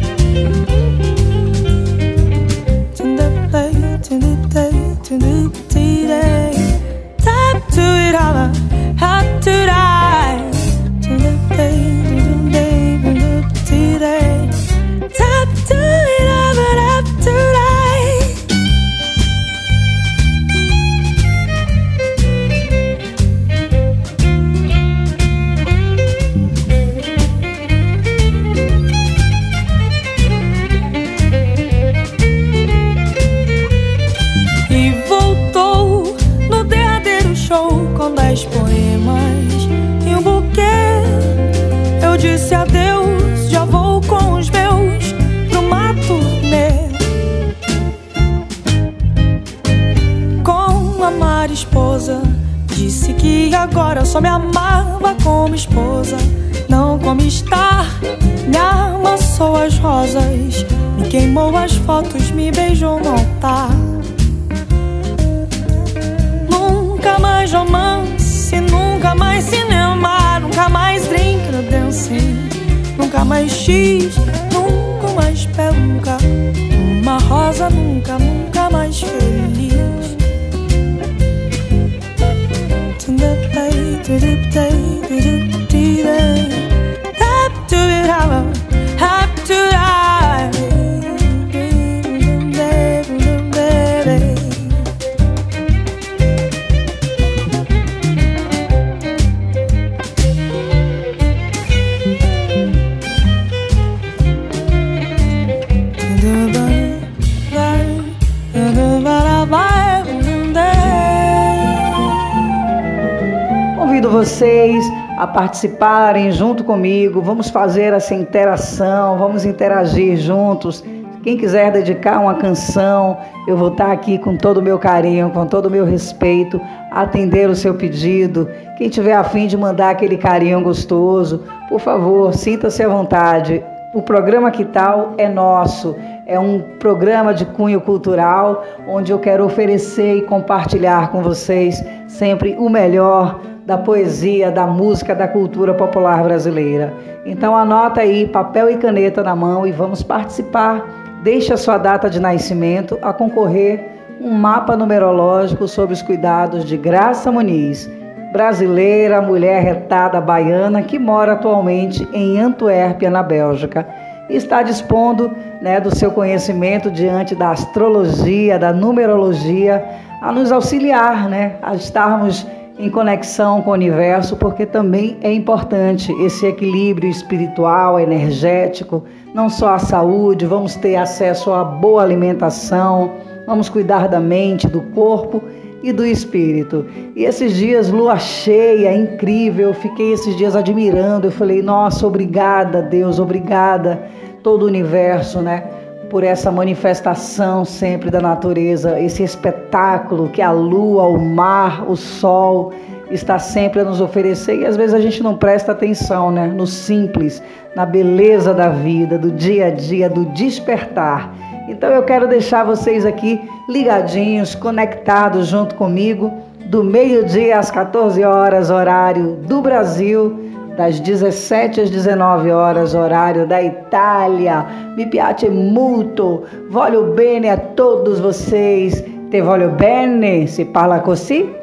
Participarem 115.59 116.31
junto 116.31 116.63
comigo. 116.63 117.21
Vamos 117.21 117.49
fazer 117.49 117.91
essa 117.93 118.13
interação, 118.13 119.17
vamos 119.17 119.43
interagir 119.43 120.15
juntos. 120.17 120.83
Quem 121.21 121.37
quiser 121.37 121.69
dedicar 121.71 122.19
uma 122.19 122.35
canção, 122.35 123.17
eu 123.45 123.57
vou 123.57 123.69
estar 123.69 123.91
aqui 123.91 124.17
com 124.17 124.37
todo 124.37 124.59
o 124.59 124.61
meu 124.61 124.79
carinho, 124.79 125.29
com 125.31 125.45
todo 125.45 125.65
o 125.65 125.69
meu 125.69 125.83
respeito, 125.83 126.61
atender 126.91 127.49
o 127.49 127.55
seu 127.55 127.73
pedido. 127.73 128.47
Quem 128.77 128.87
tiver 128.87 129.13
afim 129.13 129.47
de 129.47 129.57
mandar 129.57 129.89
aquele 129.89 130.15
carinho 130.15 130.61
gostoso, 130.61 131.43
por 131.67 131.81
favor, 131.81 132.33
sinta-se 132.33 132.81
à 132.81 132.87
vontade. 132.87 133.61
O 133.93 134.01
programa 134.01 134.51
Que 134.51 134.63
Tal 134.63 135.15
é 135.17 135.27
nosso, 135.27 135.93
é 136.25 136.39
um 136.39 136.61
programa 136.79 137.33
de 137.33 137.43
cunho 137.43 137.81
cultural 137.81 138.63
onde 138.87 139.11
eu 139.11 139.19
quero 139.19 139.43
oferecer 139.43 140.17
e 140.17 140.21
compartilhar 140.21 141.11
com 141.11 141.21
vocês 141.21 141.83
sempre 142.07 142.55
o 142.57 142.69
melhor 142.69 143.41
da 143.69 143.77
poesia, 143.77 144.51
da 144.51 144.67
música, 144.67 145.15
da 145.15 145.27
cultura 145.27 145.73
popular 145.73 146.23
brasileira. 146.23 146.93
Então 147.25 147.55
anota 147.55 148.01
aí 148.01 148.27
papel 148.27 148.69
e 148.69 148.77
caneta 148.77 149.23
na 149.23 149.35
mão 149.35 149.65
e 149.65 149.71
vamos 149.71 150.03
participar 150.03 150.83
Deixe 151.21 151.51
a 151.51 151.57
sua 151.57 151.77
data 151.77 152.09
de 152.09 152.17
nascimento 152.17 152.97
a 153.01 153.11
concorrer 153.11 153.89
um 154.21 154.31
mapa 154.31 154.77
numerológico 154.77 155.67
sobre 155.67 155.93
os 155.93 156.01
cuidados 156.01 156.63
de 156.63 156.77
Graça 156.77 157.29
Muniz, 157.29 157.89
brasileira, 158.31 159.21
mulher 159.21 159.61
retada 159.61 160.21
baiana 160.21 160.81
que 160.81 160.97
mora 160.97 161.33
atualmente 161.33 162.07
em 162.13 162.39
Antuérpia, 162.39 163.09
na 163.09 163.21
Bélgica. 163.21 163.85
E 164.29 164.37
está 164.37 164.61
dispondo 164.61 165.35
né, 165.61 165.81
do 165.81 165.93
seu 165.93 166.09
conhecimento 166.09 166.89
diante 166.89 167.35
da 167.35 167.51
astrologia, 167.51 168.57
da 168.57 168.71
numerologia, 168.71 169.83
a 170.21 170.31
nos 170.31 170.53
auxiliar, 170.53 171.27
né, 171.27 171.55
a 171.61 171.75
estarmos 171.75 172.47
em 172.79 172.89
conexão 172.89 173.61
com 173.61 173.71
o 173.71 173.73
universo, 173.73 174.37
porque 174.37 174.65
também 174.65 175.17
é 175.21 175.31
importante 175.33 176.13
esse 176.23 176.45
equilíbrio 176.45 177.09
espiritual, 177.09 177.99
energético, 177.99 179.03
não 179.33 179.49
só 179.49 179.73
a 179.73 179.79
saúde, 179.79 180.45
vamos 180.45 180.77
ter 180.77 180.95
acesso 180.95 181.51
a 181.51 181.61
boa 181.61 182.01
alimentação, 182.01 183.11
vamos 183.45 183.67
cuidar 183.67 184.07
da 184.07 184.21
mente, 184.21 184.65
do 184.65 184.79
corpo 184.93 185.43
e 185.83 185.91
do 185.91 186.05
espírito. 186.05 186.85
E 187.17 187.25
esses 187.25 187.53
dias, 187.53 187.89
lua 187.89 188.17
cheia, 188.17 188.95
incrível, 188.95 189.73
fiquei 189.73 190.13
esses 190.13 190.37
dias 190.37 190.55
admirando, 190.55 191.27
eu 191.27 191.31
falei, 191.31 191.61
nossa, 191.61 192.07
obrigada, 192.07 192.81
Deus, 192.81 193.19
obrigada, 193.19 194.01
todo 194.41 194.63
o 194.63 194.67
universo, 194.67 195.41
né? 195.41 195.78
Por 196.09 196.23
essa 196.23 196.51
manifestação 196.51 197.63
sempre 197.63 198.09
da 198.09 198.19
natureza, 198.19 198.99
esse 198.99 199.23
espetáculo 199.23 200.29
que 200.29 200.41
a 200.41 200.51
lua, 200.51 201.03
o 201.03 201.19
mar, 201.19 201.89
o 201.89 201.95
sol 201.95 202.73
está 203.11 203.39
sempre 203.39 203.81
a 203.81 203.83
nos 203.83 204.01
oferecer 204.01 204.59
e 204.59 204.65
às 204.65 204.75
vezes 204.75 204.93
a 204.93 204.99
gente 204.99 205.21
não 205.21 205.37
presta 205.37 205.71
atenção, 205.71 206.31
né, 206.31 206.47
no 206.47 206.67
simples, 206.67 207.41
na 207.75 207.85
beleza 207.85 208.53
da 208.53 208.69
vida, 208.69 209.17
do 209.17 209.31
dia 209.31 209.67
a 209.67 209.69
dia, 209.71 210.09
do 210.09 210.25
despertar. 210.25 211.33
Então 211.67 211.89
eu 211.89 212.03
quero 212.03 212.27
deixar 212.27 212.63
vocês 212.63 213.05
aqui 213.05 213.39
ligadinhos, 213.67 214.55
conectados 214.55 215.47
junto 215.47 215.75
comigo, 215.75 216.31
do 216.65 216.83
meio-dia 216.83 217.57
às 217.57 217.71
14 217.71 218.23
horas, 218.23 218.69
horário 218.69 219.37
do 219.47 219.61
Brasil 219.61 220.48
das 220.79 220.97
17 221.01 221.81
às 221.81 221.89
19 221.89 222.51
horas, 222.51 222.95
horário 222.95 223.45
da 223.45 223.61
Itália. 223.61 224.65
Mi 224.95 225.05
piace 225.05 225.49
molto. 225.49 226.43
Voglio 226.69 227.11
bene 227.15 227.49
a 227.49 227.57
todos 227.57 228.21
vocês. 228.21 229.03
Te 229.29 229.41
voglio 229.41 229.71
bene. 229.71 230.47
Se 230.47 230.63
parla 230.63 231.01
così? 231.01 231.53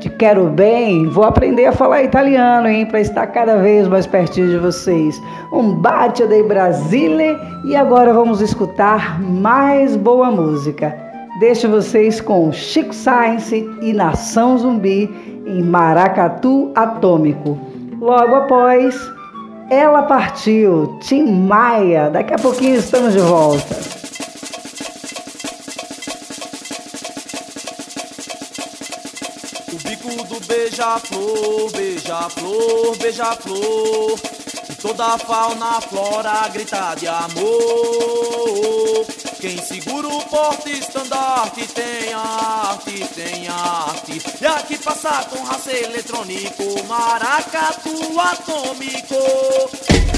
Te 0.00 0.10
quero 0.10 0.48
bem. 0.50 1.06
Vou 1.06 1.24
aprender 1.24 1.64
a 1.64 1.72
falar 1.72 2.02
italiano, 2.02 2.68
hein, 2.68 2.84
para 2.84 3.00
estar 3.00 3.28
cada 3.28 3.56
vez 3.56 3.88
mais 3.88 4.06
pertinho 4.06 4.50
de 4.50 4.58
vocês. 4.58 5.18
Um 5.50 5.72
bate 5.72 6.26
de 6.26 6.42
Brasile 6.42 7.38
e 7.64 7.74
agora 7.74 8.12
vamos 8.12 8.42
escutar 8.42 9.18
mais 9.22 9.96
boa 9.96 10.30
música. 10.30 10.94
Deixo 11.40 11.70
vocês 11.70 12.20
com 12.20 12.52
Chico 12.52 12.94
Science 12.94 13.66
e 13.80 13.94
Nação 13.94 14.58
Zumbi 14.58 15.08
em 15.46 15.62
Maracatu 15.62 16.70
Atômico. 16.74 17.67
Logo 18.00 18.36
após, 18.36 18.94
ela 19.68 20.02
partiu, 20.02 20.98
Tim 21.02 21.46
Maia. 21.46 22.08
Daqui 22.10 22.32
a 22.32 22.38
pouquinho 22.38 22.76
estamos 22.76 23.12
de 23.12 23.18
volta. 23.18 23.74
O 29.72 29.76
bico 29.88 30.24
do 30.28 30.46
beija-flor, 30.46 31.72
beija-flor, 31.72 32.96
beija-flor. 32.98 34.18
Toda 34.80 35.14
a 35.14 35.18
fauna, 35.18 35.80
flora 35.80 36.48
grita 36.52 36.94
de 36.94 37.08
amor. 37.08 37.68
Quem 39.40 39.56
segura 39.62 40.08
o 40.08 40.20
porte 40.24 40.70
estandarte 40.70 41.64
tem 41.68 42.12
arte, 42.12 43.06
tem 43.14 43.48
arte. 43.48 44.20
E 44.40 44.46
aqui 44.46 44.76
passa 44.78 45.24
com 45.30 45.44
raça 45.44 45.72
eletrônico, 45.72 46.84
maracatu 46.88 48.18
atômico. 48.18 50.17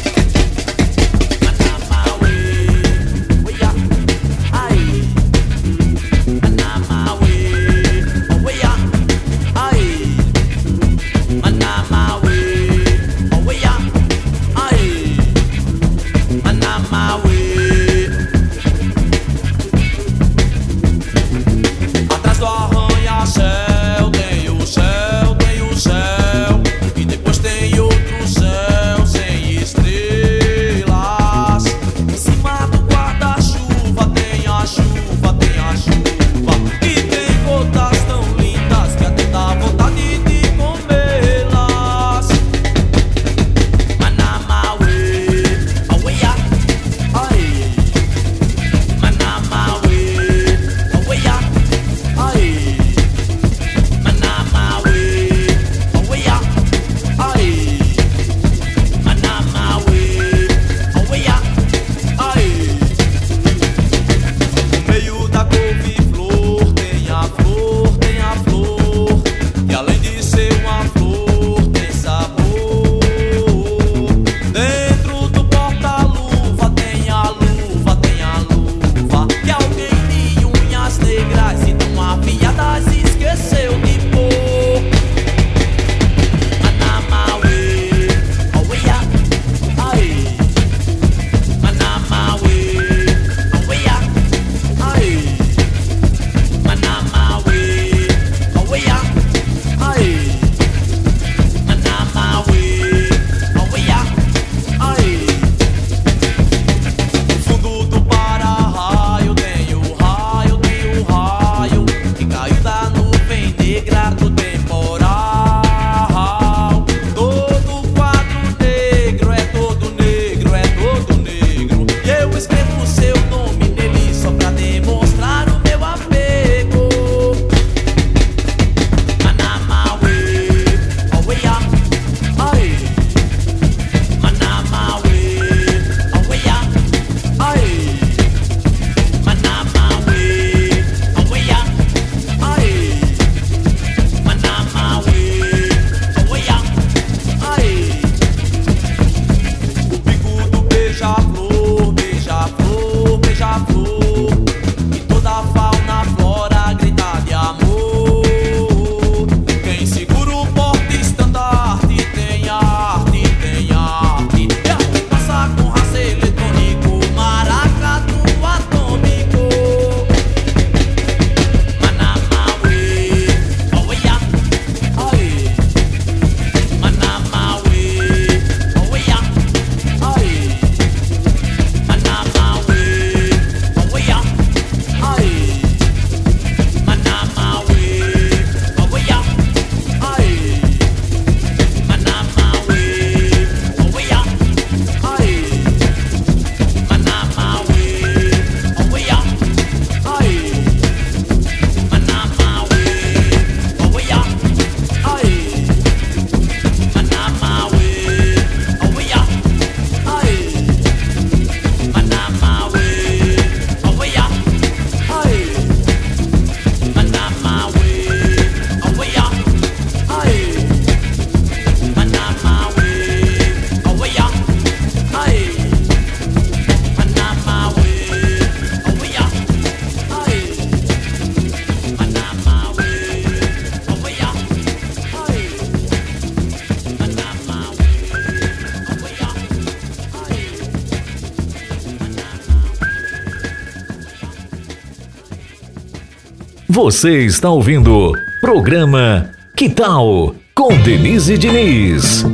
Você 246.90 247.24
está 247.24 247.48
ouvindo 247.48 248.10
programa 248.40 249.30
Que 249.54 249.68
Tal 249.70 250.34
com 250.52 250.76
Denise 250.82 251.38
Diniz. 251.38 252.24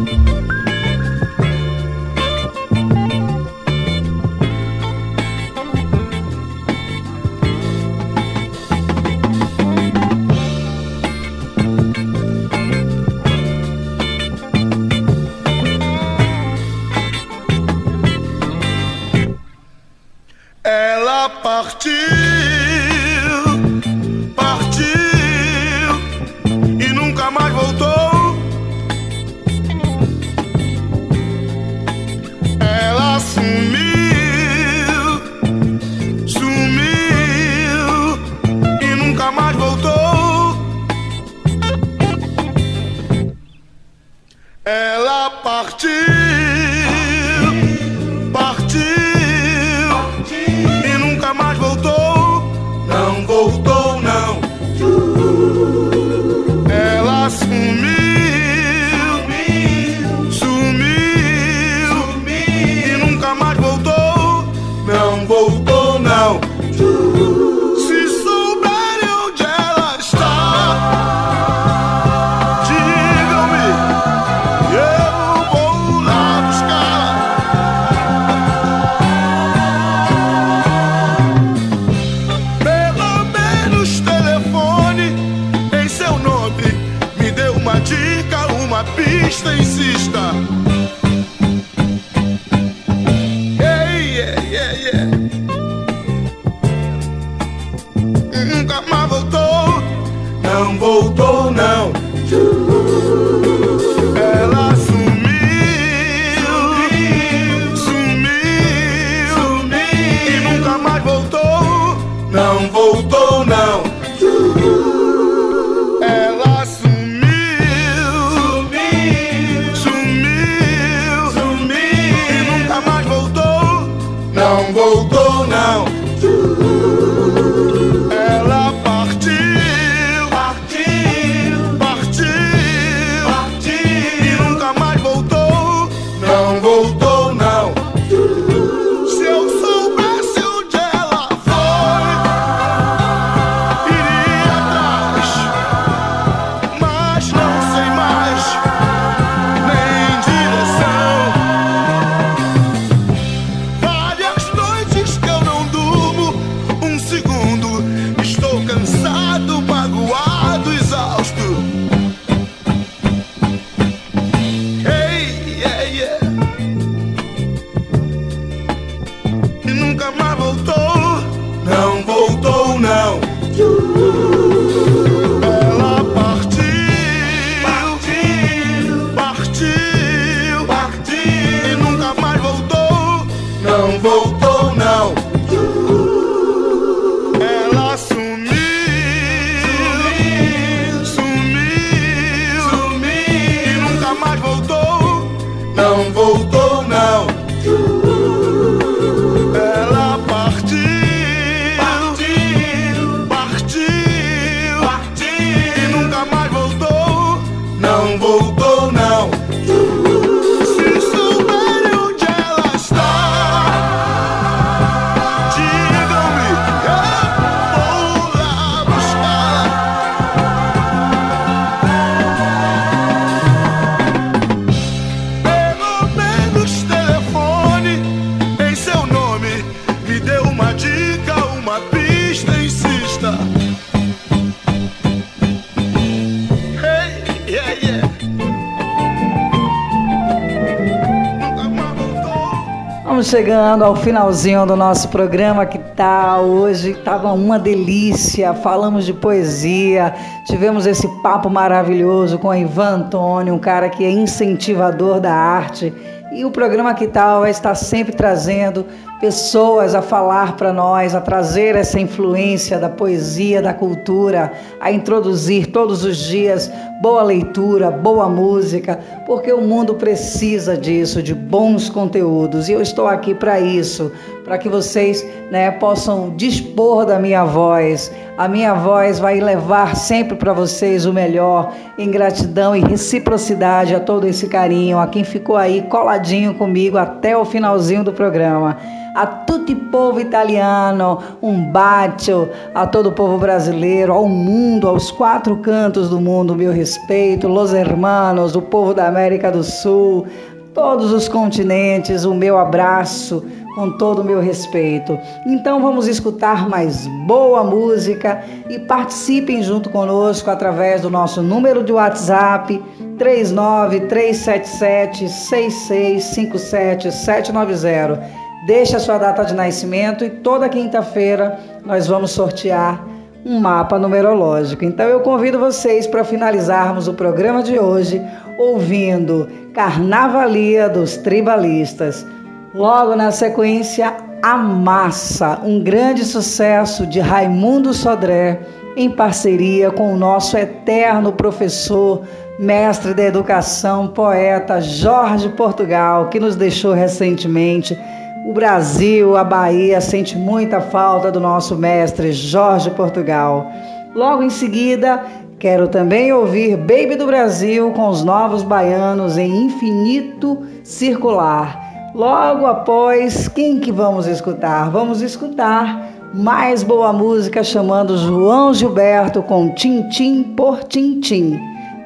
Chegando 243.36 243.84
ao 243.84 243.94
finalzinho 243.94 244.64
do 244.64 244.74
nosso 244.74 245.10
programa. 245.10 245.66
Que 245.66 245.78
tal? 245.78 246.46
Hoje 246.46 246.92
estava 246.92 247.34
uma 247.34 247.58
delícia. 247.58 248.54
Falamos 248.54 249.04
de 249.04 249.12
poesia, 249.12 250.14
tivemos 250.46 250.86
esse 250.86 251.06
papo 251.22 251.50
maravilhoso 251.50 252.38
com 252.38 252.54
Ivan 252.54 252.94
Antônio, 252.94 253.52
um 253.52 253.58
cara 253.58 253.90
que 253.90 254.06
é 254.06 254.10
incentivador 254.10 255.20
da 255.20 255.34
arte. 255.34 255.92
E 256.32 256.46
o 256.46 256.50
programa 256.50 256.94
Que 256.94 257.06
Tal 257.06 257.42
vai 257.42 257.50
estar 257.50 257.74
sempre 257.74 258.14
trazendo 258.14 258.86
pessoas 259.20 259.94
a 259.94 260.00
falar 260.00 260.56
para 260.56 260.72
nós, 260.72 261.14
a 261.14 261.20
trazer 261.20 261.76
essa 261.76 262.00
influência 262.00 262.78
da 262.78 262.88
poesia, 262.88 263.60
da 263.60 263.74
cultura, 263.74 264.50
a 264.80 264.90
introduzir 264.90 265.66
todos 265.66 266.04
os 266.04 266.16
dias 266.16 266.70
boa 267.00 267.22
leitura, 267.22 267.90
boa 267.90 268.28
música, 268.28 268.98
porque 269.26 269.52
o 269.52 269.60
mundo 269.60 269.94
precisa 269.94 270.76
disso, 270.76 271.20
de 271.20 271.34
bons 271.34 271.90
conteúdos. 271.90 272.68
E 272.68 272.72
eu 272.72 272.80
estou 272.80 273.08
aqui 273.08 273.34
para 273.34 273.58
isso, 273.58 274.12
para 274.44 274.56
que 274.56 274.68
vocês 274.68 275.26
né, 275.50 275.72
possam 275.72 276.30
dispor 276.36 277.04
da 277.04 277.18
minha 277.18 277.44
voz. 277.44 278.12
A 278.38 278.46
minha 278.46 278.72
voz 278.72 279.18
vai 279.18 279.40
levar 279.40 279.96
sempre 279.96 280.36
para 280.36 280.52
vocês 280.52 281.04
o 281.06 281.12
melhor, 281.12 281.74
em 281.98 282.08
gratidão 282.08 282.76
e 282.76 282.80
reciprocidade 282.80 283.94
a 283.96 284.00
todo 284.00 284.28
esse 284.28 284.46
carinho, 284.46 284.98
a 284.98 285.08
quem 285.08 285.24
ficou 285.24 285.56
aí 285.56 285.82
coladinho 285.82 286.54
comigo 286.54 286.96
até 286.96 287.36
o 287.36 287.44
finalzinho 287.44 288.04
do 288.04 288.12
programa. 288.12 288.78
A 289.16 289.24
tutti 289.24 289.74
povo 289.74 290.20
italiano, 290.20 291.18
um 291.40 291.72
bacio 291.72 292.50
a 292.74 292.86
todo 292.86 293.08
o 293.08 293.12
povo 293.12 293.38
brasileiro, 293.38 294.12
ao 294.12 294.28
mundo, 294.28 294.86
aos 294.86 295.10
quatro 295.10 295.56
cantos 295.56 296.10
do 296.10 296.20
mundo, 296.20 296.54
meu 296.54 296.70
respeito, 296.70 297.48
los 297.48 297.72
hermanos, 297.72 298.54
o 298.54 298.60
povo 298.60 298.92
da 298.92 299.08
América 299.08 299.50
do 299.50 299.64
Sul, 299.64 300.26
todos 300.74 301.14
os 301.14 301.28
continentes, 301.28 302.26
o 302.26 302.34
meu 302.34 302.58
abraço, 302.58 303.42
com 303.74 303.92
todo 303.92 304.20
o 304.20 304.24
meu 304.24 304.38
respeito. 304.38 305.18
Então 305.46 305.80
vamos 305.80 306.06
escutar 306.06 306.68
mais 306.68 307.06
boa 307.26 307.64
música 307.64 308.44
e 308.68 308.78
participem 308.80 309.62
junto 309.62 309.88
conosco 309.88 310.50
através 310.50 311.00
do 311.00 311.08
nosso 311.08 311.40
número 311.40 311.82
de 311.82 311.90
WhatsApp 311.90 312.84
39377 313.18 315.26
6657 315.26 317.10
790. 317.10 318.45
Deixe 318.66 318.96
a 318.96 318.98
sua 318.98 319.16
data 319.16 319.44
de 319.44 319.54
nascimento 319.54 320.24
e 320.24 320.28
toda 320.28 320.68
quinta-feira 320.68 321.56
nós 321.84 322.08
vamos 322.08 322.32
sortear 322.32 323.00
um 323.44 323.60
mapa 323.60 323.96
numerológico. 323.96 324.84
Então 324.84 325.06
eu 325.06 325.20
convido 325.20 325.56
vocês 325.56 326.04
para 326.04 326.24
finalizarmos 326.24 327.06
o 327.06 327.14
programa 327.14 327.62
de 327.62 327.78
hoje 327.78 328.20
ouvindo 328.58 329.48
Carnavalia 329.72 330.88
dos 330.88 331.16
Tribalistas. 331.16 332.26
Logo 332.74 333.14
na 333.14 333.30
sequência, 333.30 334.16
A 334.42 334.56
Massa, 334.56 335.60
um 335.62 335.80
grande 335.80 336.24
sucesso 336.24 337.06
de 337.06 337.20
Raimundo 337.20 337.94
Sodré, 337.94 338.62
em 338.96 339.08
parceria 339.08 339.92
com 339.92 340.12
o 340.12 340.16
nosso 340.16 340.58
eterno 340.58 341.32
professor, 341.32 342.24
mestre 342.58 343.14
da 343.14 343.22
educação, 343.22 344.08
poeta 344.08 344.80
Jorge 344.80 345.50
Portugal, 345.50 346.30
que 346.30 346.40
nos 346.40 346.56
deixou 346.56 346.94
recentemente. 346.94 347.96
O 348.44 348.52
Brasil, 348.52 349.36
a 349.36 349.42
Bahia, 349.42 350.00
sente 350.00 350.36
muita 350.36 350.80
falta 350.80 351.32
do 351.32 351.40
nosso 351.40 351.76
mestre 351.76 352.32
Jorge 352.32 352.90
Portugal. 352.90 353.66
Logo 354.14 354.42
em 354.42 354.50
seguida, 354.50 355.24
quero 355.58 355.88
também 355.88 356.32
ouvir 356.32 356.76
Baby 356.76 357.16
do 357.16 357.26
Brasil 357.26 357.90
com 357.92 358.08
os 358.08 358.22
novos 358.22 358.62
baianos 358.62 359.38
em 359.38 359.64
Infinito 359.64 360.62
Circular. 360.84 362.12
Logo 362.14 362.66
após, 362.66 363.48
quem 363.48 363.80
que 363.80 363.90
vamos 363.90 364.26
escutar? 364.26 364.90
Vamos 364.90 365.22
escutar 365.22 366.08
mais 366.32 366.82
boa 366.82 367.12
música 367.12 367.64
chamando 367.64 368.16
João 368.16 368.72
Gilberto 368.72 369.42
com 369.42 369.74
Tintim 369.74 370.42
por 370.42 370.84
Tintim. 370.84 371.58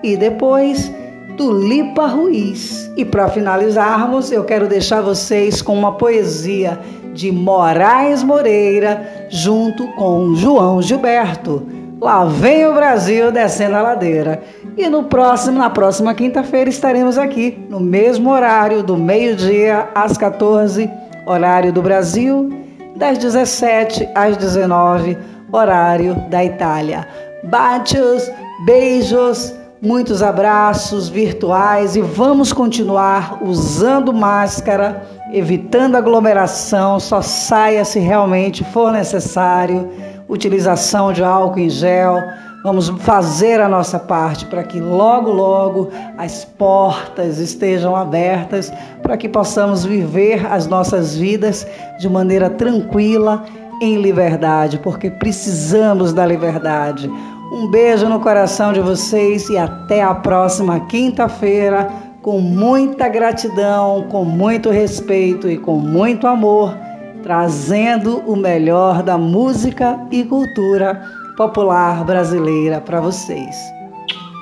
E 0.03 0.17
depois, 0.17 0.93
Tulipa 1.41 2.05
Ruiz. 2.05 2.93
E 2.99 3.03
para 3.03 3.27
finalizarmos, 3.31 4.31
eu 4.31 4.45
quero 4.45 4.69
deixar 4.69 5.01
vocês 5.01 5.63
com 5.63 5.73
uma 5.73 5.93
poesia 5.93 6.79
de 7.15 7.33
Moraes 7.33 8.23
Moreira 8.23 9.27
junto 9.31 9.89
com 9.95 10.35
João 10.35 10.83
Gilberto. 10.83 11.67
Lá 11.99 12.27
vem 12.27 12.67
o 12.67 12.75
Brasil 12.75 13.33
descendo 13.33 13.77
a 13.77 13.81
ladeira. 13.81 14.43
E 14.77 14.87
no 14.91 15.05
próximo, 15.05 15.57
na 15.57 15.71
próxima 15.71 16.13
quinta-feira 16.13 16.69
estaremos 16.69 17.17
aqui 17.17 17.59
no 17.71 17.81
mesmo 17.81 18.29
horário 18.31 18.83
do 18.83 18.99
meio-dia 18.99 19.89
às 19.95 20.19
14, 20.19 20.91
horário 21.25 21.73
do 21.73 21.81
Brasil, 21.81 22.51
das 22.97 23.17
17 23.17 24.07
às 24.15 24.37
19, 24.37 25.17
horário 25.51 26.17
da 26.29 26.45
Itália. 26.45 27.09
Baixos, 27.45 28.31
beijos, 28.67 29.59
muitos 29.83 30.23
abraços 30.23 31.09
virtuais 31.09 31.97
e 31.97 32.03
vamos 32.03 32.53
continuar 32.53 33.43
usando 33.43 34.13
máscara, 34.13 35.03
evitando 35.33 35.97
aglomeração, 35.97 37.01
só 37.01 37.23
saia 37.23 37.85
se 37.85 37.99
realmente 37.99 38.63
for 38.65 38.93
necessário 38.93 39.91
utilização 40.29 41.13
de 41.13 41.25
álcool 41.25 41.61
em 41.61 41.71
gel. 41.71 42.17
Vamos 42.63 42.91
fazer 43.01 43.59
a 43.59 43.69
nossa 43.69 43.99
parte 43.99 44.45
para 44.45 44.63
que 44.63 44.79
logo, 44.79 45.31
logo 45.31 45.91
as 46.19 46.45
portas 46.45 47.39
estejam 47.39 47.97
abertas 47.97 48.71
para 49.03 49.17
que 49.17 49.29
possamos 49.29 49.83
viver 49.83 50.47
as 50.47 50.67
nossas 50.67 51.17
vidas 51.17 51.67
de 51.99 52.07
maneira 52.07 52.51
tranquila, 52.51 53.45
em 53.81 53.97
liberdade, 53.97 54.79
porque 54.79 55.11
precisamos 55.11 56.13
da 56.13 56.27
liberdade. 56.27 57.11
Um 57.53 57.67
beijo 57.69 58.09
no 58.09 58.21
coração 58.21 58.73
de 58.73 58.81
vocês 58.81 59.49
e 59.49 59.59
até 59.59 60.03
a 60.03 60.15
próxima 60.15 60.81
quinta-feira, 60.87 61.91
com 62.23 62.41
muita 62.41 63.09
gratidão, 63.09 64.07
com 64.09 64.25
muito 64.25 64.71
respeito 64.71 65.51
e 65.51 65.59
com 65.59 65.77
muito 65.77 66.27
amor 66.27 66.75
trazendo 67.23 68.19
o 68.27 68.37
melhor 68.37 69.03
da 69.03 69.17
música 69.19 69.99
e 70.11 70.25
cultura 70.25 71.03
popular 71.37 72.05
brasileira 72.05 72.81
para 72.81 73.01
vocês. 73.01 73.57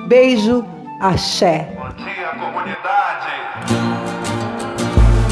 Beijo, 0.06 0.64
axé. 1.00 1.68
Bom 1.76 1.88
dia, 1.96 2.28
comunidade. 2.38 3.28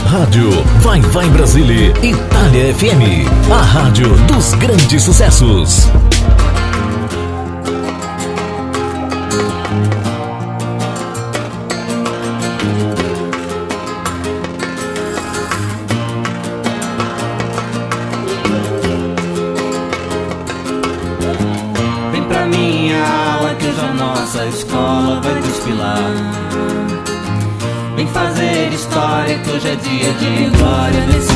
Rádio 0.06 0.50
Vai 0.80 1.00
Vai 1.00 1.28
Brasília, 1.30 1.90
Itália 2.02 2.74
FM, 2.74 3.50
a 3.52 3.62
rádio 3.62 4.08
dos 4.26 4.54
grandes 4.54 5.02
sucessos. 5.02 5.90
Nossa 24.36 24.46
escola 24.46 25.20
vai 25.20 25.40
desfilar. 25.40 26.12
Vem 27.96 28.06
fazer 28.08 28.72
história 28.72 29.38
que 29.38 29.50
hoje 29.50 29.68
é 29.68 29.76
dia 29.76 30.12
de 30.12 30.50
glória 30.58 31.06
nesse 31.06 31.35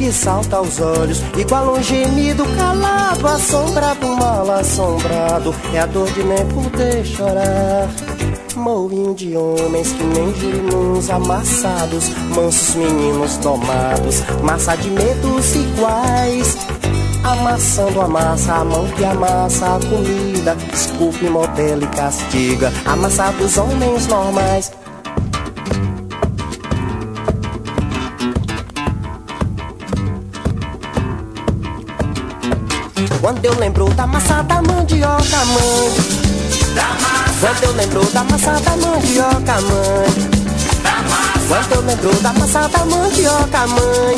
que 0.00 0.10
salta 0.10 0.56
aos 0.56 0.80
olhos, 0.80 1.22
igual 1.36 1.74
um 1.74 1.82
gemido 1.82 2.42
calado, 2.56 3.28
a 3.28 3.38
sombra 3.38 3.94
do 3.96 4.08
mal 4.16 4.50
assombrado, 4.50 5.54
é 5.74 5.80
a 5.80 5.84
dor 5.84 6.10
de 6.12 6.22
nem 6.22 6.46
poder 6.46 7.04
chorar. 7.04 7.86
Moinho 8.56 9.14
de 9.14 9.36
homens 9.36 9.92
que 9.92 10.02
nem 10.02 10.34
girimuns 10.36 11.10
amassados, 11.10 12.08
mansos 12.34 12.76
meninos 12.76 13.36
domados, 13.36 14.22
massa 14.42 14.74
de 14.74 14.88
medos 14.88 15.54
iguais. 15.54 16.56
Amassando 17.22 18.00
a 18.00 18.08
massa, 18.08 18.54
a 18.54 18.64
mão 18.64 18.88
que 18.92 19.04
amassa 19.04 19.76
a 19.76 19.80
comida, 19.80 20.56
desculpe, 20.72 21.26
modela 21.26 21.84
e 21.84 21.86
castiga, 21.88 22.72
amassados 22.86 23.58
homens 23.58 24.06
normais. 24.06 24.72
Quando 33.30 33.44
eu 33.44 33.54
lembro 33.60 33.88
da 33.90 34.08
massa 34.08 34.42
da 34.42 34.60
mandioca, 34.60 35.44
mãe. 35.44 35.94
Da 36.74 36.82
massa. 36.82 37.38
Quando 37.38 37.62
eu 37.62 37.72
lembro 37.76 38.04
da 38.06 38.24
massa 38.24 38.58
da 38.58 38.76
mandioca, 38.76 39.60
mãe. 39.60 40.30
Da 40.82 41.02
massa. 41.08 41.46
Quando 41.46 41.72
eu 41.76 41.80
lembro 41.82 42.22
da 42.22 42.32
massa 42.32 42.68
da 42.68 42.84
mandioca, 42.84 43.66
mãe. 43.68 44.16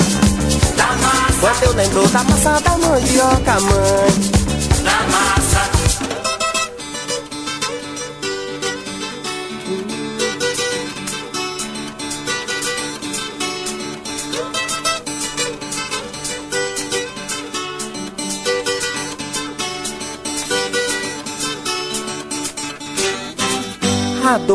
Da 0.78 0.86
massa. 0.96 1.40
Quando 1.40 1.62
eu 1.62 1.72
lembro 1.74 2.08
da 2.08 2.24
massa 2.24 2.60
da 2.62 2.78
mandioca, 2.78 3.60
mãe. 3.60 4.82
Da 4.82 5.06
massa. 5.12 5.31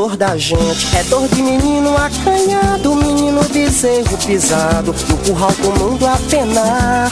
Dor 0.08 0.16
da 0.16 0.38
gente. 0.38 0.96
É 0.96 1.04
dor 1.04 1.28
de 1.28 1.42
menino 1.42 1.94
acanhado, 1.98 2.96
menino 2.96 3.44
bezerro 3.52 4.18
pisado, 4.26 4.96
no 5.10 5.18
curral 5.18 5.52
do 5.52 5.72
mundo 5.78 6.08
a 6.08 6.18
penar. 6.30 7.12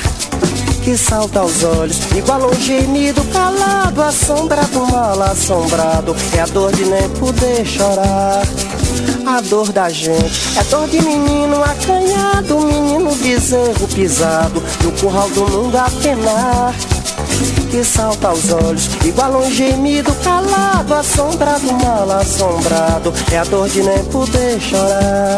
Que 0.82 0.96
salta 0.96 1.42
aos 1.42 1.62
olhos, 1.62 2.00
igual 2.16 2.50
um 2.50 2.54
gemido 2.54 3.22
calado, 3.34 4.02
a 4.02 4.14
sombra 4.14 4.62
do 4.68 4.88
mal 4.88 5.22
assombrado, 5.24 6.16
é 6.38 6.40
a 6.40 6.46
dor 6.46 6.72
de 6.72 6.86
nem 6.86 7.10
poder 7.10 7.66
chorar. 7.66 8.44
A 9.26 9.42
dor 9.42 9.74
da 9.74 9.90
gente. 9.90 10.58
É 10.58 10.64
dor 10.64 10.88
de 10.88 11.02
menino 11.02 11.62
acanhado, 11.62 12.62
menino 12.62 13.14
bezerro 13.16 13.90
pisado, 13.90 14.64
no 14.82 14.92
curral 14.94 15.30
do 15.32 15.46
mundo 15.50 15.76
a 15.76 15.90
penar 16.02 16.95
que 17.76 17.84
salta 17.84 18.30
aos 18.30 18.54
olhos, 18.54 18.90
igual 19.04 19.36
um 19.36 19.52
gemido 19.52 20.10
calado, 20.24 20.94
a 20.94 21.04
sombra 21.04 21.60
do 21.60 21.74
mal 21.74 22.10
assombrado, 22.10 23.14
é 23.30 23.38
a 23.38 23.44
dor 23.44 23.68
de 23.68 23.84
nem 23.84 24.02
poder 24.06 24.62
chorar. 24.62 25.38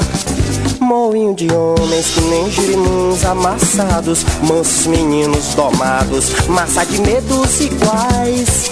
Moinho 0.79 1.33
de 1.33 1.51
homens 1.51 2.05
que 2.05 2.21
nem 2.21 2.51
girimuns 2.51 3.25
amassados, 3.25 4.23
mansos 4.43 4.85
meninos 4.85 5.55
domados, 5.55 6.29
massa 6.47 6.85
de 6.85 7.01
medos 7.01 7.59
iguais. 7.59 8.71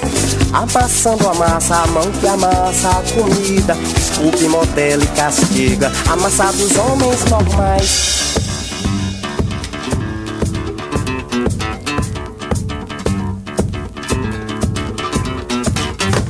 Amassando 0.53 1.27
a 1.27 1.33
massa, 1.33 1.75
a 1.77 1.87
mão 1.87 2.11
que 2.21 2.27
amassa 2.27 2.89
a 2.89 3.19
comida, 3.19 3.75
desculpe, 3.95 4.47
modela 4.47 5.03
e 5.03 5.07
castiga, 5.07 5.91
amassados 6.07 6.77
homens 6.77 7.25
normais. 7.31 8.44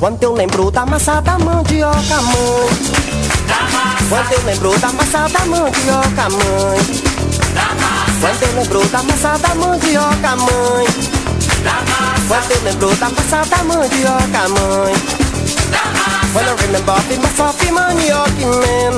Quando 0.06 0.22
eu 0.22 0.34
lembro 0.34 0.70
da 0.70 0.86
massa 0.86 1.20
da 1.20 1.36
mandioca, 1.36 1.98
mãe. 1.98 2.68
Quando 4.08 4.32
eu 4.34 4.44
lembro 4.44 4.78
da 4.78 4.92
massa 4.92 5.28
da 5.28 5.44
mandioca, 5.46 6.30
mãe. 6.30 6.78
Quando 8.20 8.42
eu 8.42 8.54
lembro 8.54 8.86
da 8.86 9.02
massa 9.02 9.36
da 9.36 9.54
mandioca, 9.56 10.36
mãe. 10.36 10.86
Quando 12.28 12.50
eu 12.52 12.62
lembro 12.62 12.94
da 12.94 13.08
massa 13.10 13.50
da 13.50 13.64
mandioca, 13.64 14.48
mãe. 14.48 14.94
When 16.34 16.46
I 16.46 16.54
remember 16.62 16.92
of 16.92 17.18
myself, 17.18 17.72
manioca, 17.72 18.46
man. 18.46 18.96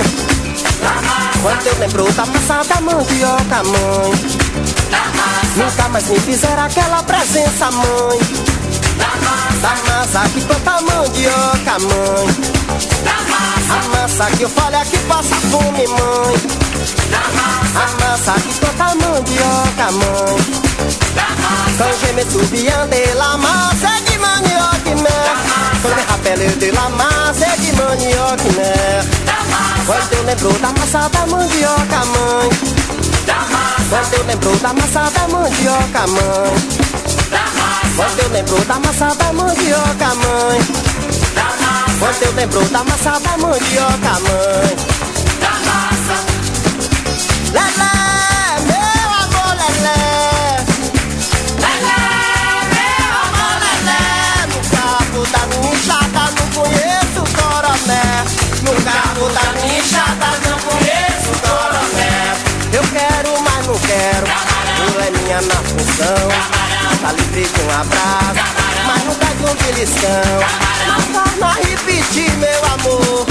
Quando 1.41 1.67
eu 1.69 1.79
lembro 1.79 2.13
da 2.13 2.27
massa 2.27 2.63
da 2.69 2.81
mandioca, 2.83 3.65
mãe. 3.65 4.13
Nunca 5.57 5.89
mais 5.89 6.07
me 6.07 6.21
fizeram 6.21 6.65
aquela 6.65 7.03
presença, 7.03 7.71
mãe. 7.71 8.48
Da 9.61 9.75
massa 9.87 10.29
que 10.29 10.41
planta 10.43 10.81
mandioca, 10.83 11.79
mãe. 11.81 12.29
A 13.71 13.89
massa 13.89 14.27
que 14.37 14.43
eu 14.43 14.49
falo 14.49 14.77
é 14.77 14.85
que 14.85 14.99
passa 14.99 15.35
fome, 15.51 15.87
mãe. 15.89 16.35
A 17.75 17.87
massa 18.01 18.33
que 18.35 18.55
planta 18.61 18.95
mandioca, 18.95 19.93
mãe. 19.93 20.69
Quand 21.79 21.95
je 22.01 22.13
me 22.13 22.23
souviens 22.31 22.87
de 22.91 23.15
la 23.15 23.37
massa 23.37 24.01
de 24.07 24.19
manioca, 24.19 24.95
né? 25.03 25.19
Quand 25.83 25.95
me 25.95 26.03
rappelle 26.09 26.59
de 26.59 26.71
la 26.71 26.89
massa 26.91 27.57
de 27.59 27.73
manioca, 27.73 28.45
né? 28.57 29.05
Quando 29.87 30.13
eu 30.13 30.23
lembro 30.25 30.53
da 30.61 30.73
massa 30.73 31.09
da 31.09 31.27
mandioca, 31.27 32.05
mãe. 32.05 32.51
Quando 33.89 34.15
eu 34.15 34.25
lembro 34.25 34.57
da 34.59 34.73
massa 34.73 35.11
da 35.11 35.29
mandioca, 35.29 36.07
mãe. 36.07 36.78
Quando 37.99 38.21
eu 38.21 38.29
lembro 38.29 38.65
da 38.65 38.79
massa 38.79 39.13
da 39.17 39.33
mandioca, 39.33 40.15
mãe. 40.15 40.61
Quando 41.99 42.23
eu 42.23 42.33
lembro 42.35 42.65
da 42.69 42.85
massa 42.85 43.19
da 43.19 43.37
mandioca, 43.39 44.21
mãe. 44.21 44.77
Da 45.41 45.51
massa. 45.67 46.17
Lelé, 47.51 47.91
meu 48.69 49.11
amor, 49.19 49.51
lelé. 49.59 50.65
Lelé, 51.59 51.99
meu 52.71 53.11
amor, 53.27 53.57
lelé. 53.67 54.47
No 54.47 54.61
cabo 54.71 55.27
da 55.33 55.43
minha 55.49 55.75
enxada 55.75 56.23
não 56.39 56.47
conheço 56.55 57.23
coroné. 57.35 58.07
No 58.63 58.75
cabo 58.85 59.29
da 59.31 59.61
minha 59.61 59.81
enxada 59.81 60.29
não 60.49 60.59
conheço 60.61 61.31
coroné. 61.43 62.15
Eu 62.73 62.85
quero, 62.93 63.43
mas 63.43 63.67
não 63.67 63.79
quero. 63.81 64.27
Tu 64.77 65.01
é 65.01 65.11
minha 65.11 65.41
na 65.43 65.57
função. 65.57 66.68
Tá 67.01 67.13
livre 67.13 67.43
de 67.43 67.61
um 67.61 67.71
abraço, 67.71 68.41
mas 68.87 69.05
não 69.05 69.15
dá 69.15 69.27
de 69.27 69.45
um 69.45 69.55
beliscão. 69.55 70.09
Mas 70.89 71.05
torna 71.07 71.47
a 71.47 71.53
repetir, 71.55 72.31
meu 72.39 72.65
amor. 72.65 73.27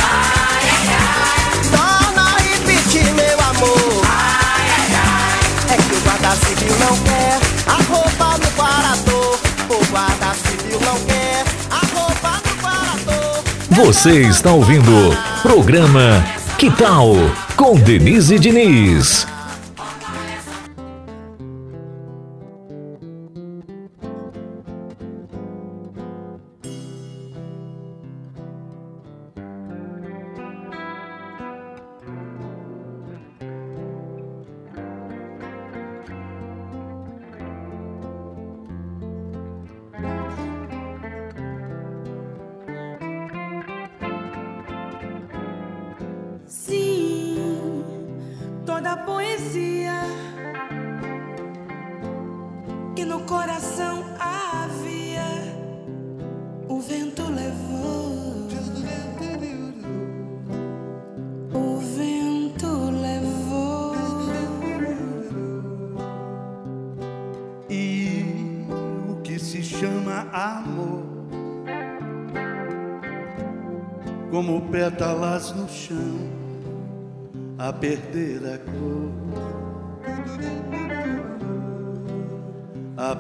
Torna 1.72 2.22
a 2.22 2.38
repetir, 2.42 3.14
meu 3.14 3.40
amor. 3.42 4.06
É 5.70 5.76
que 5.76 5.96
o 5.96 6.00
guarda 6.00 6.36
civil 6.46 6.76
não 6.80 6.98
quer 7.00 7.40
a 7.68 7.94
roupa 7.94 8.38
no 8.38 8.50
guardador. 8.56 9.40
O 9.70 9.86
guarda 9.88 10.34
civil 10.36 10.80
não 10.86 11.00
quer 11.02 11.44
a 11.70 12.00
roupa 12.00 12.42
no 12.46 12.56
guardador. 12.62 13.44
Você 13.70 14.22
está 14.22 14.52
ouvindo 14.52 15.18
programa 15.42 16.24
Que 16.58 16.72
Tal 16.72 17.16
com 17.58 17.76
Denise 17.76 18.40
Diniz. 18.40 19.28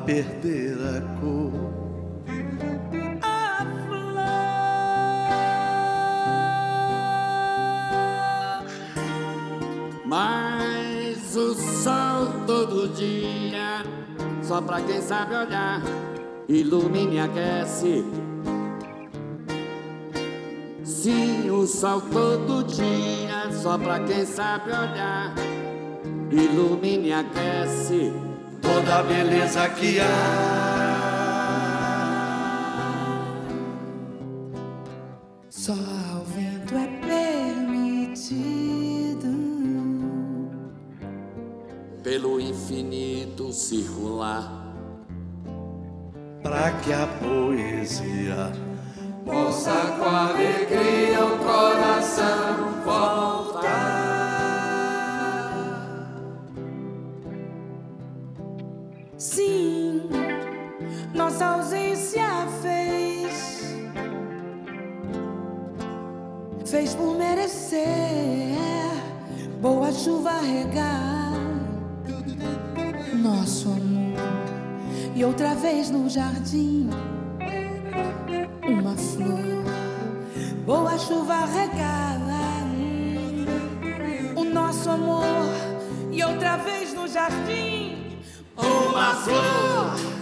perder 0.08 0.78
a 0.96 1.02
cor. 1.20 1.52
A 3.22 3.66
flor. 3.86 4.14
Mas 10.06 11.36
o 11.36 11.54
sol 11.54 12.28
todo 12.48 12.88
dia, 12.96 13.84
só 14.42 14.62
pra 14.62 14.80
quem 14.80 15.02
sabe 15.02 15.36
olhar, 15.36 15.82
ilumina 16.48 17.14
e 17.14 17.20
aquece. 17.20 18.06
Sim, 20.86 21.50
o 21.50 21.68
sol 21.68 22.00
todo 22.00 22.64
dia, 22.64 23.52
só 23.52 23.78
pra 23.78 24.00
quem 24.00 24.26
sabe 24.26 24.70
olhar, 24.70 25.36
ilumina 26.32 27.08
e 27.08 27.12
aquece 27.12 28.27
toda 28.68 29.00
a 29.00 29.04
beleza 29.04 29.70
que 29.70 30.00
há. 30.00 30.06
Só 35.50 35.74
ao 35.74 36.24
vento 36.26 36.76
é 36.76 36.88
permitido 37.08 38.48
pelo 42.04 42.42
infinito 42.42 43.54
circular 43.54 44.52
para 46.44 46.72
que 46.82 46.92
a 46.94 47.08
poesia 47.22 48.52
possa 49.26 49.96
com 49.98 50.06
alegria 50.06 51.26
o 51.26 51.38
coração 51.40 52.84
voltar. 52.86 53.57
fez 66.78 66.94
por 66.94 67.18
merecer. 67.18 67.82
Boa 69.60 69.92
chuva 69.92 70.40
regar 70.42 71.34
nosso 73.16 73.70
amor. 73.70 74.20
E 75.16 75.26
outra 75.26 75.56
vez 75.56 75.90
no 75.90 76.08
jardim 76.08 76.88
uma 78.62 78.96
flor. 78.96 79.64
Boa 80.68 81.00
chuva 81.00 81.46
regala 81.46 82.68
o 84.36 84.44
nosso 84.44 84.88
amor. 84.92 85.26
E 86.12 86.24
outra 86.24 86.58
vez 86.58 86.94
no 86.94 87.08
jardim 87.08 88.20
uma 88.56 89.16
flor. 89.16 90.17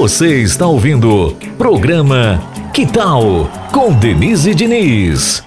Você 0.00 0.40
está 0.40 0.66
ouvindo 0.66 1.36
programa 1.58 2.42
Que 2.72 2.86
Tal 2.86 3.50
com 3.70 3.92
Denise 3.92 4.54
Diniz. 4.54 5.44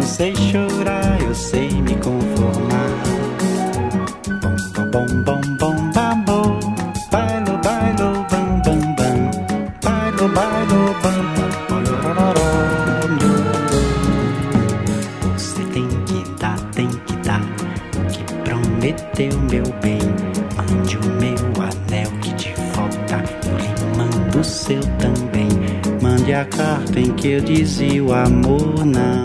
não 0.00 0.06
sei 0.06 0.34
chorar, 0.34 1.20
eu 1.20 1.34
sei 1.34 1.68
me 1.68 1.94
conformar. 1.96 2.88
Bom, 4.40 4.56
bom, 4.90 5.06
bom, 5.24 5.40
bom, 5.58 5.90
bambo, 5.92 6.58
bailo, 7.12 7.58
bailo, 7.62 8.26
bam, 8.30 8.62
bam, 8.64 8.80
bam, 8.96 9.30
bailo, 9.82 10.28
bailo, 10.30 10.96
bam, 11.02 11.20
bam. 11.68 11.84
Você 15.36 15.62
tem 15.64 15.86
que 16.06 16.24
dar, 16.40 16.58
tem 16.72 16.88
que 16.88 17.16
dar 17.16 17.42
o 17.42 18.04
que 18.10 18.24
prometeu, 18.42 19.38
meu 19.50 19.66
bem. 19.82 20.00
Mande 20.56 20.96
o 20.96 21.04
meu 21.20 21.36
anel 21.62 22.10
que 22.22 22.32
te 22.36 22.54
falta, 22.72 23.22
eu 23.46 23.58
lhe 23.58 23.96
mando 23.98 24.40
o 24.40 24.44
seu 24.44 24.80
também. 24.98 25.50
Mande 26.00 26.32
a 26.32 26.46
carta 26.46 26.98
em 26.98 27.12
que 27.12 27.32
eu 27.32 27.40
dizia 27.42 28.02
o 28.02 28.14
amor 28.14 28.86
na 28.86 29.19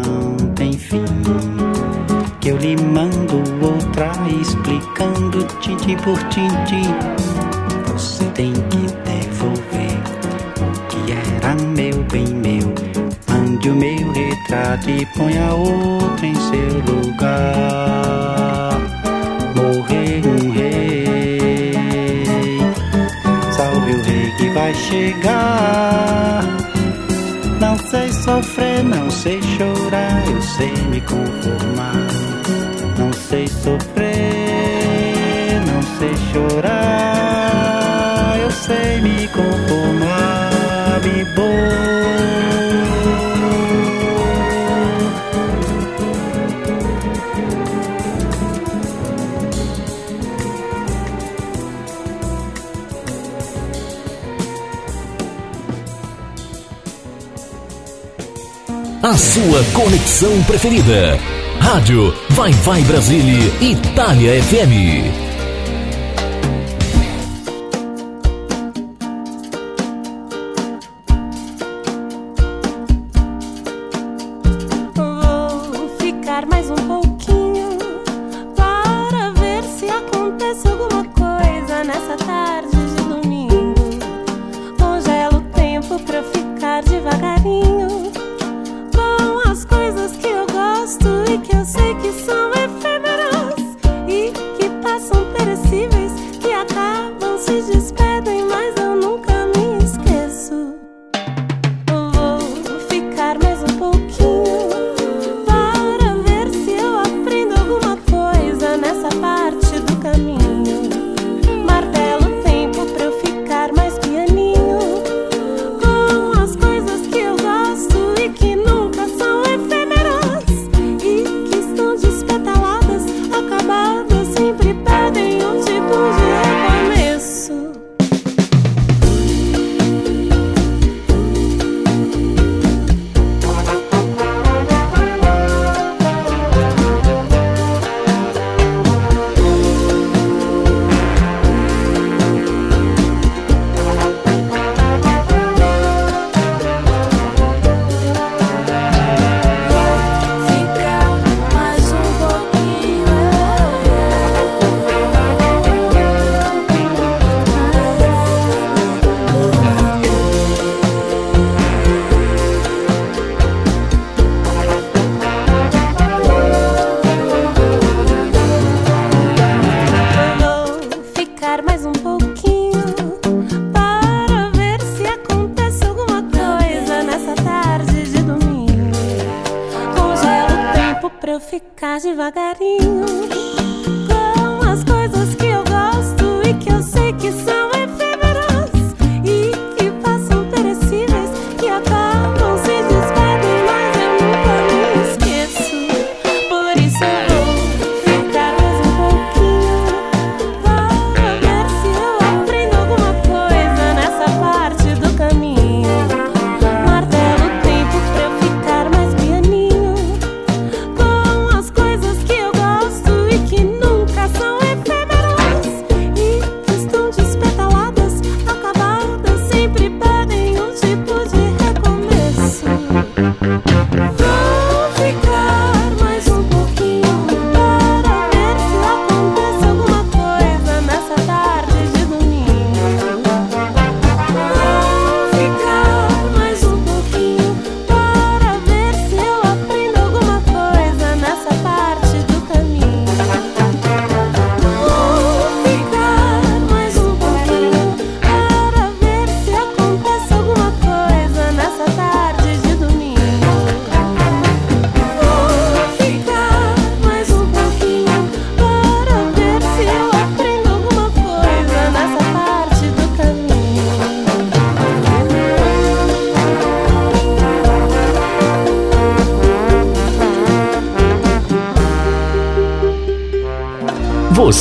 opção 60.05 60.43
preferida. 60.43 61.17
Rádio 61.59 62.13
Vai 62.29 62.51
Vai 62.51 62.83
Brasília 62.83 63.51
Itália 63.59 64.39
FM. 64.43 65.24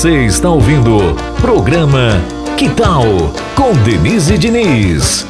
Você 0.04 0.26
está 0.26 0.50
ouvindo 0.50 0.98
programa 1.40 2.20
Que 2.58 2.68
Tal 2.68 3.04
com 3.56 3.72
Denise 3.84 4.36
Diniz. 4.36 5.26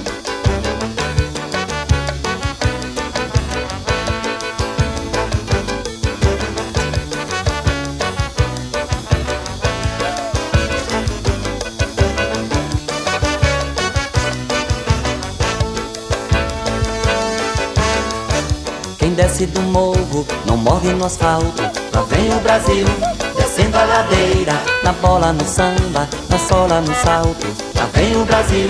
Quem 18.98 19.14
desce 19.14 19.46
do 19.46 19.62
morro 19.62 20.26
não 20.44 20.56
morre 20.56 20.92
no 20.94 21.04
asfalto. 21.04 21.62
Lá 21.92 22.02
vem 22.02 22.28
o 22.34 22.40
Brasil, 22.40 22.86
descendo 23.54 23.78
a 23.78 23.84
ladeira. 23.84 24.52
Na 24.82 24.92
bola, 24.92 25.32
no 25.32 25.44
samba, 25.44 26.08
na 26.28 26.38
sola, 26.38 26.80
no 26.80 26.94
salto. 26.94 27.46
Lá 27.76 27.88
vem 27.94 28.16
o 28.16 28.24
Brasil, 28.24 28.68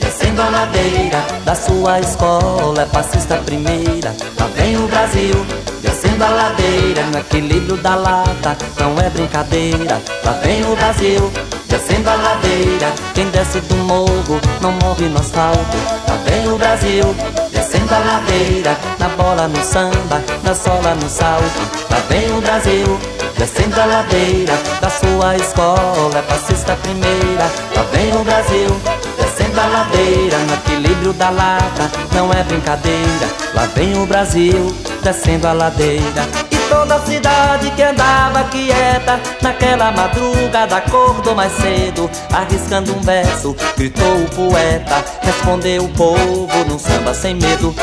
descendo 0.00 0.42
a 0.42 0.48
ladeira. 0.48 1.24
Da 1.44 1.54
sua 1.54 2.00
escola 2.00 2.82
é 2.82 2.86
passista 2.86 3.36
primeira. 3.36 4.14
Lá 4.38 4.46
vem 4.56 4.76
o 4.76 4.88
Brasil, 4.88 5.46
descendo 5.80 6.24
a 6.24 6.28
ladeira. 6.28 7.02
No 7.12 7.18
equilíbrio 7.18 7.76
da 7.76 7.94
lata, 7.94 8.56
não 8.80 8.98
é 8.98 9.08
brincadeira. 9.08 10.02
Lá 10.24 10.32
vem 10.42 10.64
o 10.64 10.74
Brasil. 10.74 11.32
Descendo 11.68 12.08
a 12.08 12.14
ladeira, 12.14 12.92
quem 13.14 13.28
desce 13.30 13.60
do 13.60 13.74
morro 13.76 14.40
não 14.60 14.72
morre 14.72 15.08
no 15.08 15.18
asfalto. 15.18 15.76
Lá 16.08 16.16
vem 16.24 16.48
o 16.48 16.56
Brasil, 16.56 17.14
descendo 17.50 17.92
a 17.92 17.98
ladeira, 17.98 18.76
na 18.98 19.08
bola, 19.08 19.48
no 19.48 19.64
samba, 19.64 20.22
na 20.44 20.54
sola, 20.54 20.94
no 20.94 21.08
salto. 21.08 21.60
Lá 21.90 21.98
vem 22.08 22.30
o 22.36 22.40
Brasil, 22.40 22.98
descendo 23.44 23.78
a 23.78 23.84
ladeira, 23.84 24.54
da 24.80 24.88
sua 24.88 25.36
escola, 25.36 26.18
é 26.18 26.22
passista 26.22 26.74
primeira. 26.76 27.44
Lá 27.76 27.82
vem 27.92 28.16
o 28.16 28.24
Brasil, 28.24 28.80
descendo 29.18 29.60
a 29.60 29.66
ladeira, 29.66 30.38
no 30.38 30.54
equilíbrio 30.54 31.12
da 31.12 31.28
lata, 31.28 31.90
não 32.14 32.32
é 32.32 32.42
brincadeira. 32.42 33.28
Lá 33.52 33.66
vem 33.74 34.02
o 34.02 34.06
Brasil, 34.06 34.74
descendo 35.02 35.46
a 35.46 35.52
ladeira. 35.52 36.22
E 36.50 36.56
toda 36.70 36.94
a 36.94 37.00
cidade 37.00 37.70
que 37.72 37.82
andava 37.82 38.44
quieta, 38.44 39.20
naquela 39.42 39.92
madrugada 39.92 40.76
acordou 40.76 41.34
mais 41.34 41.52
cedo, 41.52 42.10
arriscando 42.32 42.96
um 42.96 43.00
verso, 43.00 43.54
gritou 43.76 44.22
o 44.22 44.30
poeta, 44.30 45.04
respondeu 45.20 45.84
o 45.84 45.88
povo 45.90 46.64
num 46.66 46.78
samba 46.78 47.12
sem 47.12 47.34
medo. 47.34 47.74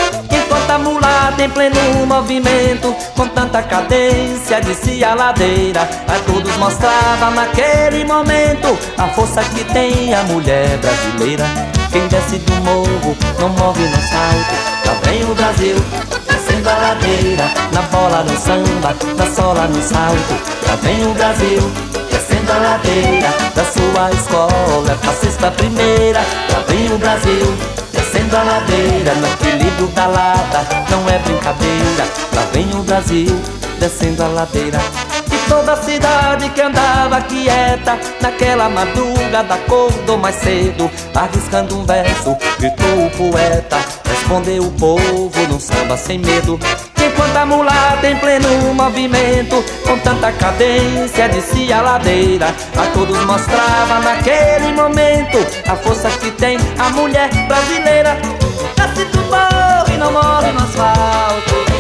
Enquanto 0.72 0.88
a 0.88 0.90
mulata 0.90 1.44
em 1.44 1.50
pleno 1.50 2.06
movimento, 2.06 2.96
com 3.18 3.28
tanta 3.28 3.62
cadência, 3.62 4.62
descia 4.62 5.12
a 5.12 5.16
ladeira, 5.16 5.82
a 5.82 6.20
todos 6.26 6.56
mostrava 6.56 7.30
naquele 7.32 8.06
momento 8.06 8.78
a 8.98 9.10
força 9.10 9.42
que 9.44 9.66
tem 9.66 10.14
a 10.14 10.24
mulher 10.24 10.78
brasileira. 10.78 11.44
Quem 11.92 12.08
desce 12.08 12.38
do 12.38 12.54
morro 12.64 13.18
não 13.38 13.50
morre 13.50 13.84
no 13.86 13.98
salto, 13.98 14.56
lá 14.86 14.94
vem 15.04 15.24
o 15.24 15.36
Brasil, 15.36 15.76
descendo 16.30 16.70
a 16.70 16.78
ladeira, 16.78 17.52
na 17.74 17.82
bola, 17.82 18.24
no 18.24 18.38
samba, 18.38 18.96
na 19.18 19.26
sola, 19.36 19.68
no 19.68 19.82
salto, 19.84 20.34
lá 20.68 20.76
vem 20.76 21.06
o 21.06 21.14
Brasil. 21.14 21.72
Descendo 22.10 22.52
a 22.52 22.58
ladeira 22.58 23.30
da 23.54 23.66
sua 23.66 24.12
escola, 24.12 24.92
é 24.92 25.06
fascista 25.06 25.52
primeira, 25.52 26.22
lá 26.54 26.64
vem 26.66 26.94
o 26.94 26.98
Brasil. 26.98 27.71
Descendo 28.22 28.38
a 28.38 28.44
ladeira, 28.44 29.16
no 29.16 29.28
equilíbrio 29.28 29.88
da 29.88 30.06
lata, 30.06 30.68
não 30.92 31.10
é 31.10 31.18
brincadeira. 31.18 32.06
Lá 32.36 32.46
vem 32.54 32.70
o 32.76 32.84
Brasil, 32.84 33.42
descendo 33.80 34.24
a 34.24 34.28
ladeira. 34.28 34.80
E 35.26 35.50
toda 35.50 35.74
a 35.74 35.82
cidade 35.82 36.48
que 36.50 36.62
andava 36.62 37.20
quieta, 37.22 37.98
naquela 38.22 38.70
madrugada 38.70 39.56
acordou 39.56 40.20
mais 40.20 40.36
cedo, 40.36 40.90
arriscando 41.16 41.76
um 41.76 41.84
verso, 41.84 42.38
gritou 42.60 43.08
o 43.08 43.10
poeta, 43.10 43.78
respondeu 44.06 44.66
o 44.66 44.72
povo 44.74 45.48
num 45.50 45.60
samba 45.60 45.98
sem 45.98 46.20
medo. 46.20 46.60
Enquanto 47.12 47.36
a 47.36 47.46
mulata 47.46 48.10
em 48.10 48.16
pleno 48.18 48.74
movimento, 48.74 49.64
com 49.86 50.00
tanta 50.00 50.32
cadência, 50.32 51.28
descia 51.28 51.80
a 51.80 51.82
ladeira, 51.82 52.48
a 52.48 52.86
todos 52.94 53.18
mostrava 53.26 54.00
naquele 54.00 54.72
momento 54.74 55.38
a 55.68 55.76
força 55.76 56.10
que 56.10 56.32
tem 56.32 56.58
a 56.80 56.90
mulher 56.92 57.30
brasileira. 57.48 58.18
Desce 58.78 59.06
do 59.06 59.22
morro 59.24 59.94
e 59.94 59.98
não 59.98 60.14
morre 60.14 60.52
no 60.54 60.64
asfalto. 60.64 61.71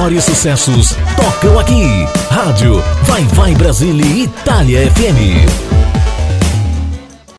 Maiores 0.00 0.24
sucessos 0.24 0.96
tocam 1.14 1.58
aqui. 1.58 1.84
Rádio 2.30 2.82
Vai 3.02 3.22
Vai 3.24 3.54
Brasília 3.54 4.06
Itália 4.24 4.90
FM. 4.92 5.89